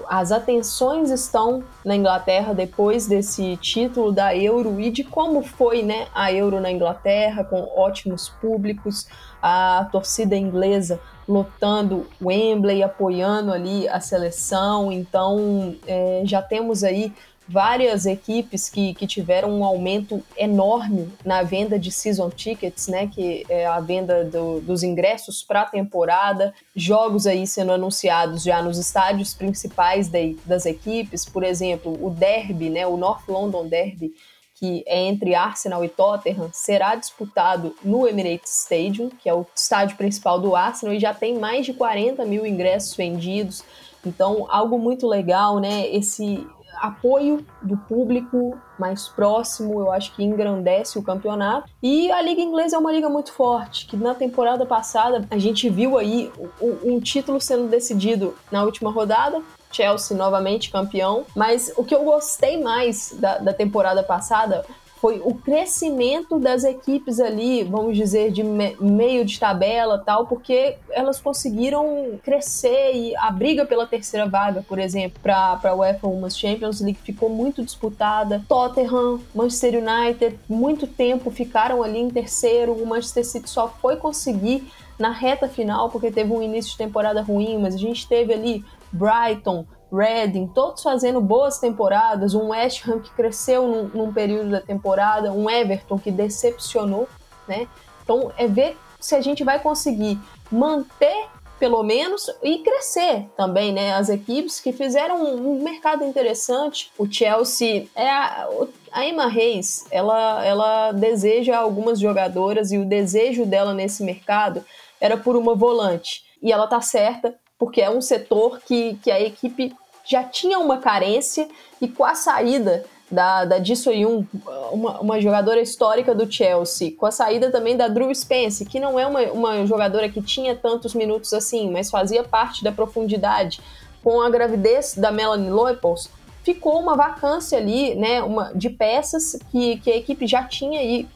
as 0.08 0.32
atenções 0.32 1.10
estão 1.10 1.64
na 1.84 1.95
Inglaterra 1.95 2.54
depois 2.54 3.08
desse 3.08 3.58
título 3.58 4.12
da 4.12 4.38
Euro 4.38 4.80
e 4.80 4.91
de 4.91 5.04
como 5.04 5.41
foi, 5.41 5.82
né, 5.82 6.08
a 6.14 6.32
Euro 6.32 6.62
na 6.62 6.72
Inglaterra 6.72 7.43
com 7.43 7.68
ótimos 7.76 8.30
públicos, 8.30 9.08
a 9.41 9.89
torcida 9.91 10.36
inglesa 10.36 11.02
lotando 11.28 12.08
Wembley, 12.22 12.84
apoiando 12.84 13.52
ali 13.52 13.89
a 13.89 14.00
seleção. 14.00 14.91
Então, 14.91 15.76
é, 15.88 16.22
já 16.26 16.43
temos 16.43 16.84
aí 16.84 17.12
várias 17.50 18.06
equipes 18.06 18.70
que, 18.70 18.93
que 18.93 19.08
tiveram 19.08 19.50
um 19.50 19.64
aumento 19.64 20.24
enorme 20.38 21.12
na 21.26 21.41
venda 21.41 21.80
de 21.80 21.91
season 21.91 22.30
tickets, 22.30 22.88
né, 22.88 23.08
que 23.08 23.43
é 23.50 23.66
a 23.66 23.80
venda 23.80 24.24
do, 24.24 24.62
dos 24.62 24.84
ingressos 24.84 25.41
para 25.41 25.62
a 25.62 25.66
temporada, 25.66 26.54
jogos 26.76 27.26
aí 27.26 27.47
sendo 27.47 27.72
anunciados 27.72 28.43
já 28.43 28.62
nos 28.62 28.78
estádios 28.78 29.34
principais 29.34 30.08
de, 30.08 30.38
das 30.45 30.68
equipes, 30.68 31.26
por 31.26 31.43
exemplo, 31.43 31.97
o 32.06 32.12
Derby, 32.12 32.70
né, 32.70 32.86
o 32.86 32.95
North 32.95 33.28
London 33.28 33.68
Derby, 33.68 34.14
que 34.54 34.84
é 34.86 35.08
entre 35.08 35.34
Arsenal 35.34 35.84
e 35.84 35.89
Tottenham, 35.89 36.50
será 36.52 36.93
disputado 36.93 37.74
no 37.84 38.06
Emirates 38.06 38.62
Stadium, 38.62 39.10
que 39.10 39.28
é 39.30 39.34
o 39.34 39.45
estádio 39.56 39.95
principal 39.95 40.39
do 40.39 40.56
Arsenal, 40.56 40.93
e 40.93 41.00
já 41.00 41.14
tem 41.14 41.39
mais 41.39 41.66
de 41.66 41.74
40 41.74 42.26
mil 42.26 42.45
ingressos 42.45 42.93
vendidos. 42.93 43.64
Então, 44.06 44.45
algo 44.50 44.78
muito 44.78 45.08
legal, 45.08 45.60
né? 45.60 45.88
Esse 45.88 46.45
apoio 46.80 47.46
do 47.62 47.78
público 47.78 48.58
mais 48.78 49.08
próximo, 49.08 49.80
eu 49.80 49.92
acho 49.92 50.16
que 50.16 50.24
engrandece 50.24 50.98
o 50.98 51.04
campeonato. 51.04 51.70
E 51.84 52.12
a 52.12 52.22
Liga 52.22 52.42
Inglesa 52.42 52.78
é 52.78 52.80
uma 52.80 52.92
liga 52.92 53.10
muito 53.10 53.32
forte, 53.34 53.86
que 53.86 53.98
na 53.98 54.14
temporada 54.14 54.66
passada 54.66 55.26
a 55.30 55.38
gente 55.38 55.70
viu 55.70 55.98
aí 55.98 56.32
um 56.62 57.00
título 57.00 57.42
sendo 57.42 57.68
decidido 57.68 58.36
na 58.52 58.64
última 58.64 58.90
rodada, 58.90 59.42
Chelsea 59.72 60.18
novamente 60.18 60.72
campeão. 60.72 61.26
Mas 61.36 61.72
o 61.76 61.84
que 61.84 61.94
eu 61.94 62.04
gostei 62.04 62.62
mais 62.62 63.16
da, 63.20 63.38
da 63.38 63.54
temporada 63.54 64.04
passada 64.04 64.66
foi 65.02 65.22
o 65.24 65.34
crescimento 65.34 66.38
das 66.38 66.64
equipes 66.64 67.20
ali, 67.20 67.64
vamos 67.64 67.95
dizer, 67.95 68.32
de 68.32 68.43
me 68.43 68.76
meio 68.80 69.24
de 69.24 69.39
tabela 69.39 69.97
tal, 69.97 70.28
porque 70.28 70.76
elas 70.91 71.20
conseguiram 71.20 72.20
crescer 72.22 72.93
e 72.93 73.16
a 73.16 73.32
briga 73.32 73.66
pela 73.66 73.88
terceira 73.88 74.28
vaga, 74.28 74.64
por 74.68 74.78
exemplo, 74.78 75.20
para 75.22 75.60
a 75.64 75.76
UEFA 75.76 76.08
Women's 76.08 76.38
Champions 76.38 76.82
League 76.82 77.00
ficou 77.02 77.30
muito 77.30 77.64
disputada. 77.64 78.43
Tottenham, 78.47 79.22
Manchester 79.34 79.82
United, 79.82 80.38
muito 80.50 80.86
tempo 80.86 81.32
ficaram 81.32 81.82
ali 81.82 82.00
em 82.00 82.10
terceiro. 82.10 82.74
O 82.74 82.86
Manchester 82.86 83.26
City 83.26 83.50
só 83.50 83.70
foi 83.82 83.95
conseguir 83.95 84.70
na 84.97 85.12
reta 85.12 85.47
final 85.47 85.89
porque 85.89 86.12
teve 86.12 86.34
um 86.34 86.41
início 86.41 86.72
de 86.72 86.78
temporada 86.78 87.22
ruim, 87.22 87.58
mas 87.58 87.74
a 87.74 87.78
gente 87.78 88.06
teve 88.06 88.34
ali 88.34 88.66
Brighton, 88.91 89.66
Reading, 89.92 90.48
todos 90.48 90.84
fazendo 90.84 91.20
boas 91.20 91.60
temporadas, 91.60 92.34
um 92.34 92.50
West 92.50 92.88
Ham 92.88 93.00
que 93.00 93.10
cresceu 93.12 93.68
num, 93.68 93.84
num, 93.88 94.14
período 94.14 94.52
da 94.52 94.62
temporada, 94.62 95.32
um 95.32 95.50
Everton 95.50 95.98
que 95.98 96.12
decepcionou, 96.12 97.08
né? 97.48 97.68
Então 98.04 98.32
é 98.38 98.48
ver 98.48 98.78
se 99.00 99.16
a 99.16 99.22
gente 99.22 99.44
vai 99.44 99.60
conseguir 99.60 100.20
manter 100.52 101.28
pelo 101.60 101.84
menos 101.84 102.32
e 102.42 102.60
crescer 102.60 103.28
também, 103.36 103.74
né? 103.74 103.94
As 103.94 104.10
equipes 104.10 104.60
que 104.60 104.72
fizeram 104.72 105.22
um, 105.22 105.62
mercado 105.62 106.06
interessante. 106.06 106.90
O 106.98 107.06
Chelsea 107.06 107.88
é 107.94 108.10
a, 108.10 108.48
a 108.92 109.06
Emma 109.06 109.28
Reis, 109.28 109.86
ela, 109.92 110.44
ela 110.46 110.92
deseja 110.94 111.58
algumas 111.58 112.00
jogadoras 112.00 112.72
e 112.72 112.78
o 112.78 112.86
desejo 112.86 113.46
dela 113.46 113.74
nesse 113.74 114.04
mercado 114.04 114.64
era 115.02 115.18
por 115.18 115.36
uma 115.36 115.54
volante. 115.54 116.24
E 116.42 116.52
ela 116.52 116.66
tá 116.66 116.80
certa, 116.80 117.36
porque 117.60 117.82
é 117.82 117.89
um 117.89 118.01
setor 118.01 118.62
que, 118.66 118.97
que 119.03 119.12
a 119.12 119.20
equipe 119.20 119.76
já 120.05 120.24
tinha 120.24 120.57
uma 120.57 120.78
carência 120.78 121.47
e 121.80 121.88
com 121.88 122.05
a 122.05 122.16
saída 122.16 122.86
da, 123.12 123.43
da 123.43 123.62
Ji 123.62 123.76
Soyun, 123.76 124.24
uma, 124.72 124.99
uma 124.99 125.22
jogadora 125.22 125.60
histórica 125.60 126.16
do 126.16 126.32
Chelsea, 126.32 126.93
com 126.95 127.05
a 127.05 127.12
saída 127.12 127.51
também 127.51 127.76
da 127.76 127.88
Drew 127.88 128.14
Spence, 128.14 128.66
que 128.66 128.80
não 128.80 128.99
é 128.99 129.05
uma, 129.05 129.22
uma 129.32 129.66
jogadora 129.66 130.07
que 130.07 130.22
tinha 130.22 130.55
tantos 130.55 130.93
minutos 130.93 131.34
assim, 131.34 131.70
mas 131.72 131.89
fazia 131.89 132.24
parte 132.24 132.64
da 132.64 132.72
profundidade, 132.72 133.60
com 134.03 134.22
a 134.22 134.30
gravidez 134.30 134.95
da 134.95 135.12
Melanie 135.12 135.51
Leupolz, 135.51 136.10
ficou 136.43 136.80
uma 136.80 136.95
vacância 136.95 137.57
ali, 137.57 137.95
né, 137.95 138.24
uma, 138.24 138.51
de 138.53 138.70
peças 138.70 139.38
que, 139.51 139.78
que 139.78 139.91
a 139.91 139.97
equipe 139.97 140.26
já 140.26 140.43
tinha 140.43 140.82
e 140.82 141.07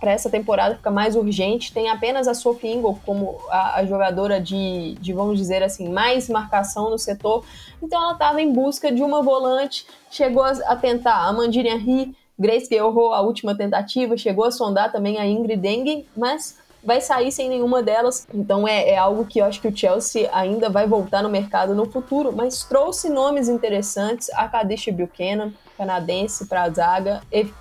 para 0.00 0.12
essa 0.12 0.30
temporada 0.30 0.76
fica 0.76 0.90
mais 0.90 1.16
urgente. 1.16 1.72
Tem 1.72 1.88
apenas 1.88 2.28
a 2.28 2.34
Sophie 2.34 2.72
Ingle 2.72 2.98
como 3.04 3.38
a, 3.50 3.80
a, 3.80 3.86
jogadora 3.86 4.40
de, 4.40 4.94
de, 5.00 5.12
vamos 5.12 5.38
dizer 5.38 5.62
assim, 5.62 5.88
mais 5.88 6.28
marcação 6.28 6.90
no 6.90 6.98
setor. 6.98 7.44
Então 7.82 8.02
ela 8.02 8.12
estava 8.12 8.40
em 8.40 8.52
busca 8.52 8.92
de 8.92 9.02
uma 9.02 9.22
volante, 9.22 9.86
chegou 10.10 10.42
a, 10.42 10.50
a 10.50 10.76
tentar 10.76 11.26
a 11.26 11.32
Mandiri 11.32 11.68
Henry, 11.68 12.16
Grace 12.38 12.68
que 12.68 12.76
errou 12.76 13.12
a 13.12 13.20
última 13.20 13.56
tentativa, 13.56 14.16
chegou 14.16 14.44
a 14.44 14.50
sondar 14.52 14.92
também 14.92 15.18
a 15.18 15.26
Ingrid 15.26 15.60
Dengue, 15.60 16.06
mas 16.16 16.56
vai 16.84 17.00
sair 17.00 17.32
sem 17.32 17.48
nenhuma 17.48 17.82
delas. 17.82 18.26
Então 18.32 18.66
é, 18.66 18.90
é 18.90 18.96
algo 18.96 19.26
que 19.26 19.40
eu 19.40 19.44
acho 19.44 19.60
que 19.60 19.66
o 19.66 19.76
Chelsea 19.76 20.30
ainda 20.32 20.70
vai 20.70 20.86
voltar 20.86 21.22
no 21.22 21.28
mercado 21.28 21.74
no 21.74 21.90
futuro, 21.90 22.32
mas 22.32 22.62
trouxe 22.62 23.10
nomes 23.10 23.48
interessantes, 23.48 24.30
a 24.30 24.46
Kadish 24.48 24.88
Buchanan, 24.90 25.52
canadense 25.78 26.46
para 26.46 26.64
a 26.64 26.70
zaga, 26.70 27.22
Eve 27.30 27.54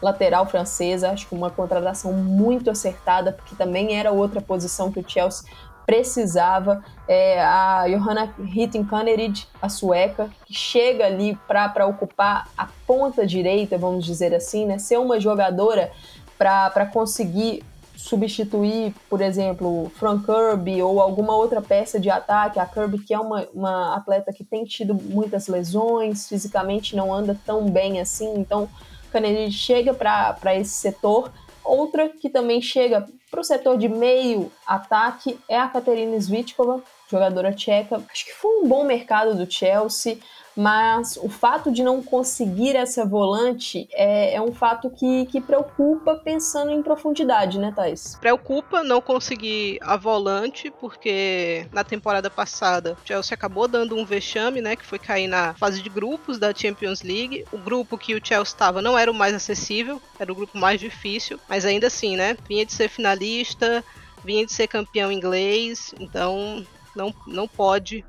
lateral 0.00 0.46
francesa, 0.46 1.10
acho 1.10 1.26
que 1.26 1.34
uma 1.34 1.50
contratação 1.50 2.12
muito 2.12 2.70
acertada, 2.70 3.32
porque 3.32 3.56
também 3.56 3.98
era 3.98 4.12
outra 4.12 4.40
posição 4.40 4.92
que 4.92 5.00
o 5.00 5.04
Chelsea 5.06 5.50
precisava. 5.84 6.84
É, 7.08 7.42
a 7.42 7.86
Johanna 7.88 8.32
Hittenkanerid, 8.38 9.48
a 9.60 9.68
sueca, 9.68 10.30
que 10.46 10.54
chega 10.54 11.06
ali 11.06 11.36
para 11.48 11.86
ocupar 11.86 12.48
a 12.56 12.68
ponta 12.86 13.26
direita, 13.26 13.76
vamos 13.76 14.04
dizer 14.04 14.32
assim, 14.34 14.64
né? 14.64 14.78
ser 14.78 14.98
uma 14.98 15.18
jogadora 15.18 15.90
para 16.38 16.86
conseguir 16.86 17.64
substituir, 17.98 18.94
por 19.10 19.20
exemplo, 19.20 19.90
Frank 19.96 20.24
Kirby 20.24 20.80
ou 20.80 21.00
alguma 21.00 21.34
outra 21.34 21.60
peça 21.60 21.98
de 21.98 22.08
ataque. 22.08 22.60
A 22.60 22.64
Kirby, 22.64 23.00
que 23.00 23.12
é 23.12 23.18
uma, 23.18 23.48
uma 23.52 23.96
atleta 23.96 24.32
que 24.32 24.44
tem 24.44 24.64
tido 24.64 24.94
muitas 24.94 25.48
lesões, 25.48 26.28
fisicamente 26.28 26.94
não 26.94 27.12
anda 27.12 27.36
tão 27.44 27.68
bem 27.68 28.00
assim, 28.00 28.38
então 28.38 28.68
Kennedy 29.10 29.50
chega 29.50 29.92
para 29.92 30.54
esse 30.54 30.74
setor. 30.74 31.32
Outra 31.64 32.08
que 32.08 32.30
também 32.30 32.62
chega 32.62 33.04
para 33.28 33.40
o 33.40 33.44
setor 33.44 33.76
de 33.76 33.88
meio 33.88 34.50
ataque 34.64 35.36
é 35.48 35.58
a 35.58 35.68
Katerina 35.68 36.16
Svitkova, 36.16 36.80
jogadora 37.10 37.52
tcheca. 37.52 38.00
Acho 38.10 38.24
que 38.24 38.32
foi 38.32 38.62
um 38.62 38.68
bom 38.68 38.84
mercado 38.84 39.34
do 39.34 39.50
Chelsea 39.50 40.18
mas 40.58 41.16
o 41.22 41.28
fato 41.28 41.70
de 41.70 41.84
não 41.84 42.02
conseguir 42.02 42.74
essa 42.74 43.06
volante 43.06 43.88
é, 43.92 44.34
é 44.34 44.42
um 44.42 44.52
fato 44.52 44.90
que, 44.90 45.24
que 45.26 45.40
preocupa 45.40 46.16
pensando 46.16 46.72
em 46.72 46.82
profundidade, 46.82 47.60
né, 47.60 47.72
Thais? 47.74 48.18
Preocupa 48.20 48.82
não 48.82 49.00
conseguir 49.00 49.78
a 49.80 49.96
volante, 49.96 50.68
porque 50.68 51.64
na 51.72 51.84
temporada 51.84 52.28
passada 52.28 52.96
o 53.00 53.06
Chelsea 53.06 53.36
acabou 53.36 53.68
dando 53.68 53.94
um 53.94 54.04
vexame, 54.04 54.60
né, 54.60 54.74
que 54.74 54.84
foi 54.84 54.98
cair 54.98 55.28
na 55.28 55.54
fase 55.54 55.80
de 55.80 55.88
grupos 55.88 56.40
da 56.40 56.52
Champions 56.52 57.02
League. 57.02 57.44
O 57.52 57.58
grupo 57.58 57.96
que 57.96 58.16
o 58.16 58.20
Chelsea 58.20 58.52
estava 58.52 58.82
não 58.82 58.98
era 58.98 59.12
o 59.12 59.14
mais 59.14 59.34
acessível, 59.34 60.02
era 60.18 60.32
o 60.32 60.34
grupo 60.34 60.58
mais 60.58 60.80
difícil, 60.80 61.38
mas 61.48 61.64
ainda 61.64 61.86
assim, 61.86 62.16
né, 62.16 62.36
vinha 62.48 62.66
de 62.66 62.72
ser 62.72 62.88
finalista, 62.88 63.84
vinha 64.24 64.44
de 64.44 64.52
ser 64.52 64.66
campeão 64.66 65.12
inglês, 65.12 65.94
então 66.00 66.66
não, 66.96 67.14
não 67.28 67.46
pode 67.46 68.04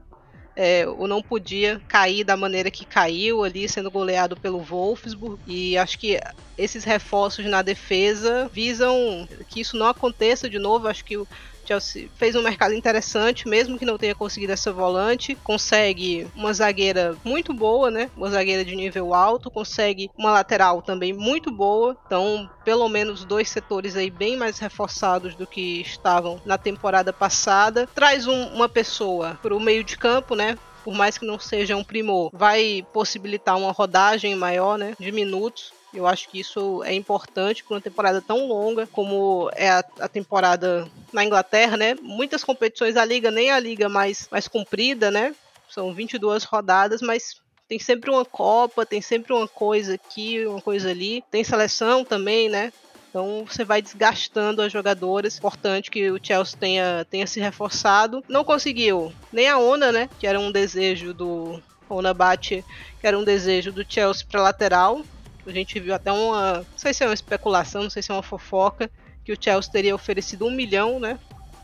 é, 0.61 0.85
ou 0.85 1.07
não 1.07 1.21
podia 1.21 1.81
cair 1.87 2.25
da 2.25 2.35
maneira 2.35 2.69
que 2.69 2.83
caiu 2.83 3.45
ali, 3.45 3.69
sendo 3.69 3.89
goleado 3.89 4.35
pelo 4.35 4.59
Wolfsburg. 4.59 5.39
E 5.47 5.77
acho 5.77 5.97
que 5.97 6.19
esses 6.57 6.83
reforços 6.83 7.45
na 7.45 7.61
defesa 7.61 8.51
visam 8.51 9.25
que 9.47 9.61
isso 9.61 9.77
não 9.77 9.87
aconteça 9.87 10.49
de 10.49 10.59
novo. 10.59 10.89
Acho 10.89 11.05
que 11.05 11.15
o 11.15 11.25
Chelsea 11.69 12.09
fez 12.15 12.35
um 12.35 12.41
mercado 12.41 12.73
interessante, 12.73 13.47
mesmo 13.47 13.77
que 13.77 13.85
não 13.85 13.97
tenha 13.97 14.15
conseguido 14.15 14.53
essa 14.53 14.71
volante. 14.71 15.35
Consegue 15.35 16.27
uma 16.35 16.51
zagueira 16.51 17.15
muito 17.23 17.53
boa, 17.53 17.91
né? 17.91 18.09
Uma 18.17 18.31
zagueira 18.31 18.65
de 18.65 18.75
nível 18.75 19.13
alto. 19.13 19.51
Consegue 19.51 20.09
uma 20.17 20.31
lateral 20.31 20.81
também 20.81 21.13
muito 21.13 21.51
boa. 21.51 21.95
Então, 22.05 22.49
pelo 22.65 22.89
menos 22.89 23.23
dois 23.23 23.49
setores 23.49 23.95
aí 23.95 24.09
bem 24.09 24.35
mais 24.35 24.57
reforçados 24.57 25.35
do 25.35 25.45
que 25.45 25.81
estavam 25.81 26.41
na 26.43 26.57
temporada 26.57 27.13
passada. 27.13 27.87
Traz 27.93 28.25
um, 28.25 28.47
uma 28.47 28.67
pessoa 28.67 29.37
para 29.41 29.55
o 29.55 29.59
meio 29.59 29.83
de 29.83 29.97
campo, 29.97 30.35
né? 30.35 30.57
por 30.83 30.95
mais 30.95 31.17
que 31.17 31.25
não 31.25 31.37
seja 31.37 31.75
um 31.75 31.83
primor, 31.83 32.31
vai 32.33 32.85
possibilitar 32.93 33.57
uma 33.57 33.71
rodagem 33.71 34.33
maior, 34.35 34.77
né, 34.77 34.95
de 34.97 35.11
minutos. 35.11 35.71
Eu 35.93 36.05
acho 36.05 36.29
que 36.29 36.39
isso 36.39 36.83
é 36.83 36.93
importante 36.93 37.63
para 37.63 37.75
uma 37.75 37.81
temporada 37.81 38.21
tão 38.21 38.47
longa 38.47 38.85
como 38.87 39.49
é 39.55 39.69
a, 39.69 39.83
a, 39.99 40.07
temporada 40.07 40.87
na 41.11 41.25
Inglaterra, 41.25 41.75
né? 41.75 41.95
Muitas 42.01 42.43
competições 42.43 42.95
a 42.95 43.03
liga 43.03 43.31
nem 43.31 43.51
a 43.51 43.59
liga 43.59 43.89
mais 43.89 44.27
mais 44.31 44.47
comprida, 44.47 45.09
né? 45.09 45.33
São 45.67 45.93
22 45.93 46.43
rodadas, 46.43 47.01
mas 47.01 47.41
tem 47.67 47.79
sempre 47.79 48.09
uma 48.09 48.25
copa, 48.25 48.85
tem 48.85 49.01
sempre 49.01 49.33
uma 49.33 49.47
coisa 49.47 49.93
aqui, 49.93 50.45
uma 50.45 50.61
coisa 50.61 50.89
ali. 50.89 51.23
Tem 51.29 51.43
seleção 51.43 52.03
também, 52.03 52.49
né? 52.49 52.73
Então 53.09 53.45
você 53.45 53.63
vai 53.63 53.81
desgastando 53.81 54.61
as 54.61 54.71
jogadoras. 54.71 55.37
Importante 55.37 55.89
que 55.89 56.09
o 56.11 56.19
Chelsea 56.21 56.57
tenha, 56.59 57.05
tenha 57.09 57.25
se 57.25 57.39
reforçado. 57.39 58.23
Não 58.27 58.43
conseguiu 58.43 59.11
nem 59.31 59.47
a 59.47 59.57
Ona, 59.57 59.91
né? 59.91 60.09
Que 60.19 60.27
era 60.27 60.39
um 60.39 60.51
desejo 60.51 61.13
do 61.13 61.61
Ona 61.89 62.13
Bate, 62.13 62.63
que 62.99 63.07
era 63.07 63.17
um 63.17 63.23
desejo 63.23 63.71
do 63.71 63.85
Chelsea 63.87 64.25
para 64.29 64.41
lateral. 64.41 65.03
A 65.45 65.51
gente 65.51 65.79
viu 65.79 65.93
até 65.93 66.11
uma. 66.11 66.57
Não 66.57 66.77
sei 66.77 66.93
se 66.93 67.03
é 67.03 67.07
uma 67.07 67.13
especulação, 67.13 67.83
não 67.83 67.89
sei 67.89 68.01
se 68.01 68.11
é 68.11 68.13
uma 68.13 68.23
fofoca. 68.23 68.89
Que 69.23 69.33
o 69.33 69.37
Chelsea 69.39 69.71
teria 69.71 69.95
oferecido 69.95 70.45
um 70.45 70.51
milhão, 70.51 70.99
né? 70.99 71.19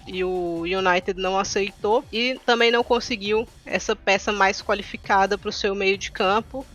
E 0.08 0.24
o 0.24 0.62
United 0.62 1.20
não 1.20 1.38
aceitou. 1.38 2.04
E 2.12 2.40
também 2.46 2.72
não 2.72 2.84
conseguiu 2.84 3.48
essa 3.66 3.96
peça 3.96 4.32
mais 4.32 4.62
qualificada 4.62 5.38
para 5.38 5.50
o 5.50 5.54
seu 5.54 5.74
meio 5.74 5.98
de 5.98 6.12
campo. 6.12 6.66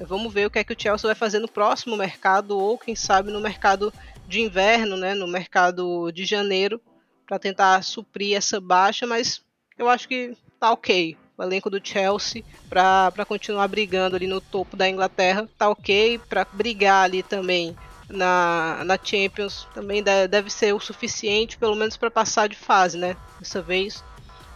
Vamos 0.00 0.32
ver 0.32 0.46
o 0.46 0.50
que 0.50 0.58
é 0.58 0.64
que 0.64 0.72
o 0.72 0.80
Chelsea 0.80 1.08
vai 1.08 1.14
fazer 1.14 1.40
no 1.40 1.48
próximo 1.48 1.96
mercado, 1.96 2.56
ou 2.56 2.78
quem 2.78 2.94
sabe 2.94 3.32
no 3.32 3.40
mercado 3.40 3.92
de 4.28 4.40
inverno, 4.40 4.96
né? 4.96 5.14
No 5.14 5.26
mercado 5.26 6.12
de 6.12 6.24
janeiro, 6.24 6.80
para 7.26 7.38
tentar 7.38 7.82
suprir 7.82 8.36
essa 8.36 8.60
baixa, 8.60 9.06
mas 9.06 9.42
eu 9.76 9.88
acho 9.88 10.06
que 10.06 10.36
tá 10.60 10.70
ok 10.72 11.16
o 11.38 11.42
elenco 11.42 11.70
do 11.70 11.80
Chelsea 11.82 12.42
para 12.68 13.24
continuar 13.24 13.68
brigando 13.68 14.16
ali 14.16 14.26
no 14.26 14.40
topo 14.40 14.76
da 14.76 14.88
Inglaterra. 14.88 15.48
Tá 15.56 15.70
ok 15.70 16.18
para 16.28 16.44
brigar 16.52 17.04
ali 17.04 17.22
também 17.22 17.76
na, 18.10 18.82
na 18.84 18.98
Champions. 19.02 19.68
Também 19.72 20.02
deve 20.02 20.50
ser 20.50 20.74
o 20.74 20.80
suficiente, 20.80 21.56
pelo 21.56 21.76
menos 21.76 21.96
para 21.96 22.10
passar 22.10 22.48
de 22.48 22.56
fase, 22.56 22.98
né? 22.98 23.16
Dessa 23.38 23.62
vez. 23.62 24.02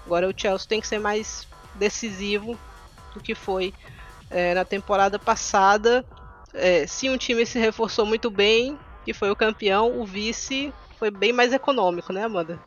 Agora 0.04 0.28
o 0.28 0.34
Chelsea 0.36 0.68
tem 0.68 0.80
que 0.80 0.88
ser 0.88 0.98
mais 0.98 1.46
decisivo 1.76 2.58
do 3.14 3.20
que 3.20 3.34
foi 3.34 3.72
é, 4.28 4.52
na 4.52 4.64
temporada 4.64 5.20
passada. 5.20 6.04
É, 6.52 6.84
se 6.86 7.08
um 7.08 7.16
time 7.16 7.46
se 7.46 7.60
reforçou 7.60 8.04
muito 8.04 8.28
bem, 8.28 8.76
que 9.04 9.14
foi 9.14 9.30
o 9.30 9.36
campeão, 9.36 10.00
o 10.00 10.04
vice 10.04 10.72
foi 10.98 11.10
bem 11.10 11.32
mais 11.32 11.52
econômico, 11.52 12.12
né, 12.12 12.24
Amanda? 12.24 12.58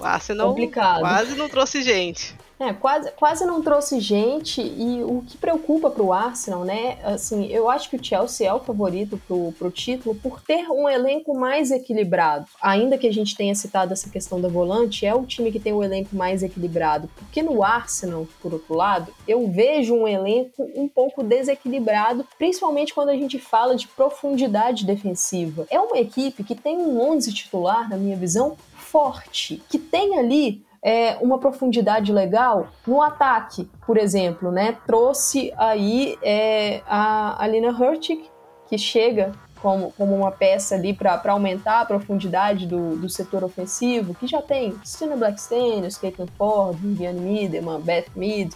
O 0.00 0.04
Arsenal 0.04 0.48
Complicado. 0.48 1.00
quase 1.00 1.36
não 1.36 1.48
trouxe 1.48 1.82
gente. 1.82 2.34
É, 2.60 2.74
quase, 2.74 3.10
quase 3.12 3.46
não 3.46 3.62
trouxe 3.62 3.98
gente 4.00 4.60
e 4.60 5.02
o 5.02 5.24
que 5.26 5.38
preocupa 5.38 5.88
para 5.88 6.02
o 6.02 6.12
Arsenal, 6.12 6.62
né? 6.62 6.98
Assim, 7.02 7.46
eu 7.46 7.70
acho 7.70 7.88
que 7.88 7.96
o 7.96 8.04
Chelsea 8.04 8.46
é 8.46 8.52
o 8.52 8.60
favorito 8.60 9.18
pro, 9.26 9.50
pro 9.58 9.70
título 9.70 10.14
por 10.14 10.42
ter 10.42 10.68
um 10.68 10.86
elenco 10.86 11.34
mais 11.34 11.70
equilibrado. 11.70 12.44
Ainda 12.60 12.98
que 12.98 13.06
a 13.06 13.12
gente 13.12 13.34
tenha 13.34 13.54
citado 13.54 13.94
essa 13.94 14.10
questão 14.10 14.38
da 14.38 14.48
volante, 14.48 15.06
é 15.06 15.14
o 15.14 15.24
time 15.24 15.50
que 15.50 15.58
tem 15.58 15.72
o 15.72 15.82
elenco 15.82 16.14
mais 16.14 16.42
equilibrado. 16.42 17.08
Porque 17.16 17.42
no 17.42 17.64
Arsenal, 17.64 18.28
por 18.42 18.52
outro 18.52 18.74
lado, 18.74 19.10
eu 19.26 19.48
vejo 19.48 19.94
um 19.94 20.06
elenco 20.06 20.70
um 20.76 20.86
pouco 20.86 21.22
desequilibrado, 21.22 22.26
principalmente 22.36 22.92
quando 22.92 23.08
a 23.08 23.16
gente 23.16 23.38
fala 23.38 23.74
de 23.74 23.88
profundidade 23.88 24.84
defensiva. 24.84 25.66
É 25.70 25.80
uma 25.80 25.96
equipe 25.96 26.44
que 26.44 26.54
tem 26.54 26.76
um 26.76 27.00
11 27.00 27.32
titular, 27.32 27.88
na 27.88 27.96
minha 27.96 28.18
visão, 28.18 28.58
forte, 28.90 29.62
que 29.68 29.78
tem 29.78 30.18
ali 30.18 30.64
é, 30.82 31.16
uma 31.20 31.38
profundidade 31.38 32.12
legal 32.12 32.68
no 32.86 33.00
ataque, 33.02 33.68
por 33.86 33.96
exemplo, 33.96 34.50
né? 34.50 34.76
Trouxe 34.86 35.52
aí 35.56 36.18
é, 36.22 36.82
a 36.86 37.42
Alina 37.42 37.70
Hurtig, 37.70 38.28
que 38.68 38.78
chega 38.78 39.32
como, 39.60 39.92
como 39.92 40.16
uma 40.16 40.32
peça 40.32 40.74
ali 40.74 40.94
para 40.94 41.20
aumentar 41.28 41.82
a 41.82 41.84
profundidade 41.84 42.66
do, 42.66 42.96
do 42.96 43.08
setor 43.08 43.44
ofensivo, 43.44 44.14
que 44.14 44.26
já 44.26 44.40
tem 44.40 44.74
Stina 44.84 45.16
Blackstenius, 45.16 45.98
Caitlin 45.98 46.28
Ford, 46.38 46.76
Viviane 46.78 47.20
Miedema, 47.20 47.78
Beth 47.78 48.06
Mead. 48.16 48.54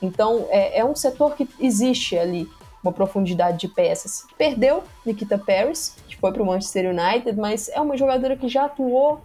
Então, 0.00 0.46
é, 0.48 0.78
é 0.78 0.84
um 0.84 0.94
setor 0.94 1.34
que 1.34 1.48
existe 1.60 2.16
ali 2.16 2.48
uma 2.82 2.92
profundidade 2.92 3.58
de 3.58 3.68
peças. 3.68 4.24
Perdeu 4.38 4.84
Nikita 5.04 5.36
Paris, 5.36 5.96
que 6.08 6.16
foi 6.16 6.32
para 6.32 6.42
o 6.42 6.46
Manchester 6.46 6.90
United, 6.90 7.38
mas 7.38 7.68
é 7.68 7.80
uma 7.80 7.96
jogadora 7.96 8.36
que 8.36 8.48
já 8.48 8.66
atuou 8.66 9.20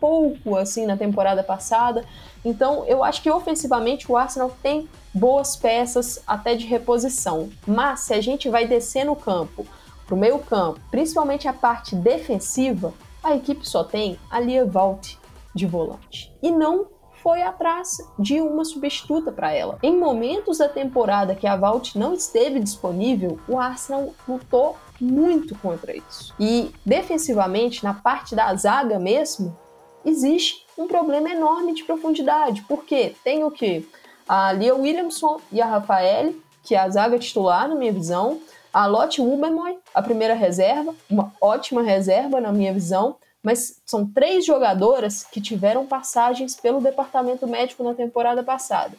pouco 0.00 0.56
assim 0.56 0.86
na 0.86 0.96
temporada 0.96 1.42
passada. 1.42 2.04
Então, 2.44 2.84
eu 2.86 3.04
acho 3.04 3.22
que 3.22 3.30
ofensivamente 3.30 4.10
o 4.10 4.16
Arsenal 4.16 4.50
tem 4.62 4.88
boas 5.12 5.56
peças 5.56 6.22
até 6.26 6.54
de 6.54 6.66
reposição. 6.66 7.50
Mas 7.66 8.00
se 8.00 8.14
a 8.14 8.20
gente 8.20 8.48
vai 8.48 8.66
descer 8.66 9.04
no 9.04 9.14
campo, 9.14 9.66
pro 10.06 10.16
meio 10.16 10.38
campo, 10.38 10.80
principalmente 10.90 11.46
a 11.46 11.52
parte 11.52 11.94
defensiva, 11.94 12.92
a 13.22 13.36
equipe 13.36 13.68
só 13.68 13.84
tem 13.84 14.18
a 14.30 14.40
Lia 14.40 14.64
Valt 14.64 15.14
de 15.54 15.66
volante. 15.66 16.32
E 16.42 16.50
não 16.50 16.86
foi 17.22 17.42
atrás 17.42 17.98
de 18.18 18.40
uma 18.40 18.64
substituta 18.64 19.30
para 19.30 19.52
ela. 19.52 19.78
Em 19.82 19.96
momentos 19.96 20.58
da 20.58 20.68
temporada 20.68 21.34
que 21.34 21.46
a 21.46 21.54
Valt 21.54 21.94
não 21.94 22.14
esteve 22.14 22.58
disponível, 22.58 23.38
o 23.46 23.58
Arsenal 23.58 24.14
lutou 24.26 24.76
muito 25.00 25.54
contra 25.56 25.94
isso. 25.96 26.34
E 26.38 26.72
defensivamente, 26.84 27.84
na 27.84 27.94
parte 27.94 28.34
da 28.34 28.54
zaga 28.54 28.98
mesmo, 28.98 29.56
existe 30.04 30.66
um 30.76 30.86
problema 30.86 31.30
enorme 31.30 31.74
de 31.74 31.84
profundidade. 31.84 32.62
Porque 32.68 33.14
tem 33.22 33.44
o 33.44 33.50
que? 33.50 33.88
A 34.28 34.52
Lia 34.52 34.74
Williamson 34.74 35.40
e 35.52 35.60
a 35.60 35.66
Rafael, 35.66 36.34
que 36.62 36.74
é 36.74 36.78
a 36.78 36.88
zaga 36.88 37.18
titular, 37.18 37.68
na 37.68 37.74
minha 37.74 37.92
visão. 37.92 38.40
A 38.72 38.86
Lotte 38.86 39.20
Ubermoy, 39.20 39.78
a 39.92 40.00
primeira 40.00 40.34
reserva, 40.34 40.94
uma 41.10 41.32
ótima 41.40 41.82
reserva, 41.82 42.40
na 42.40 42.52
minha 42.52 42.72
visão. 42.72 43.16
mas 43.42 43.80
são 43.86 44.06
três 44.06 44.44
jogadoras 44.44 45.24
que 45.24 45.40
tiveram 45.40 45.86
passagens 45.86 46.54
pelo 46.54 46.80
departamento 46.80 47.46
médico 47.46 47.82
na 47.82 47.94
temporada 47.94 48.42
passada. 48.42 48.92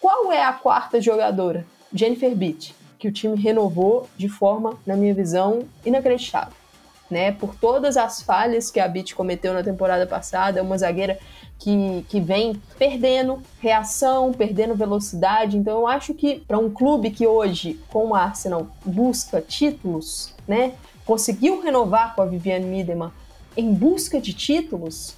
Qual 0.00 0.32
é 0.32 0.42
a 0.42 0.52
quarta 0.52 1.00
jogadora? 1.00 1.66
Jennifer 1.92 2.34
Beat, 2.34 2.74
que 2.98 3.06
o 3.06 3.12
time 3.12 3.36
renovou 3.36 4.08
de 4.16 4.28
forma, 4.28 4.78
na 4.86 4.96
minha 4.96 5.14
visão, 5.14 5.68
inacreditável. 5.84 6.61
Né, 7.12 7.30
por 7.30 7.54
todas 7.54 7.98
as 7.98 8.22
falhas 8.22 8.70
que 8.70 8.80
a 8.80 8.88
Beat 8.88 9.12
cometeu 9.12 9.52
na 9.52 9.62
temporada 9.62 10.06
passada, 10.06 10.58
é 10.58 10.62
uma 10.62 10.78
zagueira 10.78 11.18
que, 11.58 12.06
que 12.08 12.18
vem 12.18 12.58
perdendo 12.78 13.42
reação, 13.60 14.32
perdendo 14.32 14.74
velocidade. 14.74 15.58
Então 15.58 15.80
eu 15.80 15.86
acho 15.86 16.14
que 16.14 16.40
para 16.48 16.56
um 16.56 16.70
clube 16.70 17.10
que 17.10 17.26
hoje, 17.26 17.78
com 17.90 18.06
o 18.06 18.14
Arsenal, 18.14 18.66
busca 18.82 19.42
títulos, 19.42 20.32
né, 20.48 20.72
conseguiu 21.04 21.60
renovar 21.60 22.14
com 22.14 22.22
a 22.22 22.24
Viviane 22.24 22.64
Miedema 22.64 23.12
em 23.54 23.74
busca 23.74 24.18
de 24.18 24.32
títulos, 24.32 25.14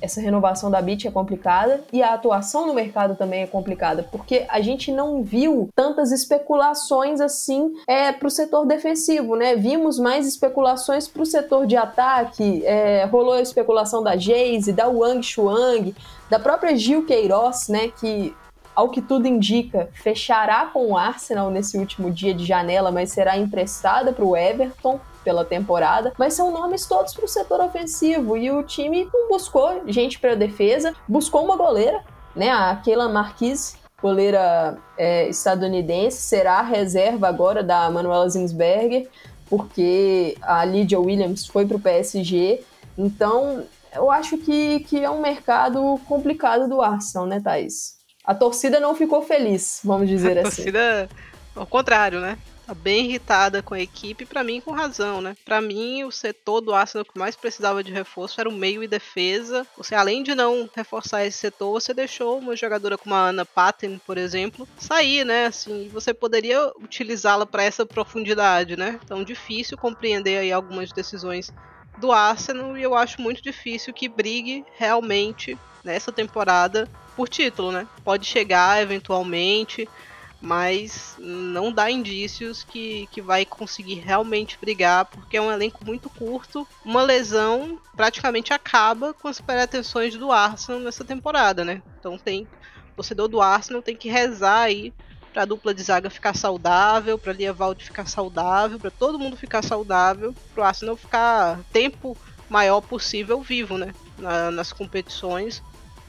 essa 0.00 0.20
renovação 0.20 0.70
da 0.70 0.80
BIT 0.80 1.08
é 1.08 1.10
complicada 1.10 1.82
e 1.92 2.02
a 2.02 2.14
atuação 2.14 2.66
no 2.66 2.74
mercado 2.74 3.16
também 3.16 3.42
é 3.42 3.46
complicada, 3.46 4.02
porque 4.02 4.44
a 4.48 4.60
gente 4.60 4.92
não 4.92 5.22
viu 5.22 5.68
tantas 5.74 6.12
especulações 6.12 7.20
assim 7.20 7.74
é, 7.88 8.12
para 8.12 8.28
o 8.28 8.30
setor 8.30 8.66
defensivo, 8.66 9.36
né? 9.36 9.56
Vimos 9.56 9.98
mais 9.98 10.26
especulações 10.26 11.08
para 11.08 11.22
o 11.22 11.26
setor 11.26 11.66
de 11.66 11.76
ataque, 11.76 12.64
é, 12.64 13.04
rolou 13.04 13.34
a 13.34 13.40
especulação 13.42 14.02
da 14.02 14.16
Geise, 14.16 14.72
da 14.72 14.88
Wang 14.88 15.22
Shuang, 15.22 15.94
da 16.28 16.38
própria 16.38 16.76
Gil 16.76 17.04
Queiroz, 17.06 17.68
né? 17.68 17.88
Que 17.88 18.34
ao 18.74 18.90
que 18.90 19.00
tudo 19.00 19.26
indica, 19.26 19.88
fechará 19.94 20.66
com 20.66 20.88
o 20.88 20.98
Arsenal 20.98 21.50
nesse 21.50 21.78
último 21.78 22.10
dia 22.10 22.34
de 22.34 22.44
janela, 22.44 22.92
mas 22.92 23.10
será 23.10 23.38
emprestada 23.38 24.12
para 24.12 24.24
o 24.24 24.36
Everton 24.36 25.00
pela 25.26 25.44
temporada, 25.44 26.12
mas 26.16 26.34
são 26.34 26.52
nomes 26.52 26.86
todos 26.86 27.12
para 27.12 27.24
o 27.24 27.28
setor 27.28 27.60
ofensivo 27.60 28.36
e 28.36 28.48
o 28.48 28.62
time 28.62 29.10
não 29.12 29.28
buscou 29.28 29.82
gente 29.88 30.20
para 30.20 30.36
defesa, 30.36 30.94
buscou 31.08 31.44
uma 31.44 31.56
goleira, 31.56 32.00
né, 32.36 32.50
a 32.50 32.76
Keila 32.76 33.08
Marquise, 33.08 33.74
goleira 34.00 34.78
é, 34.96 35.28
estadunidense, 35.28 36.18
será 36.18 36.60
a 36.60 36.62
reserva 36.62 37.26
agora 37.26 37.60
da 37.60 37.90
Manuela 37.90 38.28
Zinsberger, 38.28 39.08
porque 39.50 40.38
a 40.42 40.64
Lydia 40.64 41.00
Williams 41.00 41.44
foi 41.44 41.66
para 41.66 41.76
o 41.76 41.80
PSG, 41.80 42.62
então 42.96 43.64
eu 43.92 44.08
acho 44.08 44.38
que, 44.38 44.78
que 44.80 45.02
é 45.02 45.10
um 45.10 45.20
mercado 45.20 45.98
complicado 46.06 46.68
do 46.68 46.80
Arsenal, 46.80 47.26
né, 47.26 47.40
Thaís? 47.40 47.96
A 48.24 48.32
torcida 48.32 48.78
não 48.78 48.94
ficou 48.94 49.22
feliz, 49.22 49.80
vamos 49.82 50.08
dizer 50.08 50.38
a 50.38 50.42
assim. 50.42 50.62
A 50.62 50.72
torcida, 50.72 51.08
ao 51.56 51.66
contrário, 51.66 52.20
né? 52.20 52.38
Tá 52.66 52.74
bem 52.74 53.06
irritada 53.06 53.62
com 53.62 53.74
a 53.74 53.80
equipe, 53.80 54.26
para 54.26 54.42
mim 54.42 54.60
com 54.60 54.72
razão, 54.72 55.20
né? 55.20 55.36
Para 55.44 55.60
mim, 55.60 56.02
o 56.02 56.10
setor 56.10 56.60
do 56.60 56.74
Arsenal 56.74 57.04
que 57.04 57.18
mais 57.18 57.36
precisava 57.36 57.82
de 57.82 57.92
reforço 57.92 58.40
era 58.40 58.48
o 58.48 58.52
meio 58.52 58.82
e 58.82 58.88
defesa. 58.88 59.66
Você, 59.76 59.94
além 59.94 60.22
de 60.22 60.34
não 60.34 60.68
reforçar 60.74 61.24
esse 61.24 61.38
setor, 61.38 61.70
você 61.70 61.94
deixou 61.94 62.38
uma 62.38 62.56
jogadora 62.56 62.98
como 62.98 63.14
a 63.14 63.28
Ana 63.28 63.46
Patten, 63.46 64.00
por 64.04 64.18
exemplo, 64.18 64.66
sair, 64.76 65.24
né? 65.24 65.46
Assim, 65.46 65.88
você 65.92 66.12
poderia 66.12 66.72
utilizá-la 66.82 67.46
para 67.46 67.62
essa 67.62 67.86
profundidade, 67.86 68.76
né? 68.76 68.98
Então, 69.04 69.22
difícil 69.22 69.78
compreender 69.78 70.38
aí 70.38 70.52
algumas 70.52 70.90
decisões 70.90 71.52
do 71.98 72.10
Arsenal 72.12 72.76
e 72.76 72.82
eu 72.82 72.94
acho 72.94 73.20
muito 73.22 73.40
difícil 73.42 73.94
que 73.94 74.08
brigue 74.08 74.64
realmente 74.76 75.56
nessa 75.84 76.10
temporada 76.10 76.88
por 77.14 77.28
título, 77.28 77.70
né? 77.72 77.86
Pode 78.04 78.26
chegar 78.26 78.82
eventualmente, 78.82 79.88
mas 80.46 81.16
não 81.18 81.72
dá 81.72 81.90
indícios 81.90 82.62
que, 82.62 83.08
que 83.10 83.20
vai 83.20 83.44
conseguir 83.44 83.96
realmente 83.96 84.56
brigar, 84.60 85.04
porque 85.06 85.36
é 85.36 85.42
um 85.42 85.50
elenco 85.50 85.84
muito 85.84 86.08
curto. 86.08 86.64
Uma 86.84 87.02
lesão 87.02 87.80
praticamente 87.96 88.52
acaba 88.52 89.12
com 89.12 89.26
as 89.26 89.40
pretensões 89.40 90.16
do 90.16 90.30
Arsenal 90.30 90.80
nessa 90.80 91.04
temporada, 91.04 91.64
né? 91.64 91.82
Então 91.98 92.16
tem 92.16 92.44
o 92.92 92.94
torcedor 92.94 93.26
do 93.26 93.42
Arsenal 93.42 93.82
tem 93.82 93.96
que 93.96 94.08
rezar 94.08 94.60
aí 94.60 94.94
para 95.32 95.42
a 95.42 95.46
dupla 95.46 95.74
de 95.74 95.82
zaga 95.82 96.08
ficar 96.08 96.36
saudável, 96.36 97.18
para 97.18 97.32
Lia 97.32 97.52
Valde 97.52 97.84
ficar 97.84 98.06
saudável, 98.06 98.78
para 98.78 98.90
todo 98.92 99.18
mundo 99.18 99.36
ficar 99.36 99.64
saudável, 99.64 100.32
para 100.54 100.62
o 100.62 100.64
Arsenal 100.64 100.96
ficar 100.96 101.58
tempo 101.72 102.16
maior 102.48 102.80
possível 102.80 103.42
vivo, 103.42 103.76
né? 103.76 103.92
Na, 104.16 104.52
nas 104.52 104.72
competições. 104.72 105.60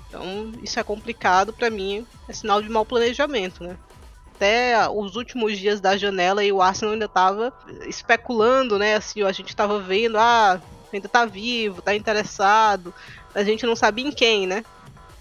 Então 0.07 0.51
isso 0.61 0.79
é 0.79 0.83
complicado 0.83 1.51
para 1.51 1.71
mim, 1.71 2.05
é 2.29 2.33
sinal 2.33 2.61
de 2.61 2.69
mau 2.69 2.85
planejamento, 2.85 3.63
né? 3.63 3.75
Até 4.37 4.87
os 4.87 5.15
últimos 5.15 5.57
dias 5.57 5.81
da 5.81 5.97
janela 5.97 6.43
e 6.43 6.51
o 6.51 6.61
Arsenal 6.61 6.93
ainda 6.93 7.05
estava 7.05 7.51
especulando, 7.87 8.77
né? 8.77 8.95
Assim, 8.95 9.23
a 9.23 9.31
gente 9.31 9.49
estava 9.49 9.79
vendo, 9.79 10.17
ah, 10.17 10.61
ainda 10.93 11.09
tá 11.09 11.25
vivo, 11.25 11.81
tá 11.81 11.95
interessado. 11.95 12.93
A 13.33 13.43
gente 13.43 13.65
não 13.65 13.75
sabia 13.75 14.07
em 14.07 14.11
quem, 14.11 14.45
né? 14.45 14.63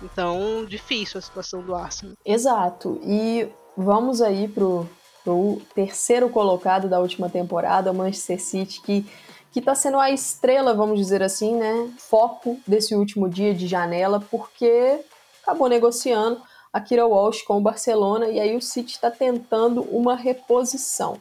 Então, 0.02 0.66
difícil 0.68 1.18
a 1.18 1.22
situação 1.22 1.62
do 1.62 1.74
Arsenal. 1.74 2.14
Exato. 2.24 3.00
E 3.02 3.48
vamos 3.74 4.20
aí 4.20 4.46
pro, 4.46 4.86
pro 5.24 5.62
terceiro 5.74 6.28
colocado 6.28 6.86
da 6.86 7.00
última 7.00 7.30
temporada, 7.30 7.90
o 7.90 7.94
Manchester 7.94 8.40
City, 8.40 8.80
que 8.82 9.06
que 9.52 9.60
está 9.60 9.74
sendo 9.74 9.98
a 9.98 10.10
estrela, 10.10 10.74
vamos 10.74 10.98
dizer 10.98 11.22
assim, 11.22 11.56
né? 11.56 11.90
Foco 11.96 12.60
desse 12.66 12.94
último 12.94 13.26
dia 13.26 13.54
de 13.54 13.66
janela, 13.66 14.22
porque 14.30 15.00
acabou 15.42 15.66
negociando 15.66 16.42
a 16.76 16.80
Kira 16.82 17.06
Walsh 17.06 17.40
com 17.40 17.56
o 17.56 17.60
Barcelona 17.60 18.28
e 18.28 18.38
aí 18.38 18.54
o 18.54 18.60
City 18.60 18.92
está 18.92 19.10
tentando 19.10 19.80
uma 19.84 20.14
reposição. 20.14 21.16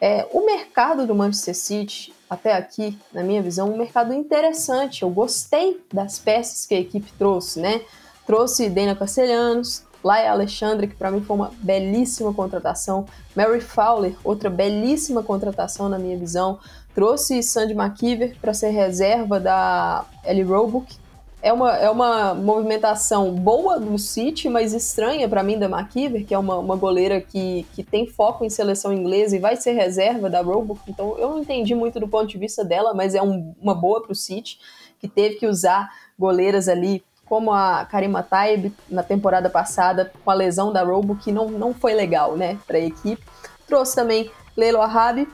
É, 0.00 0.28
o 0.32 0.46
mercado 0.46 1.08
do 1.08 1.12
Manchester 1.12 1.56
City, 1.56 2.14
até 2.30 2.52
aqui, 2.52 2.96
na 3.12 3.24
minha 3.24 3.42
visão, 3.42 3.72
um 3.72 3.76
mercado 3.76 4.14
interessante. 4.14 5.02
Eu 5.02 5.10
gostei 5.10 5.84
das 5.92 6.20
peças 6.20 6.66
que 6.66 6.74
a 6.76 6.78
equipe 6.78 7.12
trouxe, 7.18 7.58
né? 7.58 7.80
Trouxe 8.24 8.70
Dana 8.70 8.94
Castelhanos, 8.94 9.84
Laia 10.04 10.30
Alexandre, 10.30 10.86
que 10.86 10.94
para 10.94 11.10
mim 11.10 11.20
foi 11.20 11.34
uma 11.34 11.50
belíssima 11.58 12.32
contratação. 12.32 13.04
Mary 13.34 13.60
Fowler, 13.60 14.14
outra 14.22 14.48
belíssima 14.48 15.20
contratação 15.20 15.88
na 15.88 15.98
minha 15.98 16.16
visão. 16.16 16.60
Trouxe 16.94 17.42
Sandy 17.42 17.74
McKeever 17.74 18.36
para 18.40 18.54
ser 18.54 18.70
reserva 18.70 19.40
da 19.40 20.04
Ellie 20.24 20.44
Roebuck, 20.44 21.01
é 21.42 21.52
uma, 21.52 21.76
é 21.76 21.90
uma 21.90 22.34
movimentação 22.34 23.34
boa 23.34 23.78
do 23.78 23.98
City, 23.98 24.48
mas 24.48 24.72
estranha 24.72 25.28
para 25.28 25.42
mim 25.42 25.58
da 25.58 25.66
McKeever, 25.66 26.24
que 26.24 26.32
é 26.32 26.38
uma, 26.38 26.56
uma 26.56 26.76
goleira 26.76 27.20
que, 27.20 27.66
que 27.74 27.82
tem 27.82 28.06
foco 28.06 28.44
em 28.44 28.50
seleção 28.50 28.92
inglesa 28.92 29.36
e 29.36 29.40
vai 29.40 29.56
ser 29.56 29.72
reserva 29.72 30.30
da 30.30 30.40
Roebuck. 30.40 30.80
Então 30.88 31.18
eu 31.18 31.30
não 31.30 31.40
entendi 31.40 31.74
muito 31.74 31.98
do 31.98 32.06
ponto 32.06 32.28
de 32.28 32.38
vista 32.38 32.64
dela, 32.64 32.94
mas 32.94 33.16
é 33.16 33.20
um, 33.20 33.52
uma 33.60 33.74
boa 33.74 34.00
para 34.00 34.12
o 34.12 34.14
City, 34.14 34.60
que 35.00 35.08
teve 35.08 35.34
que 35.34 35.46
usar 35.46 35.90
goleiras 36.16 36.68
ali 36.68 37.04
como 37.24 37.50
a 37.50 37.84
Karima 37.86 38.22
Taib 38.22 38.72
na 38.88 39.02
temporada 39.02 39.50
passada, 39.50 40.12
com 40.24 40.30
a 40.30 40.34
lesão 40.34 40.72
da 40.72 40.84
Roebuck, 40.84 41.24
que 41.24 41.32
não, 41.32 41.48
não 41.48 41.74
foi 41.74 41.92
legal 41.92 42.36
né, 42.36 42.56
para 42.68 42.76
a 42.76 42.80
equipe. 42.80 43.22
Trouxe 43.66 43.96
também 43.96 44.30
Leilo 44.56 44.80
Arabi, 44.80 45.26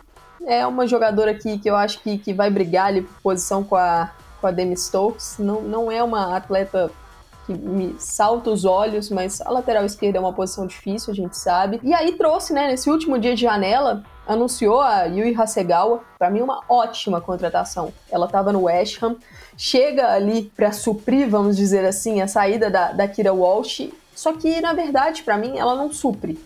é 0.47 0.67
uma 0.67 0.87
jogadora 0.87 1.35
que, 1.35 1.59
que 1.59 1.69
eu 1.69 1.77
acho 1.77 2.01
que, 2.01 2.17
que 2.17 2.33
vai 2.33 2.49
brigar 2.49 2.87
ali 2.87 3.03
por 3.03 3.21
posição 3.21 3.63
com 3.63 3.77
a 3.77 4.11
com 4.41 4.47
a 4.47 4.51
Demi 4.51 4.77
Stokes. 4.77 5.37
Não, 5.39 5.63
não 5.63 5.91
é 5.91 6.03
uma 6.03 6.37
atleta 6.37 6.91
que 7.47 7.53
me 7.55 7.97
salta 7.99 8.51
os 8.51 8.67
olhos, 8.67 9.09
mas 9.09 9.41
a 9.41 9.51
lateral 9.51 9.85
esquerda 9.85 10.19
é 10.19 10.21
uma 10.21 10.35
posição 10.35 10.67
difícil, 10.67 11.13
a 11.13 11.17
gente 11.17 11.37
sabe. 11.37 11.81
E 11.83 11.95
aí 11.95 12.13
trouxe, 12.13 12.53
né, 12.53 12.69
nesse 12.69 12.91
último 12.91 13.19
dia 13.19 13.35
de 13.35 13.41
janela, 13.41 14.05
anunciou 14.27 14.83
a 14.83 15.05
Yui 15.05 15.35
Hasegawa, 15.35 16.03
para 16.19 16.29
mim 16.29 16.43
uma 16.43 16.63
ótima 16.69 17.23
contratação. 17.23 17.91
Ela 18.11 18.27
estava 18.27 18.53
no 18.53 18.65
West 18.65 19.03
Ham, 19.03 19.17
chega 19.57 20.13
ali 20.13 20.53
para 20.55 20.71
suprir, 20.73 21.29
vamos 21.31 21.57
dizer 21.57 21.87
assim, 21.87 22.21
a 22.21 22.29
saída 22.29 22.71
da, 22.71 22.93
da 22.93 23.09
Kira 23.09 23.33
Walsh, 23.33 23.91
só 24.15 24.35
que 24.35 24.61
na 24.61 24.75
verdade, 24.75 25.23
para 25.23 25.39
mim, 25.39 25.57
ela 25.57 25.75
não 25.75 25.91
supre. 25.91 26.39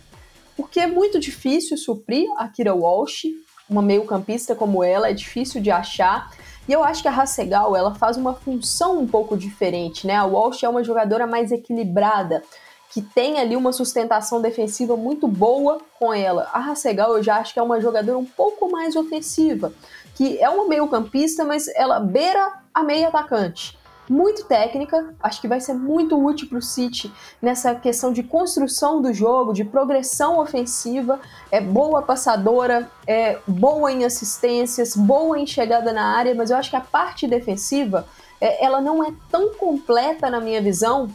Porque 0.56 0.78
é 0.78 0.86
muito 0.86 1.18
difícil 1.18 1.76
suprir 1.76 2.28
a 2.36 2.46
Kira 2.46 2.74
Walsh, 2.74 3.24
uma 3.68 3.82
meio-campista 3.82 4.54
como 4.54 4.84
ela, 4.84 5.08
é 5.08 5.12
difícil 5.12 5.60
de 5.60 5.70
achar. 5.70 6.30
E 6.68 6.72
eu 6.72 6.82
acho 6.84 7.02
que 7.02 7.08
a 7.08 7.12
Hassegal, 7.12 7.74
ela 7.74 7.94
faz 7.94 8.16
uma 8.16 8.34
função 8.34 8.98
um 8.98 9.06
pouco 9.06 9.36
diferente, 9.36 10.06
né? 10.06 10.14
A 10.14 10.24
Walsh 10.24 10.62
é 10.62 10.68
uma 10.68 10.84
jogadora 10.84 11.26
mais 11.26 11.50
equilibrada, 11.50 12.42
que 12.90 13.02
tem 13.02 13.38
ali 13.38 13.56
uma 13.56 13.72
sustentação 13.72 14.40
defensiva 14.40 14.96
muito 14.96 15.26
boa 15.26 15.80
com 15.98 16.12
ela. 16.12 16.48
A 16.52 16.70
Hassegal 16.70 17.16
eu 17.16 17.22
já 17.22 17.36
acho 17.36 17.52
que 17.52 17.58
é 17.58 17.62
uma 17.62 17.80
jogadora 17.80 18.16
um 18.16 18.24
pouco 18.24 18.70
mais 18.70 18.94
ofensiva, 18.94 19.72
que 20.14 20.38
é 20.38 20.48
uma 20.48 20.68
meio-campista, 20.68 21.44
mas 21.44 21.66
ela 21.74 21.98
beira 21.98 22.60
a 22.72 22.82
meia 22.82 23.08
atacante 23.08 23.81
muito 24.08 24.44
técnica, 24.44 25.14
acho 25.22 25.40
que 25.40 25.48
vai 25.48 25.60
ser 25.60 25.74
muito 25.74 26.22
útil 26.22 26.48
para 26.48 26.58
o 26.58 26.62
City 26.62 27.12
nessa 27.40 27.74
questão 27.74 28.12
de 28.12 28.22
construção 28.22 29.00
do 29.00 29.12
jogo, 29.12 29.52
de 29.52 29.64
progressão 29.64 30.38
ofensiva. 30.38 31.20
É 31.50 31.60
boa 31.60 32.02
passadora, 32.02 32.90
é 33.06 33.38
boa 33.46 33.90
em 33.90 34.04
assistências, 34.04 34.96
boa 34.96 35.38
em 35.38 35.46
chegada 35.46 35.92
na 35.92 36.16
área, 36.16 36.34
mas 36.34 36.50
eu 36.50 36.56
acho 36.56 36.70
que 36.70 36.76
a 36.76 36.80
parte 36.80 37.26
defensiva 37.26 38.06
é, 38.40 38.64
ela 38.64 38.80
não 38.80 39.04
é 39.04 39.12
tão 39.30 39.54
completa 39.54 40.28
na 40.28 40.40
minha 40.40 40.60
visão 40.60 41.08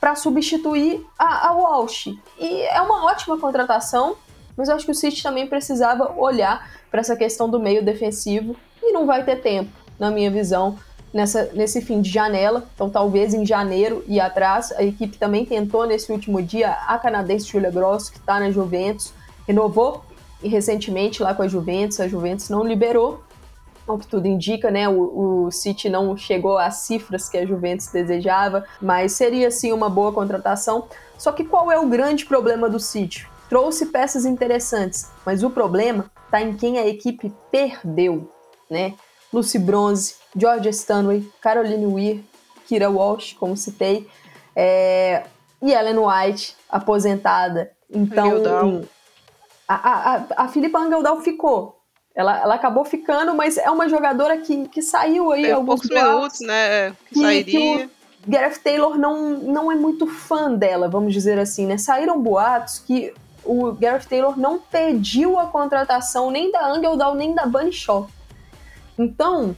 para 0.00 0.14
substituir 0.14 1.04
a, 1.18 1.48
a 1.48 1.52
Walsh. 1.52 2.14
E 2.38 2.62
é 2.62 2.80
uma 2.80 3.06
ótima 3.06 3.38
contratação, 3.38 4.16
mas 4.56 4.68
eu 4.68 4.76
acho 4.76 4.84
que 4.84 4.92
o 4.92 4.94
City 4.94 5.22
também 5.22 5.46
precisava 5.46 6.12
olhar 6.16 6.70
para 6.90 7.00
essa 7.00 7.16
questão 7.16 7.48
do 7.48 7.58
meio 7.58 7.84
defensivo 7.84 8.54
e 8.82 8.92
não 8.92 9.06
vai 9.06 9.24
ter 9.24 9.36
tempo, 9.36 9.70
na 9.98 10.10
minha 10.10 10.30
visão, 10.30 10.78
nessa, 11.12 11.50
nesse 11.54 11.80
fim 11.80 12.00
de 12.00 12.10
janela, 12.10 12.64
então 12.74 12.90
talvez 12.90 13.34
em 13.34 13.44
janeiro 13.44 14.04
e 14.06 14.20
atrás. 14.20 14.72
A 14.72 14.82
equipe 14.82 15.16
também 15.16 15.44
tentou 15.44 15.86
nesse 15.86 16.10
último 16.12 16.42
dia 16.42 16.70
a 16.70 16.98
canadense 16.98 17.46
Julia 17.46 17.70
Gross, 17.70 18.10
que 18.10 18.18
está 18.18 18.38
na 18.40 18.50
Juventus, 18.50 19.12
renovou 19.46 20.04
recentemente 20.42 21.22
lá 21.22 21.34
com 21.34 21.42
a 21.42 21.48
Juventus, 21.48 21.98
a 22.00 22.06
Juventus 22.06 22.48
não 22.48 22.62
liberou, 22.62 23.22
ao 23.86 23.98
que 23.98 24.06
tudo 24.06 24.26
indica, 24.26 24.70
né? 24.70 24.88
O, 24.88 25.46
o 25.46 25.50
City 25.50 25.88
não 25.88 26.16
chegou 26.16 26.58
às 26.58 26.76
cifras 26.80 27.28
que 27.28 27.38
a 27.38 27.46
Juventus 27.46 27.88
desejava, 27.88 28.64
mas 28.80 29.12
seria 29.12 29.50
sim 29.50 29.72
uma 29.72 29.88
boa 29.88 30.12
contratação. 30.12 30.86
Só 31.16 31.32
que 31.32 31.44
qual 31.44 31.72
é 31.72 31.78
o 31.78 31.88
grande 31.88 32.26
problema 32.26 32.68
do 32.68 32.78
City? 32.78 33.26
Trouxe 33.48 33.86
peças 33.86 34.26
interessantes, 34.26 35.10
mas 35.24 35.42
o 35.42 35.48
problema 35.48 36.04
está 36.26 36.42
em 36.42 36.54
quem 36.54 36.78
a 36.78 36.86
equipe 36.86 37.32
perdeu, 37.50 38.30
né? 38.70 38.94
Lucy 39.32 39.58
Bronze, 39.58 40.14
George 40.36 40.68
Stanway, 40.70 41.28
Caroline 41.40 41.86
Weir, 41.86 42.20
Kira 42.66 42.88
Walsh, 42.88 43.34
como 43.34 43.56
citei, 43.56 44.08
é, 44.54 45.24
e 45.62 45.72
Ellen 45.72 45.98
White, 45.98 46.56
aposentada. 46.68 47.70
Então, 47.90 48.84
a, 49.66 49.74
a, 49.74 50.44
a 50.44 50.48
Filipa 50.48 50.78
Angeldal 50.78 51.20
ficou. 51.20 51.78
Ela, 52.14 52.40
ela 52.40 52.54
acabou 52.54 52.84
ficando, 52.84 53.34
mas 53.34 53.56
é 53.56 53.70
uma 53.70 53.88
jogadora 53.88 54.38
que, 54.38 54.66
que 54.68 54.82
saiu 54.82 55.30
aí 55.30 55.42
Tem 55.42 55.52
alguns 55.52 55.80
poucos 55.80 55.90
minutos, 55.90 56.40
né? 56.40 56.90
Que, 56.90 57.14
que 57.14 57.20
sairia. 57.20 57.44
Que 57.44 57.84
o 57.84 57.90
Gareth 58.26 58.58
Taylor 58.62 58.98
não, 58.98 59.38
não 59.38 59.70
é 59.70 59.76
muito 59.76 60.06
fã 60.06 60.52
dela, 60.52 60.88
vamos 60.88 61.12
dizer 61.12 61.38
assim, 61.38 61.66
né? 61.66 61.78
Saíram 61.78 62.20
boatos 62.20 62.80
que 62.80 63.14
o 63.44 63.72
Gareth 63.72 64.06
Taylor 64.08 64.38
não 64.38 64.58
pediu 64.58 65.38
a 65.38 65.46
contratação 65.46 66.30
nem 66.30 66.50
da 66.50 66.66
Angeldal 66.66 67.14
nem 67.14 67.34
da 67.34 67.46
Bunny 67.46 67.72
Shaw. 67.72 68.08
Então, 68.98 69.54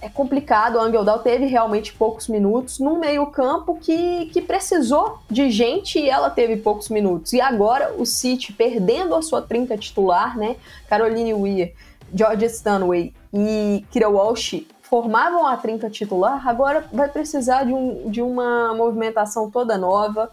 é 0.00 0.08
complicado. 0.08 0.78
A 0.78 0.82
Angeldal 0.82 1.20
teve 1.20 1.46
realmente 1.46 1.92
poucos 1.92 2.28
minutos 2.28 2.78
num 2.78 2.98
meio-campo 2.98 3.76
que, 3.76 4.26
que 4.26 4.40
precisou 4.40 5.18
de 5.30 5.50
gente 5.50 5.98
e 5.98 6.08
ela 6.08 6.30
teve 6.30 6.56
poucos 6.56 6.88
minutos. 6.88 7.32
E 7.32 7.40
agora 7.40 7.94
o 7.96 8.06
City 8.06 8.52
perdendo 8.52 9.14
a 9.14 9.22
sua 9.22 9.42
trinca 9.42 9.76
titular, 9.76 10.36
né? 10.36 10.56
Caroline 10.88 11.34
Weir, 11.34 11.74
George 12.14 12.46
Stanway 12.46 13.12
e 13.32 13.84
Kira 13.90 14.08
Walsh 14.08 14.66
formavam 14.82 15.46
a 15.46 15.54
trinca 15.56 15.90
titular, 15.90 16.48
agora 16.48 16.86
vai 16.90 17.10
precisar 17.10 17.64
de, 17.64 17.74
um, 17.74 18.10
de 18.10 18.22
uma 18.22 18.74
movimentação 18.74 19.50
toda 19.50 19.76
nova. 19.76 20.30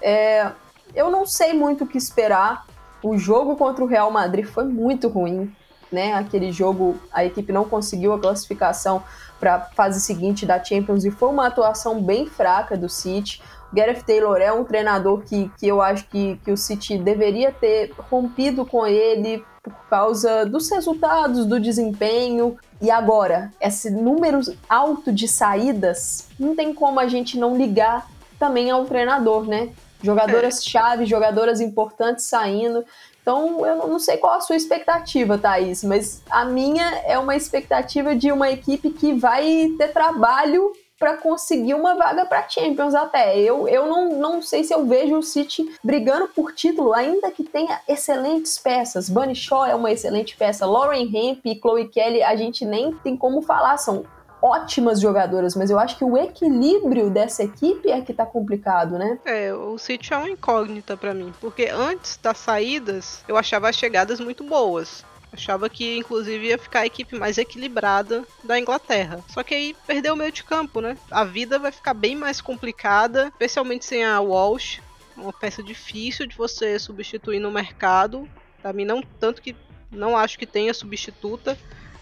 É, 0.00 0.50
eu 0.94 1.10
não 1.10 1.26
sei 1.26 1.52
muito 1.52 1.84
o 1.84 1.86
que 1.86 1.98
esperar. 1.98 2.66
O 3.02 3.18
jogo 3.18 3.54
contra 3.54 3.84
o 3.84 3.86
Real 3.86 4.10
Madrid 4.10 4.46
foi 4.46 4.64
muito 4.64 5.08
ruim 5.08 5.54
né? 5.92 6.12
Aquele 6.14 6.52
jogo 6.52 6.96
a 7.12 7.24
equipe 7.24 7.52
não 7.52 7.64
conseguiu 7.64 8.12
a 8.12 8.18
classificação 8.18 9.02
para 9.38 9.54
a 9.54 9.60
fase 9.60 10.00
seguinte 10.00 10.44
da 10.44 10.62
Champions 10.62 11.04
e 11.04 11.10
foi 11.10 11.28
uma 11.28 11.46
atuação 11.46 12.02
bem 12.02 12.26
fraca 12.26 12.76
do 12.76 12.88
City. 12.88 13.42
O 13.72 13.76
Gareth 13.76 14.02
Taylor 14.02 14.38
é 14.38 14.52
um 14.52 14.64
treinador 14.64 15.22
que, 15.22 15.50
que 15.58 15.66
eu 15.68 15.80
acho 15.82 16.06
que, 16.08 16.40
que 16.44 16.50
o 16.50 16.56
City 16.56 16.98
deveria 16.98 17.52
ter 17.52 17.92
rompido 18.10 18.64
com 18.64 18.86
ele 18.86 19.44
por 19.62 19.88
causa 19.90 20.46
dos 20.46 20.70
resultados, 20.70 21.46
do 21.46 21.60
desempenho. 21.60 22.56
E 22.80 22.90
agora, 22.90 23.52
esse 23.60 23.90
número 23.90 24.40
alto 24.68 25.12
de 25.12 25.28
saídas, 25.28 26.28
não 26.38 26.56
tem 26.56 26.72
como 26.72 26.98
a 26.98 27.06
gente 27.06 27.38
não 27.38 27.56
ligar 27.56 28.08
também 28.38 28.70
ao 28.70 28.84
treinador, 28.84 29.44
né? 29.44 29.70
Jogadoras-chave, 30.02 31.06
jogadoras 31.06 31.60
importantes 31.60 32.24
saindo. 32.24 32.84
Então, 33.28 33.66
eu 33.66 33.86
não 33.86 33.98
sei 33.98 34.16
qual 34.16 34.32
a 34.32 34.40
sua 34.40 34.56
expectativa, 34.56 35.36
Thaís, 35.36 35.84
mas 35.84 36.22
a 36.30 36.46
minha 36.46 36.82
é 37.04 37.18
uma 37.18 37.36
expectativa 37.36 38.16
de 38.16 38.32
uma 38.32 38.50
equipe 38.50 38.88
que 38.88 39.12
vai 39.12 39.68
ter 39.76 39.88
trabalho 39.88 40.72
para 40.98 41.18
conseguir 41.18 41.74
uma 41.74 41.94
vaga 41.94 42.24
para 42.24 42.48
Champions 42.48 42.94
até. 42.94 43.38
Eu, 43.38 43.68
eu 43.68 43.86
não, 43.86 44.18
não 44.18 44.40
sei 44.40 44.64
se 44.64 44.72
eu 44.72 44.86
vejo 44.86 45.18
o 45.18 45.22
City 45.22 45.70
brigando 45.84 46.28
por 46.28 46.54
título, 46.54 46.94
ainda 46.94 47.30
que 47.30 47.44
tenha 47.44 47.78
excelentes 47.86 48.58
peças. 48.58 49.10
Bunny 49.10 49.34
Shaw 49.34 49.66
é 49.66 49.74
uma 49.74 49.92
excelente 49.92 50.34
peça, 50.34 50.64
Lauren 50.64 51.02
Hemp 51.14 51.44
e 51.44 51.60
Chloe 51.60 51.86
Kelly 51.86 52.22
a 52.22 52.34
gente 52.34 52.64
nem 52.64 52.94
tem 52.94 53.14
como 53.14 53.42
falar, 53.42 53.76
são 53.76 54.06
ótimas 54.42 55.00
jogadoras, 55.00 55.54
mas 55.54 55.70
eu 55.70 55.78
acho 55.78 55.96
que 55.96 56.04
o 56.04 56.16
equilíbrio 56.16 57.10
dessa 57.10 57.42
equipe 57.42 57.90
é 57.90 58.00
que 58.00 58.12
tá 58.12 58.24
complicado, 58.24 58.98
né? 58.98 59.18
É, 59.24 59.52
o 59.52 59.78
City 59.78 60.12
é 60.12 60.16
uma 60.16 60.30
incógnita 60.30 60.96
para 60.96 61.14
mim, 61.14 61.32
porque 61.40 61.68
antes 61.72 62.16
das 62.22 62.38
saídas 62.38 63.24
eu 63.26 63.36
achava 63.36 63.68
as 63.68 63.76
chegadas 63.76 64.20
muito 64.20 64.44
boas. 64.44 65.04
Achava 65.30 65.68
que 65.68 65.98
inclusive 65.98 66.46
ia 66.46 66.58
ficar 66.58 66.80
a 66.80 66.86
equipe 66.86 67.16
mais 67.16 67.36
equilibrada 67.36 68.24
da 68.42 68.58
Inglaterra. 68.58 69.20
Só 69.28 69.42
que 69.42 69.54
aí 69.54 69.76
perdeu 69.86 70.14
o 70.14 70.16
meio 70.16 70.32
de 70.32 70.42
campo, 70.42 70.80
né? 70.80 70.96
A 71.10 71.22
vida 71.22 71.58
vai 71.58 71.70
ficar 71.70 71.92
bem 71.92 72.16
mais 72.16 72.40
complicada, 72.40 73.26
especialmente 73.26 73.84
sem 73.84 74.04
a 74.04 74.20
Walsh, 74.20 74.80
uma 75.16 75.32
peça 75.32 75.62
difícil 75.62 76.26
de 76.26 76.36
você 76.36 76.78
substituir 76.78 77.40
no 77.40 77.50
mercado. 77.50 78.26
Para 78.62 78.72
mim 78.72 78.84
não 78.84 79.02
tanto 79.20 79.42
que 79.42 79.54
não 79.90 80.16
acho 80.16 80.38
que 80.38 80.46
tenha 80.46 80.72
substituta 80.72 81.58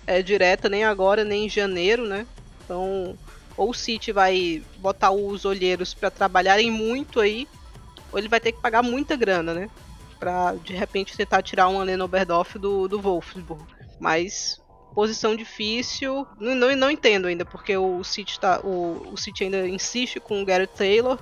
é, 0.07 0.22
direta 0.22 0.68
nem 0.68 0.84
agora, 0.84 1.24
nem 1.24 1.46
em 1.46 1.48
janeiro, 1.48 2.07
né? 2.07 2.26
Então, 2.64 3.18
ou 3.57 3.70
o 3.70 3.74
City 3.74 4.12
vai 4.12 4.62
botar 4.78 5.11
os 5.11 5.44
olheiros 5.44 5.94
para 5.94 6.11
trabalharem 6.11 6.70
muito 6.70 7.20
aí, 7.20 7.48
ou 8.12 8.18
ele 8.18 8.28
vai 8.28 8.40
ter 8.40 8.52
que 8.52 8.61
pagar 8.61 8.82
muita 8.82 9.16
grana, 9.16 9.54
né? 9.54 9.70
Pra 10.18 10.54
de 10.54 10.74
repente 10.74 11.16
tentar 11.16 11.42
tirar 11.42 11.68
um 11.68 11.80
Alena 11.80 12.04
Oberdorf 12.04 12.59
do, 12.59 12.86
do 12.86 13.00
Wolfsburg. 13.00 13.64
Mas 13.98 14.61
posição 14.94 15.36
difícil, 15.36 16.26
não, 16.38 16.54
não, 16.54 16.76
não 16.76 16.90
entendo 16.90 17.26
ainda, 17.28 17.44
porque 17.44 17.76
o 17.76 18.02
City, 18.02 18.40
tá, 18.40 18.61
o, 18.64 19.11
o 19.12 19.16
City 19.16 19.44
ainda 19.44 19.68
insiste 19.68 20.18
com 20.18 20.40
o 20.40 20.44
Gareth 20.44 20.68
Taylor, 20.68 21.18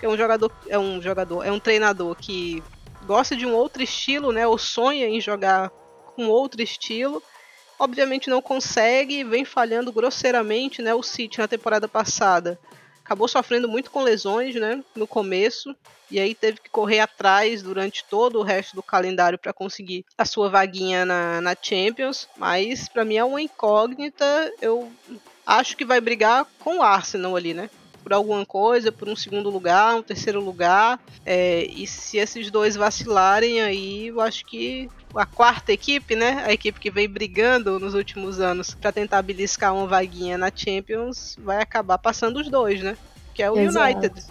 que 0.00 0.06
é 0.06 0.08
um 0.08 0.16
jogador, 0.16 0.50
é 0.68 0.78
um 0.78 1.00
jogador, 1.02 1.44
é 1.44 1.52
um 1.52 1.60
treinador 1.60 2.14
que 2.14 2.62
gosta 3.06 3.36
de 3.36 3.44
um 3.44 3.54
outro 3.54 3.82
estilo, 3.82 4.32
né? 4.32 4.46
Ou 4.46 4.56
sonha 4.56 5.06
em 5.06 5.20
jogar 5.20 5.70
com 6.14 6.26
outro 6.28 6.62
estilo 6.62 7.22
obviamente 7.78 8.30
não 8.30 8.42
consegue, 8.42 9.24
vem 9.24 9.44
falhando 9.44 9.92
grosseiramente, 9.92 10.82
né? 10.82 10.94
O 10.94 11.02
City 11.02 11.38
na 11.38 11.48
temporada 11.48 11.88
passada 11.88 12.58
acabou 13.04 13.28
sofrendo 13.28 13.68
muito 13.68 13.90
com 13.90 14.02
lesões, 14.02 14.54
né? 14.54 14.82
No 14.94 15.06
começo 15.06 15.74
e 16.10 16.18
aí 16.18 16.34
teve 16.34 16.58
que 16.60 16.70
correr 16.70 17.00
atrás 17.00 17.62
durante 17.62 18.04
todo 18.04 18.38
o 18.38 18.42
resto 18.42 18.74
do 18.74 18.82
calendário 18.82 19.38
para 19.38 19.52
conseguir 19.52 20.04
a 20.16 20.24
sua 20.24 20.48
vaguinha 20.48 21.04
na, 21.04 21.40
na 21.40 21.56
Champions. 21.60 22.28
Mas 22.36 22.88
para 22.88 23.04
mim 23.04 23.16
é 23.16 23.24
uma 23.24 23.42
incógnita. 23.42 24.52
Eu 24.60 24.90
acho 25.46 25.76
que 25.76 25.84
vai 25.84 26.00
brigar 26.00 26.46
com 26.58 26.78
o 26.78 26.82
Arsenal 26.82 27.36
ali, 27.36 27.52
né? 27.52 27.68
Por 28.08 28.14
alguma 28.14 28.46
coisa, 28.46 28.90
por 28.90 29.06
um 29.06 29.14
segundo 29.14 29.50
lugar, 29.50 29.94
um 29.94 30.02
terceiro 30.02 30.40
lugar. 30.40 30.98
É, 31.26 31.66
e 31.66 31.86
se 31.86 32.16
esses 32.16 32.50
dois 32.50 32.74
vacilarem 32.74 33.60
aí, 33.60 34.06
eu 34.06 34.18
acho 34.22 34.46
que 34.46 34.88
a 35.14 35.26
quarta 35.26 35.74
equipe, 35.74 36.16
né? 36.16 36.42
A 36.46 36.50
equipe 36.50 36.80
que 36.80 36.90
vem 36.90 37.06
brigando 37.06 37.78
nos 37.78 37.92
últimos 37.92 38.40
anos 38.40 38.74
para 38.74 38.92
tentar 38.92 39.20
beliscar 39.20 39.74
uma 39.74 39.86
vaguinha 39.86 40.38
na 40.38 40.50
Champions, 40.54 41.36
vai 41.38 41.60
acabar 41.60 41.98
passando 41.98 42.38
os 42.40 42.48
dois, 42.48 42.82
né? 42.82 42.96
Que 43.34 43.42
é 43.42 43.50
o 43.50 43.58
Exato. 43.58 43.98
United. 43.98 44.24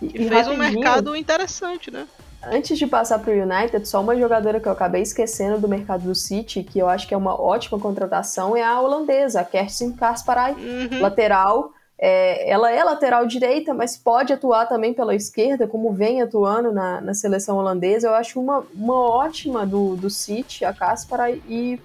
Que 0.00 0.22
e 0.24 0.28
fez 0.28 0.46
um 0.46 0.56
mercado 0.58 1.16
interessante, 1.16 1.90
né? 1.90 2.06
Antes 2.42 2.78
de 2.78 2.86
passar 2.86 3.20
para 3.20 3.32
o 3.32 3.42
United, 3.42 3.88
só 3.88 4.02
uma 4.02 4.16
jogadora 4.18 4.60
que 4.60 4.68
eu 4.68 4.72
acabei 4.72 5.00
esquecendo 5.00 5.58
do 5.58 5.66
mercado 5.66 6.02
do 6.02 6.14
City, 6.14 6.62
que 6.62 6.78
eu 6.78 6.90
acho 6.90 7.08
que 7.08 7.14
é 7.14 7.16
uma 7.16 7.40
ótima 7.40 7.78
contratação, 7.80 8.54
é 8.54 8.62
a 8.62 8.78
holandesa, 8.78 9.40
a 9.40 9.44
Kerstin 9.44 9.92
Kasparay, 9.92 10.52
uhum. 10.52 11.00
lateral, 11.00 11.72
é, 12.00 12.48
ela 12.48 12.70
é 12.70 12.84
lateral 12.84 13.26
direita, 13.26 13.74
mas 13.74 13.96
pode 13.96 14.32
atuar 14.32 14.66
também 14.66 14.94
pela 14.94 15.14
esquerda, 15.14 15.66
como 15.66 15.92
vem 15.92 16.22
atuando 16.22 16.70
na, 16.70 17.00
na 17.00 17.12
seleção 17.12 17.56
holandesa. 17.56 18.06
Eu 18.06 18.14
acho 18.14 18.40
uma, 18.40 18.64
uma 18.72 18.94
ótima 18.94 19.66
do, 19.66 19.96
do 19.96 20.08
City, 20.08 20.64
a 20.64 20.72
Caspara, 20.72 21.30
e 21.30 21.80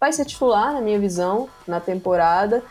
vai 0.00 0.12
ser 0.12 0.24
titular, 0.24 0.72
na 0.72 0.80
minha 0.80 0.98
visão, 0.98 1.48
na 1.66 1.80
temporada. 1.80 2.62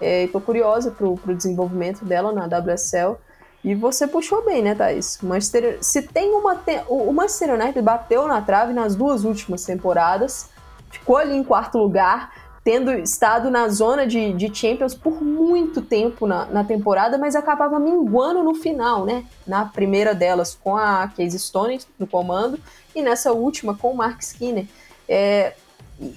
Estou 0.00 0.40
é, 0.40 0.44
curiosa 0.44 0.92
para 0.92 1.06
o 1.08 1.34
desenvolvimento 1.34 2.04
dela 2.04 2.32
na 2.32 2.44
WSL. 2.44 3.16
E 3.64 3.74
você 3.74 4.06
puxou 4.06 4.44
bem, 4.44 4.62
né, 4.62 4.76
Thaís? 4.76 5.18
Manchester, 5.20 5.78
se 5.80 6.02
tem 6.02 6.30
uma. 6.30 6.62
O 6.88 7.12
Manchester 7.12 7.54
United 7.54 7.82
bateu 7.82 8.28
na 8.28 8.40
trave 8.40 8.72
nas 8.72 8.94
duas 8.94 9.24
últimas 9.24 9.64
temporadas, 9.64 10.48
ficou 10.92 11.16
ali 11.16 11.34
em 11.34 11.42
quarto 11.42 11.76
lugar 11.76 12.45
tendo 12.66 12.90
estado 12.90 13.48
na 13.48 13.68
zona 13.68 14.08
de, 14.08 14.32
de 14.32 14.52
Champions 14.52 14.92
por 14.92 15.22
muito 15.22 15.80
tempo 15.80 16.26
na, 16.26 16.46
na, 16.46 16.64
temporada, 16.64 17.16
mas 17.16 17.36
acabava 17.36 17.78
minguando 17.78 18.42
no 18.42 18.56
final, 18.56 19.04
né? 19.04 19.24
Na 19.46 19.66
primeira 19.66 20.12
delas 20.12 20.58
com 20.60 20.76
a 20.76 21.06
Casey 21.06 21.38
Stone 21.38 21.78
no 21.96 22.08
comando 22.08 22.58
e 22.92 23.02
nessa 23.02 23.32
última 23.32 23.76
com 23.76 23.92
o 23.92 23.96
Mark 23.96 24.20
Skinner. 24.20 24.66
É, 25.08 25.54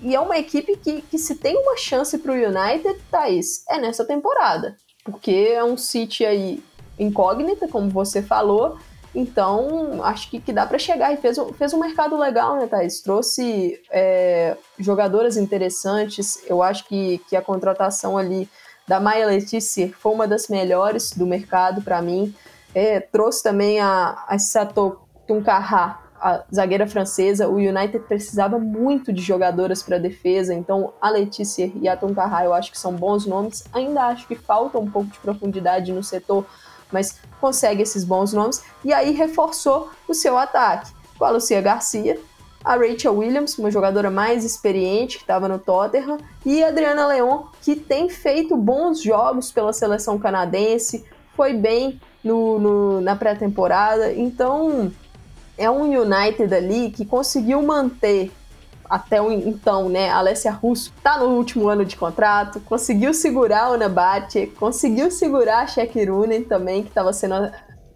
e 0.02 0.16
é 0.16 0.20
uma 0.20 0.40
equipe 0.40 0.76
que, 0.76 1.04
que 1.04 1.20
se 1.20 1.36
tem 1.36 1.56
uma 1.56 1.78
chance 1.78 2.18
para 2.18 2.32
o 2.32 2.36
United, 2.36 3.00
Thaís, 3.12 3.64
é 3.70 3.80
nessa 3.80 4.04
temporada. 4.04 4.76
Porque 5.04 5.52
é 5.54 5.64
um 5.64 5.78
City 5.78 6.26
aí 6.26 6.64
incógnita, 6.98 7.68
como 7.68 7.92
você 7.92 8.24
falou, 8.24 8.80
então, 9.14 10.04
acho 10.04 10.30
que, 10.30 10.40
que 10.40 10.54
dá 10.54 10.66
para 10.66 10.78
chegar 10.78 11.12
e 11.14 11.18
fez, 11.18 11.38
fez 11.58 11.74
um 11.74 11.80
mercado 11.80 12.18
legal, 12.18 12.58
né, 12.58 12.68
Thaís? 12.68 13.02
Trouxe 13.02 13.82
é, 13.90 14.56
jogadoras 14.78 15.36
interessantes. 15.36 16.44
Eu 16.48 16.62
acho 16.62 16.88
que, 16.88 17.18
que 17.30 17.36
a 17.36 17.42
contratação 17.42 18.18
ali 18.18 18.48
da 18.88 19.00
Maia 19.00 19.26
Letícia 19.26 19.92
foi 20.00 20.12
uma 20.12 20.28
das 20.28 20.48
melhores 20.48 21.12
do 21.12 21.26
mercado 21.26 21.82
para 21.82 22.02
mim. 22.02 22.34
É, 22.74 23.00
trouxe 23.00 23.42
também 23.42 23.80
a, 23.80 24.26
a 24.28 24.38
Sato 24.38 25.00
Tunkarha, 25.28 25.98
a 26.22 26.44
zagueira 26.54 26.88
francesa. 26.88 27.48
O 27.48 27.56
United 27.56 28.00
precisava 28.08 28.60
muito 28.60 29.12
de 29.12 29.22
jogadoras 29.22 29.82
para 29.82 29.98
defesa, 29.98 30.54
então 30.54 30.94
a 31.02 31.10
Letícia 31.10 31.72
e 31.76 31.88
a 31.88 31.98
Tunkarha 31.98 32.46
eu 32.46 32.54
acho 32.54 32.72
que 32.72 32.78
são 32.78 32.94
bons 32.94 33.26
nomes. 33.26 33.64
Ainda 33.74 34.04
acho 34.04 34.28
que 34.28 34.36
falta 34.36 34.78
um 34.78 34.90
pouco 34.90 35.10
de 35.10 35.20
profundidade 35.20 35.92
no 35.92 36.04
setor, 36.04 36.46
mas 36.92 37.20
consegue 37.40 37.82
esses 37.82 38.04
bons 38.04 38.34
nomes. 38.34 38.64
E 38.84 38.94
aí 38.94 39.12
reforçou 39.12 39.90
o 40.08 40.14
seu 40.14 40.38
ataque 40.38 40.92
com 41.18 41.26
a 41.26 41.32
Lucia 41.32 41.62
Garcia, 41.62 42.20
a 42.64 42.76
Rachel 42.76 43.18
Williams, 43.18 43.58
uma 43.58 43.72
jogadora 43.72 44.10
mais 44.10 44.44
experiente 44.44 45.18
que 45.18 45.24
estava 45.24 45.48
no 45.48 45.60
Tottenham, 45.60 46.18
e 46.46 46.64
a 46.64 46.68
Adriana 46.68 47.08
Leon, 47.08 47.44
que 47.62 47.76
tem 47.76 48.10
feito 48.10 48.56
bons 48.56 49.02
jogos 49.02 49.52
pela 49.52 49.74
seleção 49.74 50.20
canadense, 50.20 51.06
foi 51.36 51.54
bem 51.54 52.00
no, 52.24 52.60
no 52.60 53.02
na 53.02 53.16
pré-temporada. 53.16 54.14
Então, 54.14 54.92
é 55.58 55.70
um 55.70 55.84
United 55.84 56.54
ali 56.54 56.92
que 56.92 57.06
conseguiu 57.06 57.62
manter 57.62 58.32
até 58.90 59.22
o, 59.22 59.32
então, 59.32 59.88
né, 59.88 60.10
Alessia 60.10 60.52
Russo 60.52 60.92
tá 61.04 61.20
no 61.20 61.26
último 61.26 61.70
ano 61.70 61.86
de 61.86 61.96
contrato, 61.96 62.60
conseguiu 62.62 63.14
segurar 63.14 63.66
a 63.66 63.68
Ana 63.68 63.88
Bate, 63.88 64.48
conseguiu 64.60 65.12
segurar 65.12 65.60
a 65.60 65.68
Shekirunen 65.68 66.44
também, 66.44 66.82
que 66.82 66.90
estava 66.90 67.14
sendo 67.14 67.52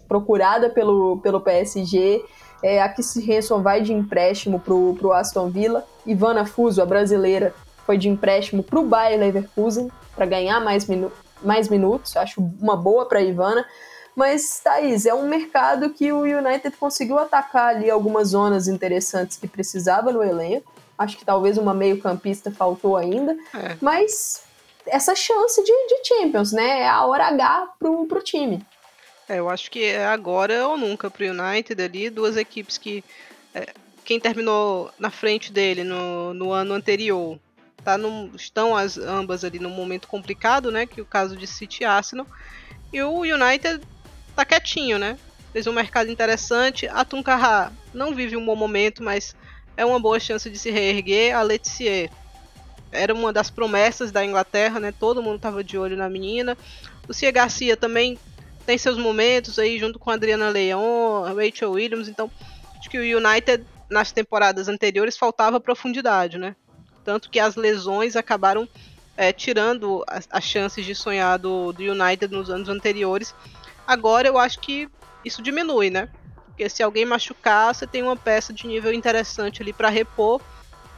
procurada 0.07 0.69
pelo, 0.69 1.17
pelo 1.17 1.41
PSG. 1.41 2.23
É, 2.61 2.81
a 2.81 2.87
Kissy 2.87 3.19
Hanson 3.31 3.61
vai 3.61 3.81
de 3.81 3.91
empréstimo 3.91 4.59
pro, 4.59 4.95
pro 4.99 5.11
Aston 5.11 5.49
Villa. 5.49 5.83
Ivana 6.05 6.45
Fuso, 6.45 6.81
a 6.81 6.85
brasileira, 6.85 7.53
foi 7.85 7.97
de 7.97 8.07
empréstimo 8.07 8.61
pro 8.61 8.83
Bayer 8.83 9.19
Leverkusen 9.19 9.91
para 10.15 10.25
ganhar 10.25 10.59
mais, 10.59 10.85
minu 10.87 11.11
mais 11.43 11.67
minutos. 11.67 12.15
Acho 12.15 12.41
uma 12.61 12.77
boa 12.77 13.05
para 13.07 13.21
Ivana. 13.21 13.65
Mas, 14.15 14.59
Thaís, 14.63 15.05
é 15.05 15.13
um 15.13 15.27
mercado 15.27 15.89
que 15.89 16.11
o 16.11 16.21
United 16.21 16.77
conseguiu 16.77 17.17
atacar 17.17 17.75
ali 17.75 17.89
algumas 17.89 18.29
zonas 18.29 18.67
interessantes 18.67 19.37
que 19.37 19.47
precisava 19.47 20.11
no 20.11 20.23
elenco. 20.23 20.71
Acho 21.03 21.17
que 21.17 21.25
talvez 21.25 21.57
uma 21.57 21.73
meio-campista 21.73 22.51
faltou 22.51 22.97
ainda. 22.97 23.33
É. 23.53 23.77
Mas 23.81 24.43
essa 24.85 25.15
chance 25.15 25.63
de, 25.63 25.71
de 25.71 26.07
Champions, 26.07 26.51
né? 26.51 26.81
É 26.81 26.89
a 26.89 27.05
hora 27.05 27.27
H 27.27 27.73
pro, 27.79 28.05
pro 28.05 28.23
time. 28.23 28.65
É, 29.27 29.39
eu 29.39 29.49
acho 29.49 29.71
que 29.71 29.83
é 29.83 30.05
agora 30.05 30.67
ou 30.67 30.77
nunca 30.77 31.09
pro 31.09 31.25
United 31.25 31.81
ali, 31.81 32.09
duas 32.09 32.37
equipes 32.37 32.77
que. 32.77 33.03
É, 33.53 33.73
quem 34.03 34.19
terminou 34.19 34.91
na 34.99 35.09
frente 35.09 35.51
dele 35.51 35.83
no, 35.83 36.33
no 36.33 36.51
ano 36.51 36.73
anterior 36.73 37.39
tá 37.83 37.97
num, 37.97 38.31
estão 38.35 38.75
as 38.75 38.97
ambas 38.97 39.43
ali 39.43 39.59
num 39.59 39.69
momento 39.69 40.07
complicado, 40.07 40.71
né? 40.71 40.85
Que 40.85 40.99
é 40.99 41.03
o 41.03 41.05
caso 41.05 41.35
de 41.35 41.45
City 41.45 41.83
e 41.83 41.85
Arsenal. 41.85 42.25
E 42.91 43.01
o 43.01 43.21
United 43.21 43.81
tá 44.35 44.45
quietinho, 44.45 44.97
né? 44.97 45.17
Fez 45.51 45.67
um 45.67 45.73
mercado 45.73 46.09
interessante. 46.09 46.87
A 46.87 47.05
Tuncarra 47.05 47.71
não 47.93 48.13
vive 48.13 48.35
um 48.35 48.45
bom 48.45 48.55
momento, 48.55 49.03
mas 49.03 49.35
é 49.75 49.85
uma 49.85 49.99
boa 49.99 50.19
chance 50.19 50.49
de 50.49 50.57
se 50.57 50.71
reerguer. 50.71 51.35
A 51.35 51.41
Letizier 51.41 52.09
era 52.91 53.13
uma 53.13 53.33
das 53.33 53.49
promessas 53.49 54.11
da 54.11 54.23
Inglaterra, 54.23 54.79
né? 54.79 54.93
Todo 54.97 55.23
mundo 55.23 55.39
tava 55.39 55.63
de 55.63 55.77
olho 55.77 55.97
na 55.97 56.09
menina. 56.09 56.57
O 57.07 57.13
Cia 57.13 57.31
Garcia 57.31 57.75
também 57.75 58.17
tem 58.65 58.77
seus 58.77 58.97
momentos 58.97 59.59
aí 59.59 59.77
junto 59.77 59.99
com 59.99 60.09
a 60.09 60.13
Adriana 60.13 60.49
Leon, 60.49 61.23
Rachel 61.35 61.71
Williams, 61.71 62.07
então 62.07 62.31
acho 62.79 62.89
que 62.89 62.97
o 62.97 63.17
United 63.17 63.65
nas 63.89 64.11
temporadas 64.11 64.67
anteriores 64.67 65.17
faltava 65.17 65.59
profundidade, 65.59 66.37
né? 66.37 66.55
Tanto 67.03 67.29
que 67.29 67.39
as 67.39 67.55
lesões 67.55 68.15
acabaram 68.15 68.67
é, 69.17 69.31
tirando 69.33 70.03
as, 70.07 70.27
as, 70.31 70.43
chances 70.43 70.85
de 70.85 70.95
sonhar 70.95 71.37
do, 71.37 71.73
do 71.73 71.83
United 71.83 72.33
nos 72.33 72.49
anos 72.49 72.69
anteriores. 72.69 73.35
Agora 73.85 74.27
eu 74.27 74.37
acho 74.37 74.59
que 74.59 74.89
isso 75.23 75.41
diminui, 75.41 75.89
né? 75.89 76.09
Porque 76.53 76.69
se 76.69 76.83
alguém 76.83 77.03
machucar, 77.03 77.73
você 77.73 77.87
tem 77.87 78.03
uma 78.03 78.15
peça 78.15 78.53
de 78.53 78.67
nível 78.67 78.93
interessante 78.93 79.63
ali 79.63 79.73
para 79.73 79.89
repor, 79.89 80.39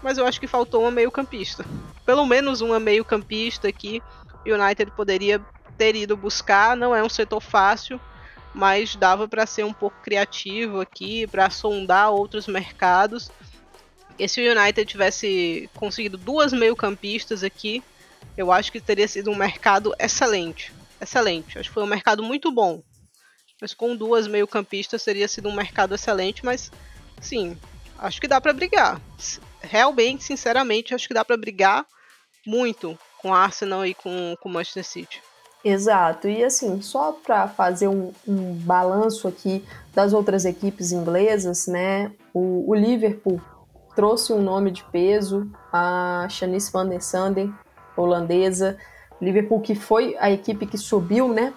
mas 0.04 0.18
eu 0.18 0.26
acho 0.26 0.40
que 0.40 0.48
faltou 0.48 0.82
uma 0.82 0.92
meio-campista. 0.92 1.66
Pelo 2.06 2.26
menos 2.26 2.60
uma 2.60 2.78
meio-campista 2.78 3.70
aqui. 3.70 4.04
O 4.46 4.50
United 4.54 4.92
poderia 4.92 5.42
ter 5.78 5.96
ido 5.96 6.18
buscar. 6.18 6.76
Não 6.76 6.94
é 6.94 7.02
um 7.02 7.10
setor 7.10 7.40
fácil, 7.40 8.00
mas 8.54 8.98
dava 8.98 9.30
para 9.30 9.46
ser 9.46 9.64
um 9.64 9.74
pouco 9.74 9.96
criativo 10.04 10.82
aqui, 10.82 11.26
para 11.26 11.50
sondar 11.50 12.12
outros 12.12 12.48
mercados. 12.48 13.32
E 14.20 14.28
se 14.28 14.42
o 14.42 14.60
United 14.60 14.86
tivesse 14.86 15.70
conseguido 15.74 16.18
duas 16.18 16.52
meio-campistas 16.52 17.44
aqui, 17.44 17.82
eu 18.36 18.52
acho 18.52 18.74
que 18.74 18.82
teria 18.82 19.08
sido 19.08 19.32
um 19.32 19.36
mercado 19.36 19.96
excelente. 19.98 20.74
Excelente. 21.00 21.58
Acho 21.58 21.70
que 21.70 21.74
foi 21.74 21.84
um 21.84 21.88
mercado 21.88 22.22
muito 22.22 22.52
bom. 22.52 22.84
Mas 23.62 23.74
com 23.74 23.96
duas 23.96 24.28
meio-campistas 24.28 25.04
teria 25.04 25.28
sido 25.28 25.50
um 25.50 25.56
mercado 25.56 25.96
excelente, 25.96 26.44
mas 26.44 26.72
sim, 27.22 27.58
acho 27.98 28.20
que 28.20 28.28
dá 28.28 28.42
para 28.42 28.54
brigar. 28.54 29.02
Realmente, 29.62 30.24
sinceramente, 30.24 30.94
acho 30.94 31.08
que 31.08 31.14
dá 31.14 31.24
para 31.24 31.38
brigar 31.38 31.86
muito 32.46 32.98
com 33.22 33.34
Arsenal 33.34 33.86
e 33.86 33.94
com 33.94 34.38
o 34.44 34.50
Manchester 34.50 34.84
City. 34.84 35.22
Exato, 35.64 36.28
e 36.28 36.44
assim, 36.44 36.80
só 36.80 37.12
para 37.12 37.48
fazer 37.48 37.88
um, 37.88 38.14
um, 38.28 38.54
balanço 38.54 39.28
aqui 39.28 39.66
das 39.96 40.14
outras 40.14 40.46
equipes 40.46 40.92
inglesas, 40.92 41.66
né? 41.66 42.12
O, 42.32 42.70
o, 42.70 42.76
Liverpool 42.76 43.42
trouxe 43.96 44.32
um 44.32 44.44
nome 44.44 44.70
de 44.70 44.84
peso, 44.84 45.50
a 45.74 46.28
Shanice 46.30 46.72
van 46.72 46.88
der 46.88 47.02
Sanden, 47.02 47.52
holandesa. 47.98 48.78
Liverpool 49.20 49.60
que 49.60 49.74
foi 49.74 50.16
a 50.20 50.30
equipe 50.30 50.68
que 50.68 50.78
subiu, 50.78 51.30
né? 51.30 51.52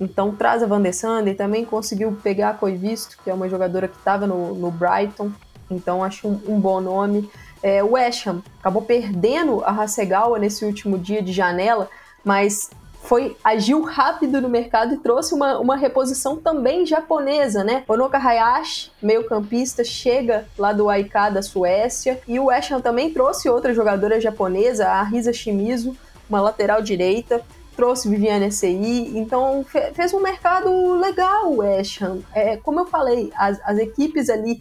Então 0.00 0.34
traz 0.34 0.62
a 0.62 0.66
Van 0.66 0.80
der 0.80 0.92
Sanden, 0.92 1.34
também 1.34 1.64
conseguiu 1.64 2.16
pegar 2.22 2.50
a 2.50 2.54
Coivisto, 2.54 3.18
que 3.22 3.30
é 3.30 3.34
uma 3.34 3.48
jogadora 3.48 3.88
que 3.88 3.96
estava 3.96 4.26
no, 4.26 4.54
no, 4.54 4.70
Brighton, 4.70 5.30
então 5.70 6.04
acho 6.04 6.28
um, 6.28 6.40
um 6.48 6.60
bom 6.60 6.80
nome. 6.80 7.28
É, 7.62 7.82
o 7.82 7.92
West 7.92 8.26
acabou 8.60 8.82
perdendo 8.82 9.62
a 9.64 9.70
Hasegawa 9.70 10.38
nesse 10.38 10.64
último 10.64 10.96
dia 10.96 11.20
de 11.20 11.32
janela, 11.32 11.88
mas 12.24 12.70
foi 13.02 13.36
agiu 13.42 13.82
rápido 13.82 14.40
no 14.40 14.48
mercado 14.48 14.94
e 14.94 14.98
trouxe 14.98 15.32
uma, 15.34 15.58
uma 15.58 15.76
reposição 15.76 16.36
também 16.36 16.84
japonesa, 16.84 17.64
né? 17.64 17.82
Onoka 17.88 18.18
Hayashi, 18.18 18.90
meio 19.00 19.24
campista, 19.24 19.82
chega 19.82 20.46
lá 20.58 20.72
do 20.72 20.88
AIK 20.88 21.12
da 21.32 21.42
Suécia. 21.42 22.20
E 22.28 22.38
o 22.38 22.46
West 22.46 22.70
Ham 22.70 22.80
também 22.80 23.12
trouxe 23.12 23.48
outra 23.48 23.72
jogadora 23.72 24.20
japonesa, 24.20 24.88
a 24.88 25.02
Risa 25.02 25.32
Shimizu, 25.32 25.96
uma 26.28 26.40
lateral 26.40 26.82
direita. 26.82 27.42
Trouxe 27.78 28.08
Viviane 28.08 28.50
SI, 28.50 29.12
então 29.14 29.62
fe 29.62 29.94
fez 29.94 30.12
um 30.12 30.20
mercado 30.20 30.94
legal 30.94 31.52
o 31.52 31.58
West 31.58 32.02
Ham. 32.02 32.18
É, 32.34 32.56
como 32.56 32.80
eu 32.80 32.86
falei, 32.86 33.32
as, 33.36 33.60
as 33.64 33.78
equipes 33.78 34.28
ali 34.28 34.60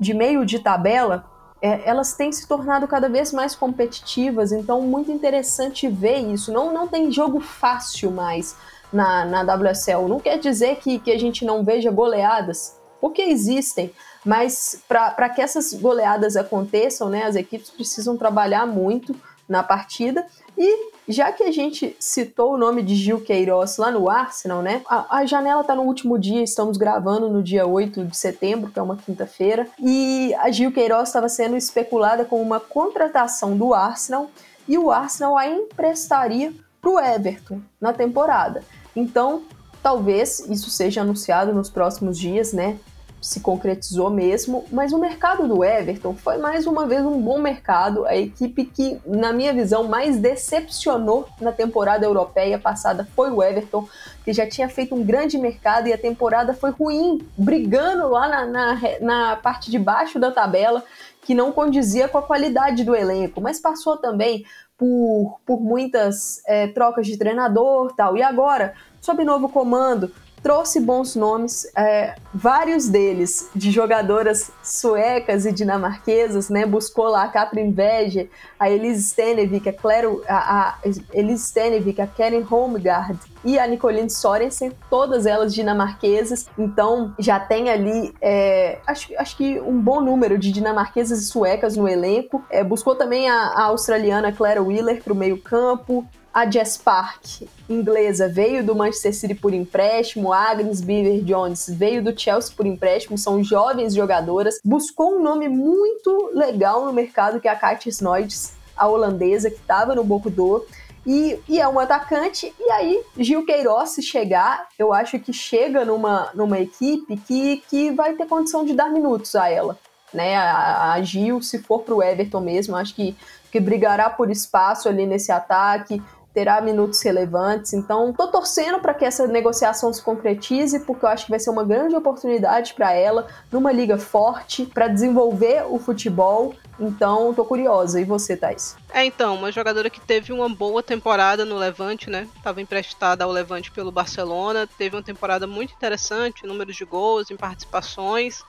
de 0.00 0.14
meio 0.14 0.42
de 0.46 0.58
tabela 0.58 1.26
é, 1.60 1.86
elas 1.86 2.14
têm 2.14 2.32
se 2.32 2.48
tornado 2.48 2.88
cada 2.88 3.10
vez 3.10 3.30
mais 3.30 3.54
competitivas, 3.54 4.52
então 4.52 4.80
muito 4.80 5.12
interessante 5.12 5.86
ver 5.86 6.16
isso. 6.16 6.50
Não, 6.50 6.72
não 6.72 6.88
tem 6.88 7.12
jogo 7.12 7.40
fácil 7.40 8.10
mais 8.10 8.56
na, 8.90 9.26
na 9.26 9.54
WSL. 9.54 10.08
Não 10.08 10.18
quer 10.18 10.38
dizer 10.38 10.76
que, 10.76 10.98
que 10.98 11.12
a 11.12 11.18
gente 11.18 11.44
não 11.44 11.62
veja 11.62 11.90
goleadas, 11.90 12.80
porque 13.02 13.20
existem, 13.20 13.92
mas 14.24 14.82
para 14.88 15.28
que 15.28 15.42
essas 15.42 15.74
goleadas 15.74 16.36
aconteçam, 16.36 17.10
né, 17.10 17.24
as 17.24 17.36
equipes 17.36 17.68
precisam 17.68 18.16
trabalhar 18.16 18.66
muito 18.66 19.14
na 19.46 19.62
partida 19.62 20.26
e 20.56 20.95
já 21.08 21.30
que 21.32 21.42
a 21.42 21.52
gente 21.52 21.96
citou 22.00 22.54
o 22.54 22.58
nome 22.58 22.82
de 22.82 22.94
Gil 22.94 23.20
Queiroz 23.20 23.76
lá 23.76 23.90
no 23.90 24.10
Arsenal, 24.10 24.62
né? 24.62 24.82
A, 24.88 25.18
a 25.18 25.26
janela 25.26 25.60
está 25.60 25.74
no 25.74 25.82
último 25.82 26.18
dia, 26.18 26.42
estamos 26.42 26.76
gravando 26.76 27.28
no 27.28 27.42
dia 27.42 27.66
8 27.66 28.04
de 28.04 28.16
setembro, 28.16 28.70
que 28.70 28.78
é 28.78 28.82
uma 28.82 28.96
quinta-feira, 28.96 29.68
e 29.78 30.34
a 30.38 30.50
Gil 30.50 30.72
Queiroz 30.72 31.08
estava 31.08 31.28
sendo 31.28 31.56
especulada 31.56 32.24
como 32.24 32.42
uma 32.42 32.60
contratação 32.60 33.56
do 33.56 33.72
Arsenal 33.72 34.30
e 34.68 34.76
o 34.76 34.90
Arsenal 34.90 35.36
a 35.36 35.46
emprestaria 35.46 36.52
para 36.80 36.90
o 36.90 37.00
Everton 37.00 37.60
na 37.80 37.92
temporada. 37.92 38.62
Então, 38.94 39.42
talvez 39.82 40.40
isso 40.48 40.70
seja 40.70 41.02
anunciado 41.02 41.52
nos 41.52 41.70
próximos 41.70 42.18
dias, 42.18 42.52
né? 42.52 42.78
Se 43.20 43.40
concretizou 43.40 44.10
mesmo, 44.10 44.64
mas 44.70 44.92
o 44.92 44.98
mercado 44.98 45.48
do 45.48 45.64
Everton 45.64 46.14
foi 46.14 46.36
mais 46.38 46.66
uma 46.66 46.86
vez 46.86 47.04
um 47.04 47.20
bom 47.20 47.38
mercado, 47.38 48.06
a 48.06 48.16
equipe 48.16 48.64
que, 48.64 49.00
na 49.04 49.32
minha 49.32 49.52
visão, 49.52 49.84
mais 49.84 50.18
decepcionou 50.18 51.28
na 51.40 51.50
temporada 51.50 52.04
europeia 52.04 52.58
passada 52.58 53.08
foi 53.16 53.30
o 53.30 53.42
Everton, 53.42 53.88
que 54.24 54.32
já 54.32 54.46
tinha 54.48 54.68
feito 54.68 54.94
um 54.94 55.02
grande 55.02 55.38
mercado 55.38 55.88
e 55.88 55.92
a 55.92 55.98
temporada 55.98 56.54
foi 56.54 56.70
ruim, 56.70 57.26
brigando 57.36 58.08
lá 58.08 58.28
na, 58.28 58.46
na, 58.46 58.80
na 59.00 59.36
parte 59.36 59.70
de 59.70 59.78
baixo 59.78 60.18
da 60.18 60.30
tabela, 60.30 60.84
que 61.22 61.34
não 61.34 61.50
condizia 61.50 62.06
com 62.06 62.18
a 62.18 62.22
qualidade 62.22 62.84
do 62.84 62.94
elenco, 62.94 63.40
mas 63.40 63.58
passou 63.58 63.96
também 63.96 64.44
por, 64.78 65.40
por 65.44 65.60
muitas 65.60 66.40
é, 66.46 66.68
trocas 66.68 67.06
de 67.06 67.16
treinador 67.16 67.92
tal. 67.96 68.16
E 68.16 68.22
agora, 68.22 68.74
sob 69.00 69.24
novo 69.24 69.48
comando, 69.48 70.12
trouxe 70.42 70.80
bons 70.80 71.16
nomes, 71.16 71.66
é, 71.76 72.14
vários 72.32 72.88
deles 72.88 73.50
de 73.54 73.70
jogadoras 73.70 74.50
suecas 74.62 75.44
e 75.44 75.52
dinamarquesas, 75.52 76.48
né? 76.48 76.64
Buscou 76.64 77.08
lá 77.08 77.24
a 77.24 77.28
Katrin 77.28 77.72
Veje, 77.72 78.30
a 78.58 78.70
Elise 78.70 79.02
Stenevik, 79.02 79.68
a 79.68 79.72
Claire, 79.72 80.06
a, 80.28 80.36
a 80.36 80.78
Elise 81.12 81.48
Stenevik, 81.48 82.00
a 82.00 82.06
Karen 82.06 82.42
Holmgard 82.42 83.18
e 83.44 83.58
a 83.58 83.66
Nicoline 83.66 84.10
Sorensen, 84.10 84.72
todas 84.90 85.26
elas 85.26 85.54
dinamarquesas. 85.54 86.46
Então 86.58 87.14
já 87.18 87.38
tem 87.38 87.70
ali, 87.70 88.14
é, 88.20 88.78
acho, 88.86 89.12
acho 89.18 89.36
que 89.36 89.60
um 89.60 89.80
bom 89.80 90.00
número 90.00 90.38
de 90.38 90.50
dinamarquesas 90.50 91.22
e 91.22 91.26
suecas 91.26 91.76
no 91.76 91.88
elenco. 91.88 92.44
É, 92.50 92.62
buscou 92.62 92.94
também 92.94 93.28
a, 93.28 93.34
a 93.34 93.62
australiana 93.64 94.32
Claire 94.32 94.60
Wheeler 94.60 95.02
para 95.02 95.12
o 95.12 95.16
meio 95.16 95.40
campo. 95.40 96.06
A 96.36 96.44
Jess 96.44 96.76
Park, 96.76 97.48
inglesa, 97.66 98.28
veio 98.28 98.62
do 98.62 98.76
Manchester 98.76 99.14
City 99.14 99.34
por 99.34 99.54
empréstimo. 99.54 100.34
Agnes 100.34 100.82
Beaver 100.82 101.24
Jones 101.24 101.66
veio 101.70 102.04
do 102.04 102.14
Chelsea 102.14 102.52
por 102.54 102.66
empréstimo. 102.66 103.16
São 103.16 103.42
jovens 103.42 103.94
jogadoras. 103.94 104.60
Buscou 104.62 105.16
um 105.16 105.22
nome 105.22 105.48
muito 105.48 106.30
legal 106.34 106.84
no 106.84 106.92
mercado, 106.92 107.40
que 107.40 107.48
é 107.48 107.50
a 107.50 107.56
Katia 107.56 107.88
Snoids, 107.88 108.52
a 108.76 108.86
holandesa, 108.86 109.48
que 109.48 109.56
estava 109.56 109.94
no 109.94 110.04
Bordeaux. 110.04 110.66
E, 111.06 111.40
e, 111.48 111.58
é 111.58 111.66
um 111.66 111.78
atacante, 111.78 112.52
e 112.60 112.70
aí 112.70 113.02
Gil 113.16 113.46
Queiroz, 113.46 113.90
se 113.90 114.02
chegar, 114.02 114.68
eu 114.78 114.92
acho 114.92 115.18
que 115.18 115.32
chega 115.32 115.86
numa, 115.86 116.28
numa 116.34 116.58
equipe 116.58 117.16
que, 117.16 117.62
que 117.66 117.92
vai 117.92 118.12
ter 118.12 118.26
condição 118.26 118.62
de 118.62 118.74
dar 118.74 118.90
minutos 118.90 119.34
a 119.34 119.48
ela. 119.48 119.78
Né? 120.12 120.36
A, 120.36 120.92
a 120.92 121.02
Gil, 121.02 121.40
se 121.40 121.58
for 121.60 121.80
para 121.80 121.94
o 121.94 122.02
Everton 122.02 122.40
mesmo, 122.40 122.76
acho 122.76 122.94
que, 122.94 123.16
que 123.50 123.58
brigará 123.58 124.10
por 124.10 124.30
espaço 124.30 124.88
ali 124.88 125.06
nesse 125.06 125.32
ataque, 125.32 126.02
terá 126.36 126.60
minutos 126.60 127.00
relevantes. 127.00 127.72
Então, 127.72 128.12
tô 128.12 128.28
torcendo 128.28 128.78
para 128.78 128.92
que 128.92 129.06
essa 129.06 129.26
negociação 129.26 129.90
se 129.90 130.02
concretize, 130.02 130.80
porque 130.80 131.06
eu 131.06 131.08
acho 131.08 131.24
que 131.24 131.30
vai 131.30 131.40
ser 131.40 131.48
uma 131.48 131.64
grande 131.64 131.96
oportunidade 131.96 132.74
para 132.74 132.92
ela 132.92 133.26
numa 133.50 133.72
liga 133.72 133.96
forte 133.96 134.66
para 134.66 134.86
desenvolver 134.86 135.64
o 135.66 135.78
futebol. 135.78 136.54
Então, 136.78 137.32
tô 137.32 137.42
curiosa. 137.42 137.98
E 137.98 138.04
você, 138.04 138.36
Thais? 138.36 138.76
É, 138.92 139.02
então, 139.02 139.34
uma 139.34 139.50
jogadora 139.50 139.88
que 139.88 139.98
teve 139.98 140.30
uma 140.30 140.46
boa 140.46 140.82
temporada 140.82 141.42
no 141.42 141.56
Levante, 141.56 142.10
né? 142.10 142.28
Tava 142.42 142.60
emprestada 142.60 143.24
ao 143.24 143.32
Levante 143.32 143.70
pelo 143.70 143.90
Barcelona, 143.90 144.68
teve 144.76 144.94
uma 144.94 145.02
temporada 145.02 145.46
muito 145.46 145.72
interessante, 145.72 146.46
números 146.46 146.76
de 146.76 146.84
gols, 146.84 147.30
em 147.30 147.36
participações, 147.36 148.44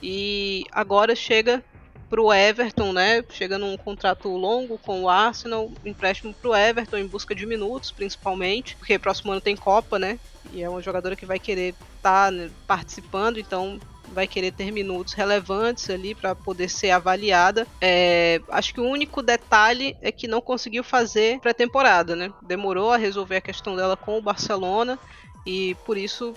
e 0.00 0.64
agora 0.70 1.16
chega 1.16 1.64
para 2.14 2.22
o 2.22 2.32
Everton, 2.32 2.92
né? 2.92 3.24
Chega 3.28 3.58
num 3.58 3.76
contrato 3.76 4.28
longo 4.28 4.78
com 4.78 5.02
o 5.02 5.08
Arsenal, 5.08 5.68
empréstimo 5.84 6.32
para 6.32 6.48
o 6.48 6.54
Everton 6.54 6.98
em 6.98 7.08
busca 7.08 7.34
de 7.34 7.44
minutos, 7.44 7.90
principalmente, 7.90 8.76
porque 8.76 9.00
próximo 9.00 9.32
ano 9.32 9.40
tem 9.40 9.56
Copa, 9.56 9.98
né? 9.98 10.20
E 10.52 10.62
é 10.62 10.70
uma 10.70 10.80
jogadora 10.80 11.16
que 11.16 11.26
vai 11.26 11.40
querer 11.40 11.74
estar 11.96 12.26
tá, 12.26 12.30
né, 12.30 12.48
participando, 12.68 13.40
então 13.40 13.80
vai 14.12 14.28
querer 14.28 14.52
ter 14.52 14.70
minutos 14.70 15.12
relevantes 15.12 15.90
ali 15.90 16.14
para 16.14 16.36
poder 16.36 16.68
ser 16.68 16.92
avaliada. 16.92 17.66
É, 17.80 18.40
acho 18.48 18.72
que 18.72 18.80
o 18.80 18.88
único 18.88 19.20
detalhe 19.20 19.96
é 20.00 20.12
que 20.12 20.28
não 20.28 20.40
conseguiu 20.40 20.84
fazer 20.84 21.40
pré-temporada, 21.40 22.14
né? 22.14 22.32
Demorou 22.42 22.92
a 22.92 22.96
resolver 22.96 23.38
a 23.38 23.40
questão 23.40 23.74
dela 23.74 23.96
com 23.96 24.18
o 24.18 24.22
Barcelona 24.22 25.00
e 25.44 25.74
por 25.84 25.98
isso 25.98 26.32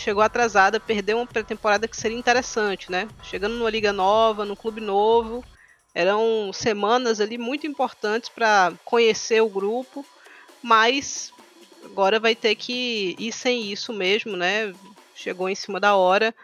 chegou 0.00 0.22
atrasada, 0.22 0.80
perdeu 0.80 1.18
uma 1.18 1.26
pré-temporada 1.26 1.86
que 1.86 1.96
seria 1.96 2.18
interessante, 2.18 2.90
né? 2.90 3.06
Chegando 3.22 3.54
numa 3.54 3.70
liga 3.70 3.92
nova, 3.92 4.44
num 4.44 4.56
clube 4.56 4.80
novo, 4.80 5.44
eram 5.94 6.50
semanas 6.52 7.20
ali 7.20 7.36
muito 7.36 7.66
importantes 7.66 8.28
para 8.28 8.72
conhecer 8.84 9.42
o 9.42 9.48
grupo, 9.48 10.04
mas 10.62 11.32
agora 11.84 12.18
vai 12.18 12.34
ter 12.34 12.54
que 12.54 13.14
ir 13.18 13.32
sem 13.32 13.70
isso 13.70 13.92
mesmo, 13.92 14.36
né? 14.36 14.72
Chegou 15.14 15.48
em 15.48 15.54
cima 15.54 15.78
da 15.78 15.94
hora, 15.94 16.34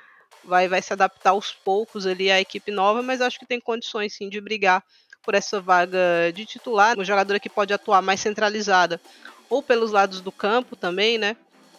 vai, 0.45 0.69
vai 0.69 0.83
se 0.83 0.93
adaptar 0.93 1.31
aos 1.31 1.53
poucos 1.53 2.07
ali 2.07 2.31
à 2.31 2.41
equipe 2.41 2.71
nova, 2.71 3.03
mas 3.03 3.23
acho 3.23 3.39
que 3.39 3.47
tem 3.47 3.61
condições 3.61 4.13
sim 4.13 4.29
de 4.29 4.41
brigar 4.41 4.85
por 5.23 5.35
essa 5.35 5.61
vaga 5.61 6.31
de 6.33 6.45
titular, 6.45 6.95
uma 6.95 7.05
jogadora 7.05 7.41
que 7.41 7.49
pode 7.49 7.73
atuar 7.73 8.03
mais 8.03 8.21
centralizada 8.21 9.01
ou 9.49 9.63
pelos 9.63 9.93
lados 9.93 10.21
do 10.21 10.31
campo 10.31 10.77
também, 10.77 11.19
né? 11.19 11.37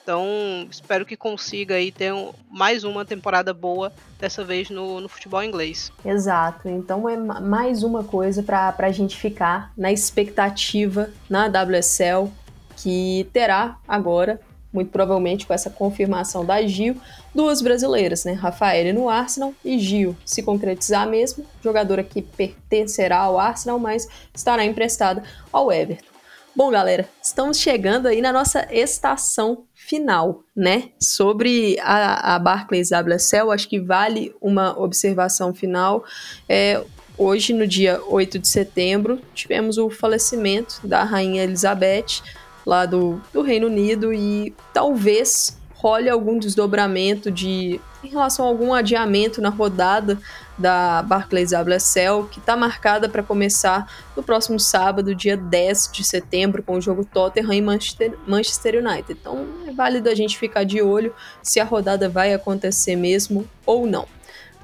Então, 0.07 0.65
espero 0.71 1.05
que 1.05 1.17
consiga 1.17 1.75
aí 1.75 1.91
ter 1.91 2.13
um, 2.13 2.31
mais 2.49 2.85
uma 2.85 3.03
temporada 3.03 3.53
boa, 3.53 3.91
dessa 4.17 4.41
vez 4.41 4.69
no, 4.69 5.01
no 5.01 5.09
futebol 5.09 5.43
inglês. 5.43 5.91
Exato. 6.05 6.69
Então, 6.69 7.09
é 7.09 7.17
mais 7.17 7.83
uma 7.83 8.05
coisa 8.05 8.41
para 8.41 8.73
a 8.77 8.91
gente 8.93 9.17
ficar 9.17 9.73
na 9.75 9.91
expectativa 9.91 11.09
na 11.29 11.47
WSL, 11.47 12.31
que 12.77 13.29
terá 13.33 13.79
agora, 13.85 14.39
muito 14.71 14.91
provavelmente 14.91 15.45
com 15.45 15.53
essa 15.53 15.69
confirmação 15.69 16.45
da 16.45 16.65
Gil, 16.65 16.95
duas 17.35 17.61
brasileiras, 17.61 18.23
né? 18.23 18.31
Rafael 18.31 18.93
no 18.93 19.09
Arsenal 19.09 19.53
e 19.61 19.77
Gil. 19.77 20.15
Se 20.23 20.41
concretizar 20.41 21.05
mesmo, 21.05 21.45
jogadora 21.61 22.01
que 22.01 22.21
pertencerá 22.21 23.17
ao 23.17 23.37
Arsenal, 23.37 23.77
mas 23.77 24.07
estará 24.33 24.63
emprestada 24.63 25.21
ao 25.51 25.69
Everton. 25.69 26.15
Bom, 26.55 26.71
galera, 26.71 27.07
estamos 27.21 27.59
chegando 27.59 28.07
aí 28.07 28.21
na 28.21 28.31
nossa 28.31 28.65
estação 28.71 29.66
final, 29.87 30.43
né? 30.53 30.89
Sobre 30.99 31.79
a, 31.79 32.35
a 32.35 32.39
Barclays 32.39 32.89
WSL, 32.91 33.51
acho 33.51 33.69
que 33.69 33.79
vale 33.79 34.35
uma 34.41 34.77
observação 34.77 35.53
final. 35.53 36.03
É, 36.47 36.83
hoje, 37.17 37.53
no 37.53 37.65
dia 37.65 38.01
8 38.05 38.37
de 38.37 38.49
setembro, 38.49 39.21
tivemos 39.33 39.77
o 39.77 39.89
falecimento 39.89 40.85
da 40.85 41.03
Rainha 41.05 41.43
Elizabeth, 41.43 42.21
lá 42.65 42.85
do, 42.85 43.21
do 43.31 43.41
Reino 43.41 43.67
Unido, 43.67 44.13
e 44.13 44.53
talvez 44.73 45.56
role 45.77 46.09
algum 46.09 46.39
desdobramento 46.39 47.31
de 47.31 47.79
em 48.03 48.09
relação 48.09 48.45
a 48.45 48.47
algum 48.47 48.73
adiamento 48.73 49.41
na 49.41 49.49
rodada 49.49 50.19
da 50.57 51.01
Barclays 51.03 51.51
WSL, 51.51 52.27
que 52.31 52.39
está 52.39 52.55
marcada 52.55 53.09
para 53.09 53.21
começar 53.21 53.91
no 54.15 54.23
próximo 54.23 54.59
sábado, 54.59 55.13
dia 55.13 55.35
10 55.35 55.91
de 55.91 56.03
setembro, 56.03 56.63
com 56.63 56.75
o 56.75 56.81
jogo 56.81 57.05
Tottenham 57.05 57.53
e 57.53 57.61
Manchester, 57.61 58.17
Manchester 58.25 58.83
United. 58.83 59.13
Então 59.19 59.45
é 59.67 59.71
válido 59.71 60.09
a 60.09 60.15
gente 60.15 60.37
ficar 60.37 60.63
de 60.63 60.81
olho 60.81 61.13
se 61.43 61.59
a 61.59 61.63
rodada 61.63 62.07
vai 62.07 62.33
acontecer 62.33 62.95
mesmo 62.95 63.47
ou 63.65 63.85
não. 63.85 64.07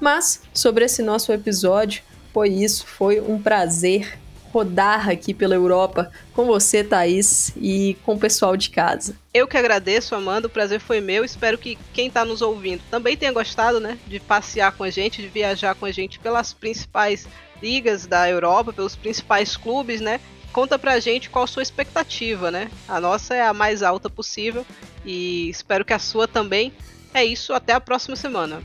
Mas 0.00 0.40
sobre 0.52 0.84
esse 0.84 1.02
nosso 1.02 1.32
episódio, 1.32 2.02
foi 2.32 2.48
isso, 2.48 2.86
foi 2.86 3.20
um 3.20 3.40
prazer 3.40 4.18
rodar 4.54 5.08
aqui 5.08 5.34
pela 5.34 5.56
Europa 5.56 6.12
com 6.32 6.46
você, 6.46 6.84
Thaís, 6.84 7.52
e 7.56 7.96
com 8.04 8.14
o 8.14 8.18
pessoal 8.18 8.56
de 8.56 8.70
casa. 8.70 9.16
Eu 9.34 9.48
que 9.48 9.56
agradeço, 9.56 10.14
Amanda, 10.14 10.46
o 10.46 10.50
prazer 10.50 10.78
foi 10.78 11.00
meu. 11.00 11.24
Espero 11.24 11.58
que 11.58 11.76
quem 11.92 12.06
está 12.06 12.24
nos 12.24 12.40
ouvindo 12.40 12.80
também 12.88 13.16
tenha 13.16 13.32
gostado, 13.32 13.80
né, 13.80 13.98
de 14.06 14.20
passear 14.20 14.70
com 14.70 14.84
a 14.84 14.90
gente, 14.90 15.20
de 15.20 15.26
viajar 15.26 15.74
com 15.74 15.86
a 15.86 15.90
gente 15.90 16.20
pelas 16.20 16.52
principais 16.54 17.26
ligas 17.60 18.06
da 18.06 18.30
Europa, 18.30 18.72
pelos 18.72 18.94
principais 18.94 19.56
clubes, 19.56 20.00
né? 20.00 20.20
Conta 20.52 20.78
pra 20.78 21.00
gente 21.00 21.30
qual 21.30 21.44
a 21.44 21.48
sua 21.48 21.62
expectativa, 21.64 22.48
né? 22.48 22.70
A 22.86 23.00
nossa 23.00 23.34
é 23.34 23.42
a 23.42 23.52
mais 23.52 23.82
alta 23.82 24.08
possível 24.08 24.64
e 25.04 25.48
espero 25.50 25.84
que 25.84 25.92
a 25.92 25.98
sua 25.98 26.28
também. 26.28 26.72
É 27.12 27.24
isso, 27.24 27.52
até 27.52 27.72
a 27.72 27.80
próxima 27.80 28.14
semana. 28.14 28.62